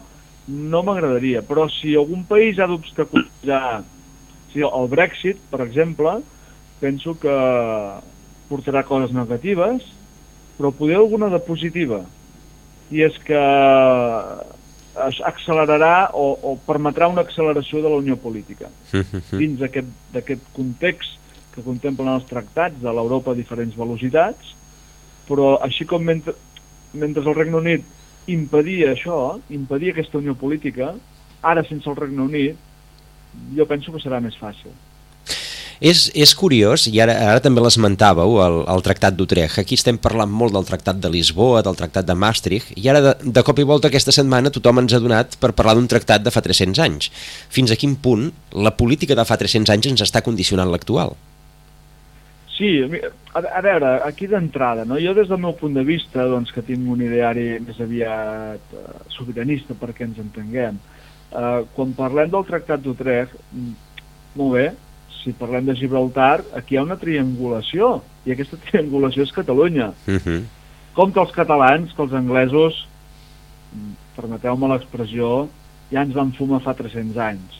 no 0.52 0.84
m'agradaria, 0.84 1.42
però 1.46 1.66
si 1.72 1.96
algun 1.96 2.26
país 2.28 2.60
ha 2.60 2.68
d'obstaculitzar 2.70 3.82
sigui, 4.52 4.68
el 4.68 4.88
Brexit, 4.88 5.38
per 5.50 5.62
exemple, 5.64 6.20
penso 6.80 7.14
que 7.18 7.34
portarà 8.50 8.84
coses 8.84 9.14
negatives, 9.16 9.84
però 10.58 10.72
poder 10.76 10.98
alguna 11.00 11.30
de 11.32 11.40
positiva. 11.40 12.02
I 12.92 13.06
és 13.06 13.16
que 13.24 13.40
es 15.08 15.20
accelerarà 15.24 16.10
o, 16.12 16.26
o 16.44 16.56
permetrà 16.66 17.08
una 17.08 17.22
acceleració 17.24 17.80
de 17.80 17.88
la 17.88 17.96
unió 18.02 18.18
política 18.20 18.68
dins 19.30 19.62
d'aquest 19.62 20.42
context 20.52 21.16
que 21.54 21.64
contemplen 21.64 22.10
els 22.12 22.26
tractats 22.28 22.76
de 22.82 22.92
l'Europa 22.92 23.32
a 23.32 23.38
diferents 23.38 23.72
velocitats, 23.76 24.52
però 25.28 25.54
així 25.64 25.86
com 25.88 26.04
mentre, 26.04 26.34
mentre 26.92 27.24
el 27.24 27.38
Regne 27.38 27.56
Unit 27.56 27.88
impedia 28.30 28.92
això, 28.92 29.38
impedia 29.50 29.92
aquesta 29.92 30.18
unió 30.18 30.34
política, 30.38 30.92
ara 31.42 31.64
sense 31.66 31.88
el 31.90 31.98
Regne 31.98 32.22
Unit, 32.22 32.56
jo 33.56 33.66
penso 33.66 33.92
que 33.92 34.02
serà 34.02 34.20
més 34.22 34.36
fàcil. 34.38 34.72
És, 35.82 36.04
és 36.14 36.30
curiós, 36.38 36.84
i 36.86 37.00
ara, 37.02 37.16
ara 37.32 37.40
també 37.42 37.62
l'esmentàveu, 37.64 38.36
el, 38.44 38.60
el 38.70 38.84
Tractat 38.86 39.16
d'Utrecht. 39.18 39.58
Aquí 39.58 39.74
estem 39.74 39.98
parlant 39.98 40.30
molt 40.30 40.54
del 40.54 40.68
Tractat 40.68 41.00
de 41.02 41.10
Lisboa, 41.10 41.64
del 41.66 41.74
Tractat 41.78 42.06
de 42.06 42.14
Maastricht, 42.14 42.70
i 42.78 42.86
ara 42.92 43.00
de, 43.02 43.16
de 43.34 43.42
cop 43.42 43.58
i 43.58 43.66
volta 43.66 43.90
aquesta 43.90 44.14
setmana 44.14 44.52
tothom 44.54 44.84
ens 44.84 44.94
ha 44.94 45.02
donat 45.02 45.34
per 45.42 45.50
parlar 45.58 45.74
d'un 45.74 45.90
tractat 45.90 46.22
de 46.22 46.30
fa 46.30 46.44
300 46.44 46.78
anys. 46.86 47.10
Fins 47.50 47.74
a 47.74 47.80
quin 47.80 47.98
punt 47.98 48.30
la 48.54 48.76
política 48.78 49.18
de 49.18 49.26
fa 49.26 49.40
300 49.40 49.74
anys 49.74 49.90
ens 49.90 50.06
està 50.06 50.22
condicionant 50.22 50.70
l'actual? 50.70 51.16
Sí, 52.62 52.78
a, 53.34 53.40
a, 53.40 53.60
veure, 53.64 53.88
aquí 54.06 54.28
d'entrada, 54.30 54.84
no? 54.86 54.94
jo 55.02 55.16
des 55.18 55.26
del 55.26 55.40
meu 55.42 55.56
punt 55.58 55.74
de 55.74 55.82
vista, 55.82 56.22
doncs, 56.30 56.52
que 56.54 56.62
tinc 56.62 56.86
un 56.86 57.00
ideari 57.02 57.56
més 57.58 57.80
aviat 57.82 58.74
eh, 58.78 58.82
sobiranista 59.10 59.74
perquè 59.80 60.04
ens 60.06 60.20
entenguem, 60.22 60.76
eh, 60.78 61.64
quan 61.74 61.94
parlem 61.98 62.28
del 62.30 62.44
Tractat 62.46 62.84
d'Utrecht, 62.84 63.32
mm, 63.50 63.72
molt 64.38 64.54
bé, 64.54 64.62
si 65.16 65.34
parlem 65.40 65.66
de 65.66 65.74
Gibraltar, 65.80 66.44
aquí 66.54 66.76
hi 66.76 66.78
ha 66.78 66.84
una 66.86 67.00
triangulació, 67.00 67.96
i 68.22 68.36
aquesta 68.36 68.60
triangulació 68.68 69.26
és 69.26 69.34
Catalunya. 69.34 69.88
Uh 70.06 70.20
-huh. 70.22 70.44
Com 70.94 71.10
que 71.10 71.20
els 71.20 71.34
catalans, 71.34 71.90
que 71.96 72.02
els 72.02 72.14
anglesos, 72.14 72.86
mm, 73.72 73.96
permeteu-me 74.20 74.68
l'expressió, 74.68 75.48
ja 75.90 76.02
ens 76.06 76.14
van 76.14 76.30
fumar 76.38 76.60
fa 76.62 76.74
300 76.74 77.18
anys. 77.18 77.58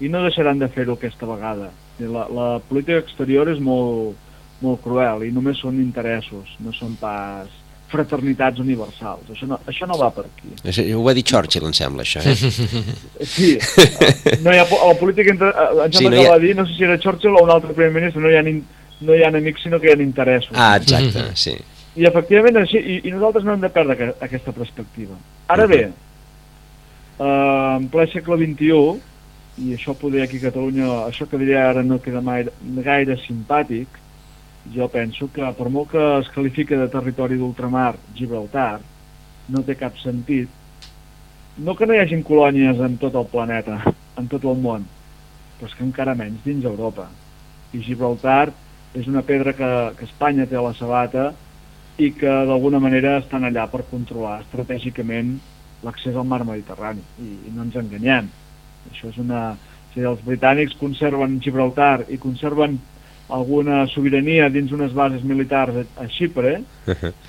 I 0.00 0.08
no 0.08 0.22
deixaran 0.22 0.58
de 0.58 0.68
fer-ho 0.68 0.94
aquesta 0.94 1.26
vegada. 1.26 1.68
La, 2.00 2.24
la 2.30 2.60
política 2.60 2.96
exterior 2.96 3.48
és 3.50 3.58
molt, 3.58 4.16
molt 4.60 4.82
cruel 4.82 5.22
i 5.28 5.32
només 5.32 5.58
són 5.62 5.76
interessos, 5.82 6.56
no 6.60 6.72
són 6.74 6.96
pas 7.00 7.48
fraternitats 7.88 8.58
universals. 8.60 9.30
Això 9.32 9.46
no, 9.48 9.56
això 9.70 9.86
no 9.88 9.96
va 9.96 10.10
per 10.12 10.26
aquí. 10.26 10.50
Això- 10.68 10.84
Ho 10.98 11.02
va 11.06 11.14
dir 11.16 11.22
Churchill, 11.24 11.64
em 11.64 11.72
sembla, 11.72 12.02
això, 12.04 12.20
eh? 12.20 13.24
Sí, 13.24 13.54
eh, 13.56 14.36
no 14.44 14.52
hi 14.52 14.58
ha, 14.60 14.66
la 14.68 14.94
política, 15.00 15.30
entre, 15.32 15.48
eh, 15.48 15.84
em 15.86 15.92
Sí, 15.92 16.02
sembla 16.02 16.10
no 16.16 16.20
que 16.22 16.26
ha- 16.28 16.32
va 16.34 16.38
dir, 16.42 16.54
no 16.56 16.66
sé 16.66 16.74
si 16.76 16.84
era 16.84 16.98
Churchill 17.00 17.38
o 17.38 17.44
un 17.46 17.50
altre 17.54 17.72
primer 17.72 17.92
ministre, 17.94 18.20
no 18.20 18.28
hi 18.30 18.36
ha, 18.36 18.42
no 18.44 19.14
hi 19.16 19.22
ha 19.24 19.28
enemics, 19.32 19.62
sinó 19.64 19.80
que 19.80 19.88
hi 19.88 19.94
ha 19.96 20.02
interessos. 20.02 20.52
Ah, 20.54 20.76
exacte, 20.76 21.24
sí. 21.34 21.54
I 21.96 22.04
efectivament 22.10 22.58
així, 22.60 22.76
i, 22.78 22.98
i 23.08 23.10
nosaltres 23.14 23.44
no 23.46 23.54
hem 23.56 23.60
de 23.64 23.70
perdre 23.72 23.96
que, 23.96 24.10
aquesta 24.26 24.52
perspectiva. 24.52 25.16
Ara 25.48 25.64
bé, 25.66 25.80
eh, 27.18 27.76
en 27.78 27.88
ple 27.92 28.06
segle 28.12 28.36
XXI, 28.42 29.00
i 29.64 29.72
això 29.74 29.94
poder 29.98 30.22
aquí 30.22 30.38
a 30.38 30.44
Catalunya, 30.50 30.86
això 31.08 31.26
que 31.26 31.40
diré 31.40 31.56
ara 31.58 31.82
no 31.82 31.98
queda 32.04 32.20
mai, 32.22 32.44
gaire 32.84 33.16
simpàtic, 33.24 33.88
jo 34.74 34.88
penso 34.92 35.30
que 35.32 35.48
per 35.56 35.68
molt 35.72 35.90
que 35.92 36.04
es 36.18 36.28
qualifica 36.34 36.76
de 36.76 36.88
territori 36.92 37.38
d'ultramar 37.38 37.96
Gibraltar, 38.14 38.80
no 39.48 39.62
té 39.64 39.76
cap 39.80 39.96
sentit. 40.02 40.48
No 41.58 41.74
que 41.74 41.86
no 41.86 41.96
hi 41.96 42.02
hagin 42.02 42.22
colònies 42.22 42.80
en 42.84 42.98
tot 43.02 43.16
el 43.18 43.26
planeta, 43.32 43.80
en 44.18 44.28
tot 44.30 44.44
el 44.44 44.58
món, 44.62 44.84
però 45.58 45.70
és 45.70 45.74
que 45.74 45.86
encara 45.86 46.16
menys 46.18 46.44
dins 46.44 46.66
Europa. 46.68 47.08
I 47.74 47.82
Gibraltar 47.84 48.50
és 48.94 49.08
una 49.08 49.24
pedra 49.26 49.54
que, 49.56 49.70
que 49.98 50.06
Espanya 50.06 50.46
té 50.48 50.56
a 50.56 50.64
la 50.64 50.74
sabata 50.76 51.32
i 51.98 52.12
que 52.14 52.30
d'alguna 52.46 52.78
manera 52.80 53.16
estan 53.18 53.44
allà 53.44 53.66
per 53.70 53.82
controlar 53.90 54.38
estratègicament 54.44 55.34
l'accés 55.82 56.14
al 56.14 56.26
mar 56.26 56.44
Mediterrani. 56.46 57.02
I, 57.18 57.32
I 57.48 57.54
no 57.54 57.64
ens 57.66 57.78
enganyem. 57.80 58.30
Això 58.92 59.10
és 59.12 59.18
una... 59.22 59.56
Si 59.88 60.02
els 60.04 60.20
britànics 60.22 60.76
conserven 60.78 61.38
Gibraltar 61.42 62.04
i 62.12 62.18
conserven 62.20 62.76
alguna 63.28 63.82
sobirania 63.92 64.48
dins 64.52 64.72
unes 64.72 64.94
bases 64.96 65.24
militars 65.26 65.82
a, 65.82 65.84
a 66.04 66.08
Xipre, 66.12 66.58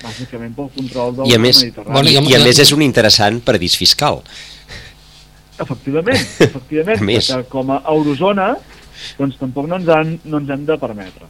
bàsicament 0.00 0.56
pel 0.56 0.70
control 0.76 1.14
del 1.18 1.30
I 1.30 1.36
a 1.36 1.42
més, 1.42 1.60
Mediterrani. 1.64 1.94
Bueno, 1.96 2.12
i, 2.12 2.32
i 2.32 2.38
a 2.38 2.42
més 2.44 2.60
és 2.62 2.72
un 2.76 2.84
interessant 2.86 3.40
paradís 3.44 3.76
fiscal. 3.80 4.22
Efectivament, 5.60 6.20
efectivament, 6.48 7.02
perquè 7.04 7.42
com 7.52 7.74
a 7.74 7.82
eurozona 7.92 8.54
doncs 9.16 9.38
tampoc 9.40 9.68
no 9.68 9.78
ens, 9.80 9.88
han, 9.92 10.14
no 10.28 10.40
ens 10.40 10.50
hem 10.52 10.64
de 10.68 10.76
permetre. 10.80 11.28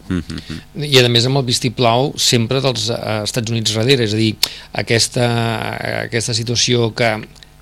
I 0.74 1.02
a 1.02 1.10
més 1.12 1.26
amb 1.28 1.40
el 1.40 1.46
vistiplau 1.46 2.12
sempre 2.18 2.62
dels 2.64 2.88
eh, 2.90 3.20
Estats 3.26 3.52
Units 3.52 3.76
darrere, 3.76 4.06
és 4.08 4.14
a 4.16 4.18
dir, 4.18 4.32
aquesta, 4.82 5.28
aquesta 6.04 6.34
situació 6.36 6.90
que, 6.96 7.12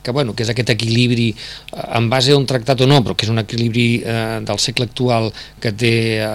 que, 0.08 0.16
bueno, 0.16 0.34
que 0.34 0.46
és 0.46 0.52
aquest 0.52 0.72
equilibri 0.72 1.28
eh, 1.30 1.84
en 1.98 2.08
base 2.08 2.32
a 2.32 2.38
un 2.38 2.46
tractat 2.48 2.80
o 2.84 2.88
no, 2.88 3.02
però 3.04 3.16
que 3.18 3.26
és 3.28 3.32
un 3.32 3.42
equilibri 3.42 3.86
eh, 4.00 4.40
del 4.48 4.60
segle 4.62 4.88
actual 4.88 5.28
que 5.60 5.74
té 5.76 5.92
eh, 6.24 6.28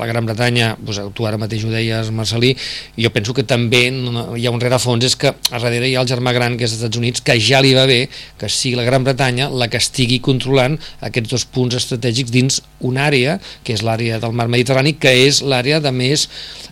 la 0.00 0.08
Gran 0.08 0.28
Bretanya, 0.28 0.72
doncs, 0.80 1.02
tu 1.16 1.26
ara 1.28 1.40
mateix 1.40 1.66
ho 1.66 1.72
deies 1.72 2.10
Marcelí, 2.16 2.54
jo 2.96 3.12
penso 3.12 3.36
que 3.36 3.44
també 3.44 3.84
hi 3.92 4.46
ha 4.46 4.54
un 4.54 4.62
rerefons, 4.62 5.04
és 5.04 5.16
que 5.20 5.32
a 5.32 5.60
darrere 5.60 5.90
hi 5.90 5.96
ha 5.96 6.04
el 6.04 6.08
germà 6.08 6.32
gran 6.36 6.56
que 6.56 6.64
és 6.64 6.72
als 6.72 6.80
Estats 6.80 7.00
Units, 7.00 7.24
que 7.26 7.36
ja 7.42 7.60
li 7.60 7.74
va 7.76 7.84
bé 7.88 8.06
que 8.40 8.48
sigui 8.52 8.78
la 8.78 8.86
Gran 8.86 9.04
Bretanya 9.04 9.50
la 9.52 9.68
que 9.72 9.80
estigui 9.82 10.22
controlant 10.24 10.78
aquests 11.04 11.34
dos 11.34 11.46
punts 11.52 11.76
estratègics 11.76 12.32
dins 12.32 12.62
una 12.86 13.06
àrea, 13.10 13.36
que 13.64 13.76
és 13.76 13.84
l'àrea 13.84 14.20
del 14.22 14.34
mar 14.36 14.48
Mediterrani, 14.52 14.96
que 15.00 15.12
és 15.26 15.42
l'àrea 15.44 15.82
de 15.84 15.92
més 15.92 16.26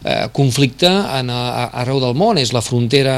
eh, 0.04 0.24
conflicte 0.36 0.88
en, 0.88 1.32
a, 1.32 1.68
arreu 1.82 2.00
del 2.02 2.16
món, 2.18 2.40
és 2.40 2.54
la 2.56 2.64
frontera 2.64 3.16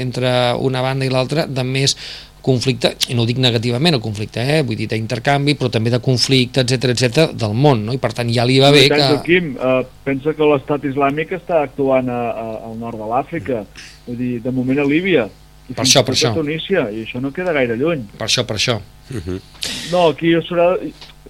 entre 0.00 0.32
una 0.64 0.82
banda 0.84 1.06
i 1.06 1.12
l'altra 1.12 1.46
de 1.48 1.64
més 1.66 1.96
conflicte, 2.44 2.92
i 3.08 3.16
no 3.16 3.24
ho 3.24 3.28
dic 3.28 3.40
negativament 3.42 3.96
el 3.96 4.02
conflicte, 4.04 4.42
eh? 4.42 4.62
vull 4.66 4.78
dir 4.78 4.88
d'intercanvi, 4.90 5.54
però 5.58 5.70
també 5.72 5.92
de 5.94 6.00
conflicte, 6.04 6.64
etc 6.64 6.92
etc 6.94 7.34
del 7.38 7.56
món, 7.56 7.84
no? 7.88 7.96
i 7.96 8.00
per 8.02 8.12
tant 8.16 8.30
ja 8.34 8.46
li 8.48 8.58
va 8.62 8.70
bé 8.74 8.86
tant, 8.88 9.00
que... 9.00 9.10
Joaquim, 9.16 9.50
eh, 9.56 9.82
pensa 10.06 10.34
que 10.36 10.48
l'estat 10.52 10.86
islàmic 10.88 11.34
està 11.38 11.62
actuant 11.66 12.08
a, 12.12 12.22
a, 12.30 12.48
al 12.70 12.78
nord 12.80 13.00
de 13.00 13.10
l'Àfrica, 13.10 13.62
vull 14.06 14.18
dir, 14.20 14.32
de 14.44 14.54
moment 14.54 14.82
a 14.82 14.88
Líbia, 14.88 15.28
i 15.68 15.74
Per 15.76 15.84
això, 15.84 16.00
per 16.00 16.14
això. 16.14 16.30
a 16.32 16.38
Tunísia, 16.38 16.86
i 16.96 17.02
això 17.04 17.20
no 17.20 17.28
queda 17.36 17.52
gaire 17.52 17.74
lluny. 17.76 18.06
Per 18.16 18.24
això, 18.24 18.46
per 18.48 18.56
això. 18.56 18.78
No, 19.12 20.06
aquí 20.08 20.32
serà, 20.46 20.70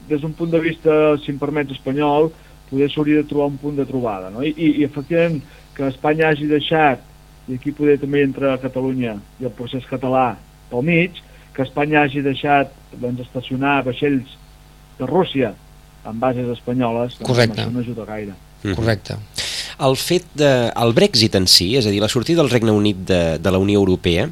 des 0.09 0.21
d'un 0.23 0.35
punt 0.39 0.53
de 0.53 0.61
vista, 0.63 0.93
si 1.25 1.33
em 1.35 1.41
permets, 1.43 1.75
espanyol, 1.75 2.31
poder 2.69 2.87
s'hauria 2.93 3.25
de 3.25 3.27
trobar 3.27 3.49
un 3.51 3.59
punt 3.59 3.81
de 3.81 3.87
trobada, 3.89 4.31
no? 4.31 4.45
I, 4.47 4.53
i, 4.55 4.77
i 4.79 4.87
efectivament, 4.87 5.41
que 5.75 5.89
Espanya 5.91 6.31
hagi 6.31 6.47
deixat, 6.51 7.03
i 7.49 7.57
aquí 7.57 7.73
poder 7.73 7.97
també 8.03 8.23
entra 8.27 8.59
Catalunya 8.61 9.17
i 9.41 9.47
el 9.49 9.55
procés 9.57 9.87
català 9.89 10.37
pel 10.71 10.85
mig, 10.87 11.23
que 11.55 11.65
Espanya 11.67 12.05
hagi 12.05 12.23
deixat 12.23 12.75
doncs, 12.93 13.25
estacionar 13.27 13.81
vaixells 13.87 14.37
de 14.99 15.07
Rússia 15.07 15.55
en 16.07 16.21
bases 16.21 16.49
espanyoles, 16.55 17.17
doncs, 17.19 17.27
Correcte. 17.27 17.63
això 17.63 17.73
no 17.75 17.81
ajuda 17.81 18.07
gaire. 18.09 18.37
Correcte. 18.75 19.17
El 19.87 19.95
fet 19.97 20.25
de, 20.35 20.51
el 20.75 20.93
Brexit 20.95 21.37
en 21.39 21.47
si, 21.47 21.71
és 21.79 21.87
a 21.87 21.93
dir, 21.95 22.01
la 22.03 22.11
sortida 22.11 22.43
del 22.43 22.51
Regne 22.51 22.75
Unit 22.75 23.05
de, 23.07 23.23
de 23.39 23.51
la 23.55 23.59
Unió 23.63 23.79
Europea, 23.79 24.27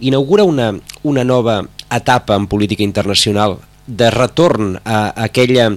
inaugura 0.00 0.44
una, 0.44 0.70
una 1.02 1.24
nova 1.24 1.62
etapa 1.92 2.36
en 2.36 2.46
política 2.46 2.82
internacional 2.82 3.58
de 3.86 4.10
retorn 4.10 4.80
a 4.84 5.12
aquella, 5.22 5.68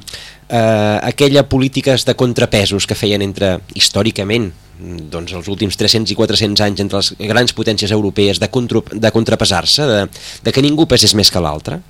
a 0.49 0.99
aquella 1.05 1.47
polítiques 1.47 2.05
de 2.05 2.15
contrapesos 2.15 2.87
que 2.87 2.97
feien 2.97 3.21
entre, 3.21 3.59
històricament, 3.75 4.49
doncs 4.79 5.33
els 5.35 5.47
últims 5.51 5.75
300 5.77 6.13
i 6.13 6.15
400 6.15 6.61
anys 6.63 6.79
entre 6.85 7.01
les 7.01 7.09
grans 7.31 7.53
potències 7.55 7.91
europees 7.91 8.39
de, 8.39 8.47
contra, 8.49 8.81
de 8.93 9.11
contrapesar-se, 9.11 9.85
de, 9.89 10.03
de 10.45 10.51
que 10.55 10.63
ningú 10.63 10.85
pesés 10.87 11.15
més 11.19 11.31
que 11.31 11.41
l'altre? 11.43 11.81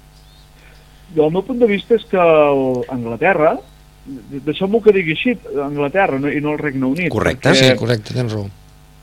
Jo, 1.16 1.26
el 1.28 1.34
meu 1.34 1.44
punt 1.46 1.60
de 1.62 1.68
vista 1.70 1.96
és 1.98 2.06
que 2.10 2.18
el, 2.22 2.64
Anglaterra, 2.94 3.56
deixeu-m'ho 4.46 4.82
que 4.82 4.94
digui 4.96 5.14
així, 5.18 5.36
Anglaterra 5.62 6.20
no, 6.22 6.30
i 6.34 6.42
no 6.42 6.56
el 6.56 6.60
Regne 6.62 6.86
Unit. 6.90 7.12
Correcte, 7.14 7.54
Sí, 7.58 7.70
correcte, 7.78 8.14
tens 8.18 8.34
raó. 8.34 8.48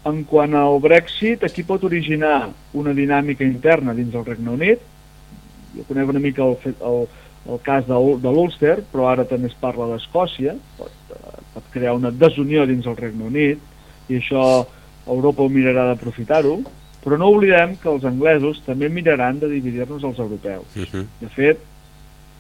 En 0.06 0.20
quant 0.30 0.54
al 0.54 0.78
Brexit, 0.82 1.42
aquí 1.46 1.64
pot 1.66 1.82
originar 1.86 2.48
una 2.78 2.92
dinàmica 2.94 3.42
interna 3.46 3.94
dins 3.94 4.12
del 4.14 4.24
Regne 4.26 4.52
Unit. 4.54 4.82
Jo 5.76 5.82
conec 5.88 6.10
una 6.14 6.22
mica 6.22 6.44
el, 6.46 6.54
fet- 6.62 6.82
el, 6.86 7.08
el 7.50 7.58
cas 7.66 7.86
de, 7.88 7.96
de 8.22 8.30
l'Ulster, 8.34 8.76
però 8.92 9.08
ara 9.10 9.24
també 9.26 9.50
es 9.50 9.56
parla 9.58 9.88
d'Escòcia. 9.90 10.54
Pot, 10.78 10.94
eh, 11.10 11.40
pot 11.56 11.66
crear 11.74 11.96
una 11.98 12.12
desunió 12.14 12.66
dins 12.70 12.86
el 12.86 12.96
Regne 12.98 13.26
Unit 13.32 13.72
i 14.08 14.18
això 14.20 14.66
Europa 15.06 15.42
ho 15.42 15.48
mirarà 15.48 15.86
d'aprofitar-ho. 15.90 16.58
Però 17.04 17.18
no 17.18 17.28
oblidem 17.30 17.76
que 17.78 17.88
els 17.88 18.04
anglesos 18.04 18.62
també 18.66 18.88
miraran 18.90 19.38
de 19.38 19.48
dividir-nos 19.48 20.02
els 20.02 20.18
europeus. 20.18 20.66
Uh 20.74 20.82
-huh. 20.82 21.04
De 21.20 21.28
fet, 21.28 21.58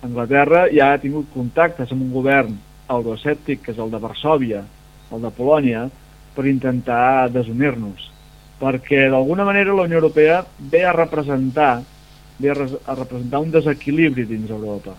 Anglaterra 0.02 0.66
ja 0.72 0.92
ha 0.92 0.98
tingut 0.98 1.26
contactes 1.32 1.92
amb 1.92 2.02
un 2.02 2.12
govern 2.12 2.58
euroescèptic, 2.88 3.62
que 3.62 3.72
és 3.72 3.78
el 3.78 3.90
de 3.90 3.98
Varsòvia, 3.98 4.64
el 5.12 5.22
de 5.22 5.30
Polònia, 5.30 5.88
per 6.34 6.46
intentar 6.46 7.30
desunir-nos. 7.30 8.10
Perquè 8.60 9.10
d'alguna 9.10 9.44
manera 9.44 9.74
la 9.74 9.82
Unió 9.82 9.96
Europea 9.96 10.44
ve 10.58 10.84
a 10.84 10.92
representar 10.92 11.82
ve 12.38 12.50
a, 12.50 12.54
res- 12.54 12.78
a 12.84 12.94
representar 12.94 13.40
un 13.40 13.50
desequilibri 13.50 14.26
dins 14.28 14.50
Europa. 14.50 14.94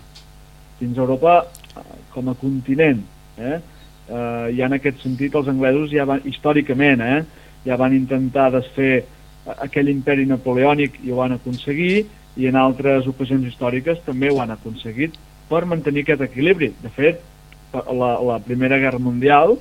Dins 0.79 0.97
Europa, 0.97 1.45
eh, 1.75 1.81
com 2.13 2.29
a 2.29 2.35
continent, 2.35 3.03
eh? 3.37 3.59
Eh, 4.07 4.55
i 4.55 4.61
en 4.63 4.73
aquest 4.77 5.01
sentit 5.03 5.35
els 5.35 5.49
anglesos 5.51 5.91
ja 5.91 6.05
van, 6.07 6.21
històricament, 6.23 7.01
eh? 7.03 7.23
ja 7.67 7.75
van 7.75 7.95
intentar 7.95 8.49
desfer 8.53 9.03
aquell 9.63 9.89
imperi 9.91 10.25
napoleònic 10.27 11.01
i 11.03 11.11
ho 11.11 11.19
van 11.19 11.35
aconseguir, 11.35 12.05
i 12.37 12.47
en 12.47 12.55
altres 12.59 13.07
ocasions 13.09 13.47
històriques 13.49 13.99
també 14.05 14.29
ho 14.31 14.39
han 14.43 14.53
aconseguit 14.53 15.15
per 15.49 15.65
mantenir 15.65 16.05
aquest 16.05 16.23
equilibri. 16.27 16.71
De 16.83 16.91
fet, 16.93 17.19
la, 17.73 18.11
la 18.23 18.39
Primera 18.43 18.77
Guerra 18.79 18.99
Mundial, 19.01 19.57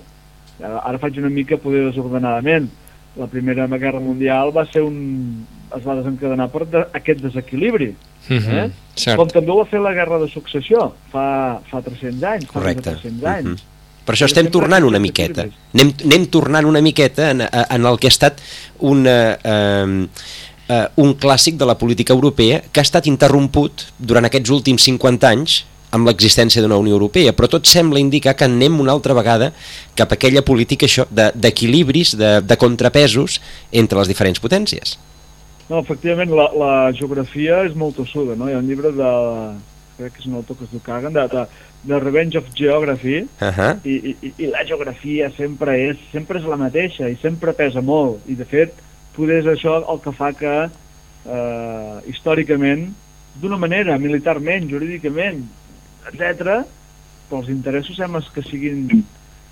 ara 0.61 0.83
ara 0.85 1.01
faig 1.03 1.19
una 1.19 1.31
mica 1.33 1.59
poder 1.59 1.87
desordenadament, 1.89 2.69
la 3.17 3.27
Primera 3.33 3.67
Guerra 3.67 4.01
Mundial 4.01 4.53
va 4.55 4.67
ser 4.69 4.83
un, 4.85 5.47
es 5.75 5.87
va 5.87 5.97
desencadenar 5.99 6.51
per 6.53 6.67
de, 6.69 6.83
aquest 6.99 7.23
desequilibri. 7.25 7.95
Mhm, 8.29 8.59
Eh? 8.59 8.69
Cert. 8.97 9.17
Com 9.17 9.29
també 9.29 9.53
ho 9.53 9.59
va 9.63 9.71
fer 9.71 9.81
la 9.81 9.95
Guerra 9.95 10.19
de 10.19 10.29
Successió 10.29 10.93
fa, 11.13 11.61
fa 11.71 11.81
300 11.83 12.23
anys, 12.23 12.47
fa 12.51 12.61
més 12.61 12.77
de 12.77 12.83
Correcte. 12.83 12.95
300 13.03 13.25
anys. 13.33 13.49
Mhm. 13.49 13.76
Per 14.07 14.15
això 14.15 14.29
estem 14.31 14.47
tornant 14.55 14.85
una 14.87 15.01
miqueta. 15.03 15.49
Anem, 15.75 15.93
anem 16.07 16.27
tornant 16.31 16.67
una 16.69 16.81
miqueta 16.85 17.31
en, 17.35 17.43
en 17.43 17.87
el 17.91 17.97
que 17.99 18.07
ha 18.07 18.15
estat 18.15 18.39
una, 18.87 19.17
eh, 19.43 20.07
eh, 20.69 20.85
un 21.03 21.15
clàssic 21.19 21.57
de 21.59 21.67
la 21.67 21.75
política 21.79 22.15
europea 22.15 22.61
que 22.71 22.81
ha 22.81 22.87
estat 22.87 23.09
interromput 23.11 23.89
durant 23.99 24.25
aquests 24.29 24.53
últims 24.55 24.87
50 24.87 25.27
anys 25.33 25.65
amb 25.97 26.07
l'existència 26.11 26.61
d'una 26.63 26.77
Unió 26.83 26.97
Europea, 26.99 27.33
però 27.33 27.49
tot 27.49 27.67
sembla 27.71 28.01
indicar 28.03 28.35
que 28.37 28.45
anem 28.45 28.79
una 28.83 28.93
altra 28.93 29.15
vegada 29.17 29.53
cap 29.97 30.11
a 30.13 30.17
aquella 30.19 30.43
política 30.45 30.85
això 30.87 31.07
de- 31.11 31.31
d'equilibris, 31.35 32.17
de, 32.19 32.41
de 32.43 32.57
contrapesos 32.61 33.41
entre 33.73 33.99
les 33.99 34.09
diferents 34.11 34.43
potències. 34.43 34.99
No, 35.71 35.79
efectivament, 35.81 36.31
la, 36.31 36.51
la 36.55 36.73
geografia 36.95 37.65
és 37.67 37.75
molt 37.75 37.97
tossuda, 37.99 38.37
no? 38.39 38.47
Hi 38.51 38.55
ha 38.55 38.61
un 38.63 38.69
llibre 38.69 38.93
de... 38.95 39.13
crec 39.97 40.15
que 40.15 40.23
és 40.23 40.29
un 40.29 40.37
autor 40.39 40.59
que 40.59 40.67
es 40.67 40.73
diu 40.73 40.83
Kagan, 40.85 41.15
de, 41.17 41.25
de, 41.33 41.45
de 41.91 42.01
Revenge 42.03 42.39
of 42.39 42.51
Geography, 42.55 43.27
Uh 43.41 43.53
-huh. 43.57 43.73
i, 43.85 44.17
i, 44.23 44.33
i 44.39 44.47
la 44.47 44.65
geografia 44.65 45.31
sempre 45.37 45.77
és, 45.91 45.97
sempre 46.13 46.39
és 46.39 46.45
la 46.45 46.57
mateixa 46.57 47.09
i 47.09 47.17
sempre 47.17 47.53
pesa 47.53 47.81
molt 47.81 48.21
i 48.29 48.35
de 48.35 48.45
fet 48.45 48.73
poder 49.17 49.39
és 49.41 49.47
això 49.47 49.81
el 49.93 50.01
que 50.01 50.13
fa 50.13 50.33
que 50.33 50.69
eh, 51.27 51.97
històricament 52.07 52.95
d'una 53.41 53.57
manera, 53.57 53.99
militarment, 53.99 54.69
jurídicament 54.71 55.45
etc 56.13 56.65
però 57.29 57.41
els 57.41 57.49
interessos 57.49 57.97
sembla 57.97 58.23
que 58.35 58.43
siguin 58.43 58.89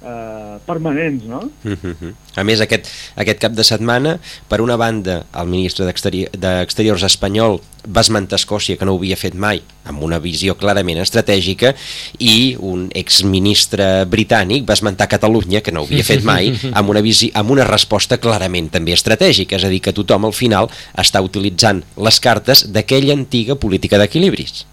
eh, 0.04 0.58
permanents, 0.66 1.24
no? 1.24 1.50
Mhm. 1.62 2.14
A 2.36 2.42
més, 2.44 2.60
aquest, 2.60 2.88
aquest 3.16 3.38
cap 3.38 3.52
de 3.52 3.64
setmana, 3.64 4.18
per 4.48 4.60
una 4.60 4.76
banda, 4.76 5.24
el 5.34 5.46
ministre 5.48 5.86
d'Exteri- 5.86 6.28
d'Exteriors 6.32 7.04
espanyol 7.06 7.60
va 7.86 8.00
esmentar 8.00 8.38
Escòcia, 8.40 8.76
que 8.78 8.84
no 8.84 8.94
ho 8.94 8.98
havia 8.98 9.16
fet 9.16 9.34
mai, 9.34 9.62
amb 9.84 10.02
una 10.02 10.18
visió 10.18 10.56
clarament 10.56 10.98
estratègica, 10.98 11.74
i 12.18 12.56
un 12.58 12.90
exministre 12.94 14.04
britànic 14.06 14.66
va 14.68 14.74
esmentar 14.74 15.08
Catalunya, 15.08 15.60
que 15.60 15.72
no 15.72 15.82
ho 15.82 15.84
havia 15.88 16.04
fet 16.04 16.24
mai, 16.24 16.52
amb 16.78 16.90
una, 16.90 17.00
visi, 17.04 17.30
amb 17.34 17.50
una 17.50 17.64
resposta 17.64 18.18
clarament 18.18 18.70
també 18.70 18.92
estratègica, 18.92 19.56
és 19.56 19.64
a 19.64 19.72
dir, 19.72 19.80
que 19.80 19.92
tothom 19.92 20.24
al 20.24 20.32
final 20.36 20.70
està 20.96 21.22
utilitzant 21.22 21.84
les 21.96 22.20
cartes 22.20 22.66
d'aquella 22.72 23.14
antiga 23.14 23.54
política 23.54 23.98
d'equilibris. 23.98 24.64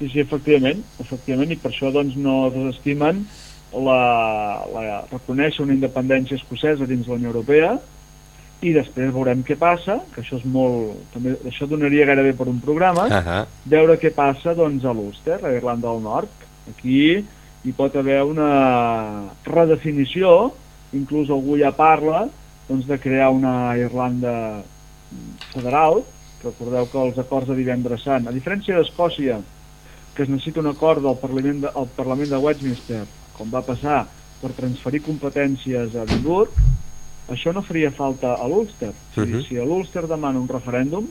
Sí, 0.00 0.08
sí, 0.08 0.20
efectivament, 0.20 0.82
efectivament, 0.98 1.50
i 1.52 1.56
per 1.60 1.70
això 1.70 1.90
doncs, 1.92 2.16
no 2.16 2.48
desestimen 2.50 3.26
la, 3.72 4.66
la, 4.72 5.00
reconèixer 5.12 5.62
una 5.64 5.76
independència 5.76 6.38
escocesa 6.38 6.88
dins 6.90 7.08
la 7.08 7.18
Unió 7.18 7.30
Europea 7.30 7.76
i 8.60 8.74
després 8.76 9.12
veurem 9.14 9.40
què 9.46 9.56
passa, 9.56 10.00
que 10.12 10.20
això 10.20 10.36
és 10.36 10.44
molt... 10.44 10.98
També, 11.14 11.32
això 11.48 11.68
donaria 11.68 12.06
gairebé 12.08 12.34
per 12.36 12.48
un 12.50 12.60
programa, 12.60 13.06
Uh 13.08 13.20
-huh. 13.26 13.44
veure 13.64 13.98
què 13.98 14.10
passa 14.12 14.54
doncs, 14.54 14.84
a 14.84 14.92
l'Ulster, 14.92 15.38
a 15.44 15.52
Irlanda 15.52 15.88
del 15.88 16.02
Nord. 16.02 16.28
Aquí 16.68 17.24
hi 17.64 17.72
pot 17.72 17.96
haver 17.96 18.22
una 18.22 19.30
redefinició, 19.44 20.52
inclús 20.92 21.30
algú 21.30 21.56
ja 21.58 21.72
parla 21.72 22.28
doncs, 22.68 22.86
de 22.86 22.98
crear 22.98 23.30
una 23.30 23.76
Irlanda 23.78 24.62
federal. 25.52 26.02
Recordeu 26.44 26.86
que 26.90 26.98
els 26.98 27.18
acords 27.18 27.48
de 27.48 27.54
divendres 27.54 28.02
sant, 28.02 28.26
a 28.26 28.32
diferència 28.32 28.76
d'Escòcia, 28.76 29.40
que 30.14 30.22
es 30.22 30.28
necessita 30.28 30.60
un 30.60 30.66
acord 30.66 31.02
del 31.02 31.16
Parlament 31.16 31.60
de, 31.60 31.68
al 31.74 31.88
Parlament 31.96 32.30
de 32.30 32.36
Westminster, 32.36 33.04
com 33.40 33.48
va 33.52 33.62
passar 33.64 34.02
per 34.40 34.52
transferir 34.56 35.00
competències 35.04 35.96
a 35.96 36.04
Edimburg, 36.04 36.52
això 37.32 37.54
no 37.56 37.62
faria 37.64 37.90
falta 37.94 38.34
a 38.36 38.46
l'Ulster. 38.48 38.92
Sigui, 39.14 39.38
Mhm. 39.38 39.44
Si 39.48 39.56
a 39.56 39.64
l'Ulster 39.64 40.06
demana 40.08 40.40
un 40.40 40.48
referèndum, 40.48 41.06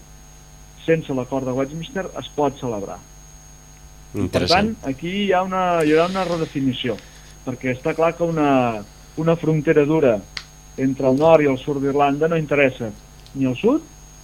sense 0.86 1.14
l'acord 1.14 1.46
de 1.46 1.52
Westminster 1.54 2.06
es 2.20 2.30
pot 2.36 2.58
celebrar. 2.60 2.98
Per 4.14 4.48
tant, 4.50 4.76
aquí 4.90 5.10
hi 5.26 5.32
ha 5.34 5.44
una, 5.44 5.84
hi 5.86 5.92
haurà 5.94 6.08
una 6.10 6.24
redefinició, 6.26 6.96
perquè 7.46 7.76
està 7.76 7.94
clar 7.96 8.16
que 8.18 8.24
una, 8.24 8.84
una 9.18 9.36
frontera 9.36 9.86
dura 9.86 10.20
entre 10.78 11.08
el 11.10 11.18
nord 11.20 11.44
i 11.44 11.50
el 11.52 11.58
sud 11.60 11.82
d'Irlanda 11.84 12.28
no 12.28 12.38
interessa 12.38 12.90
ni 13.36 13.46
al 13.46 13.56
sud, 13.56 13.82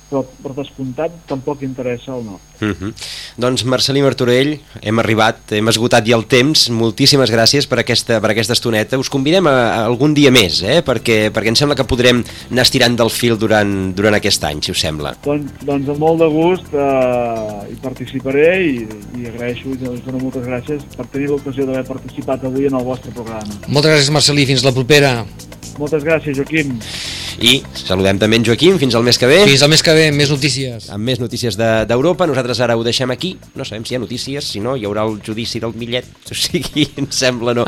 però 0.09 0.21
per 0.43 0.53
descomptat 0.53 1.13
tampoc 1.29 1.63
interessa 1.65 2.13
al 2.13 2.23
nord. 2.25 2.41
Uh 2.61 2.71
-huh. 2.71 2.93
Doncs 3.37 3.65
Marcelí 3.65 4.01
Martorell, 4.01 4.59
hem 4.81 4.99
arribat, 4.99 5.51
hem 5.51 5.67
esgotat 5.67 6.05
ja 6.07 6.15
el 6.15 6.25
temps, 6.25 6.69
moltíssimes 6.69 7.31
gràcies 7.31 7.67
per 7.67 7.79
aquesta, 7.79 8.21
per 8.21 8.29
aquesta 8.31 8.53
estoneta. 8.53 8.97
Us 8.97 9.09
convidem 9.09 9.47
a, 9.47 9.51
a 9.51 9.85
algun 9.85 10.13
dia 10.13 10.31
més, 10.31 10.61
eh? 10.61 10.81
perquè, 10.81 11.31
perquè 11.31 11.47
em 11.47 11.55
sembla 11.55 11.75
que 11.75 11.83
podrem 11.83 12.23
anar 12.51 12.61
estirant 12.61 12.95
del 12.95 13.09
fil 13.09 13.37
durant, 13.37 13.93
durant 13.95 14.13
aquest 14.13 14.43
any, 14.43 14.61
si 14.61 14.71
us 14.71 14.79
sembla. 14.79 15.15
Doncs, 15.23 15.51
doncs 15.65 15.89
amb 15.89 15.99
molt 15.99 16.19
de 16.19 16.29
gust 16.29 16.73
eh, 16.73 17.71
hi 17.71 17.77
participaré 17.81 18.49
i, 18.63 18.87
i 19.19 19.27
agraeixo 19.27 19.69
i 19.69 19.87
us 19.89 20.05
dono 20.05 20.19
moltes 20.19 20.45
gràcies 20.45 20.85
per 20.95 21.07
tenir 21.07 21.27
l'ocasió 21.27 21.65
d'haver 21.65 21.85
participat 21.85 22.43
avui 22.45 22.67
en 22.67 22.75
el 22.75 22.83
vostre 22.83 23.11
programa. 23.11 23.51
Moltes 23.67 23.91
gràcies, 23.91 24.11
Marcelí. 24.11 24.45
Fins 24.45 24.63
la 24.63 24.71
propera. 24.71 25.25
Moltes 25.77 26.03
gràcies, 26.03 26.37
Joaquim. 26.37 26.79
I 27.41 27.61
saludem 27.75 28.17
també 28.21 28.37
en 28.39 28.45
Joaquim, 28.47 28.77
fins 28.79 28.95
al 28.95 29.03
mes 29.03 29.17
que 29.19 29.27
ve. 29.27 29.41
Fins 29.47 29.61
al 29.65 29.69
mes 29.69 29.83
que 29.83 29.93
ve, 29.93 30.11
més 30.15 30.29
notícies. 30.31 30.89
amb 30.89 31.03
més 31.03 31.19
notícies 31.19 31.57
de- 31.57 31.85
d'Europa. 31.85 32.25
De, 32.25 32.31
Nosaltres 32.31 32.59
ara 32.61 32.77
ho 32.77 32.83
deixem 32.83 33.11
aquí. 33.11 33.37
No 33.55 33.65
sabem 33.65 33.83
si 33.85 33.93
hi 33.93 33.97
ha 33.97 33.99
notícies, 33.99 34.45
si 34.45 34.59
no, 34.59 34.75
hi 34.77 34.85
haurà 34.85 35.03
el 35.07 35.19
judici 35.25 35.59
del 35.59 35.73
Millet. 35.75 36.05
O 36.31 36.33
sigui, 36.35 36.87
em 36.97 37.07
sembla, 37.11 37.53
no... 37.53 37.65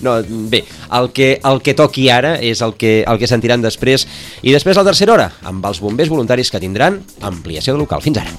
no 0.00 0.16
bé, 0.50 0.64
el 0.92 1.10
que, 1.12 1.40
el 1.44 1.60
que 1.62 1.74
toqui 1.74 2.08
ara 2.10 2.36
és 2.40 2.60
el 2.62 2.74
que, 2.74 3.04
el 3.06 3.18
que 3.18 3.26
sentiran 3.26 3.62
després. 3.62 4.06
I 4.42 4.52
després 4.52 4.76
la 4.76 4.84
tercera 4.84 5.12
hora, 5.12 5.30
amb 5.42 5.64
els 5.66 5.80
bombers 5.80 6.08
voluntaris 6.10 6.50
que 6.50 6.60
tindran 6.60 7.02
ampliació 7.20 7.74
de 7.74 7.78
local. 7.84 8.00
Fins 8.02 8.18
ara. 8.18 8.30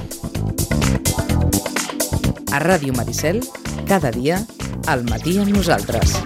A 2.51 2.59
Ràdio 2.59 2.91
Maricel, 2.97 3.39
cada 3.87 4.11
dia, 4.11 4.41
al 4.87 5.05
matí 5.07 5.37
amb 5.39 5.53
nosaltres. 5.55 6.17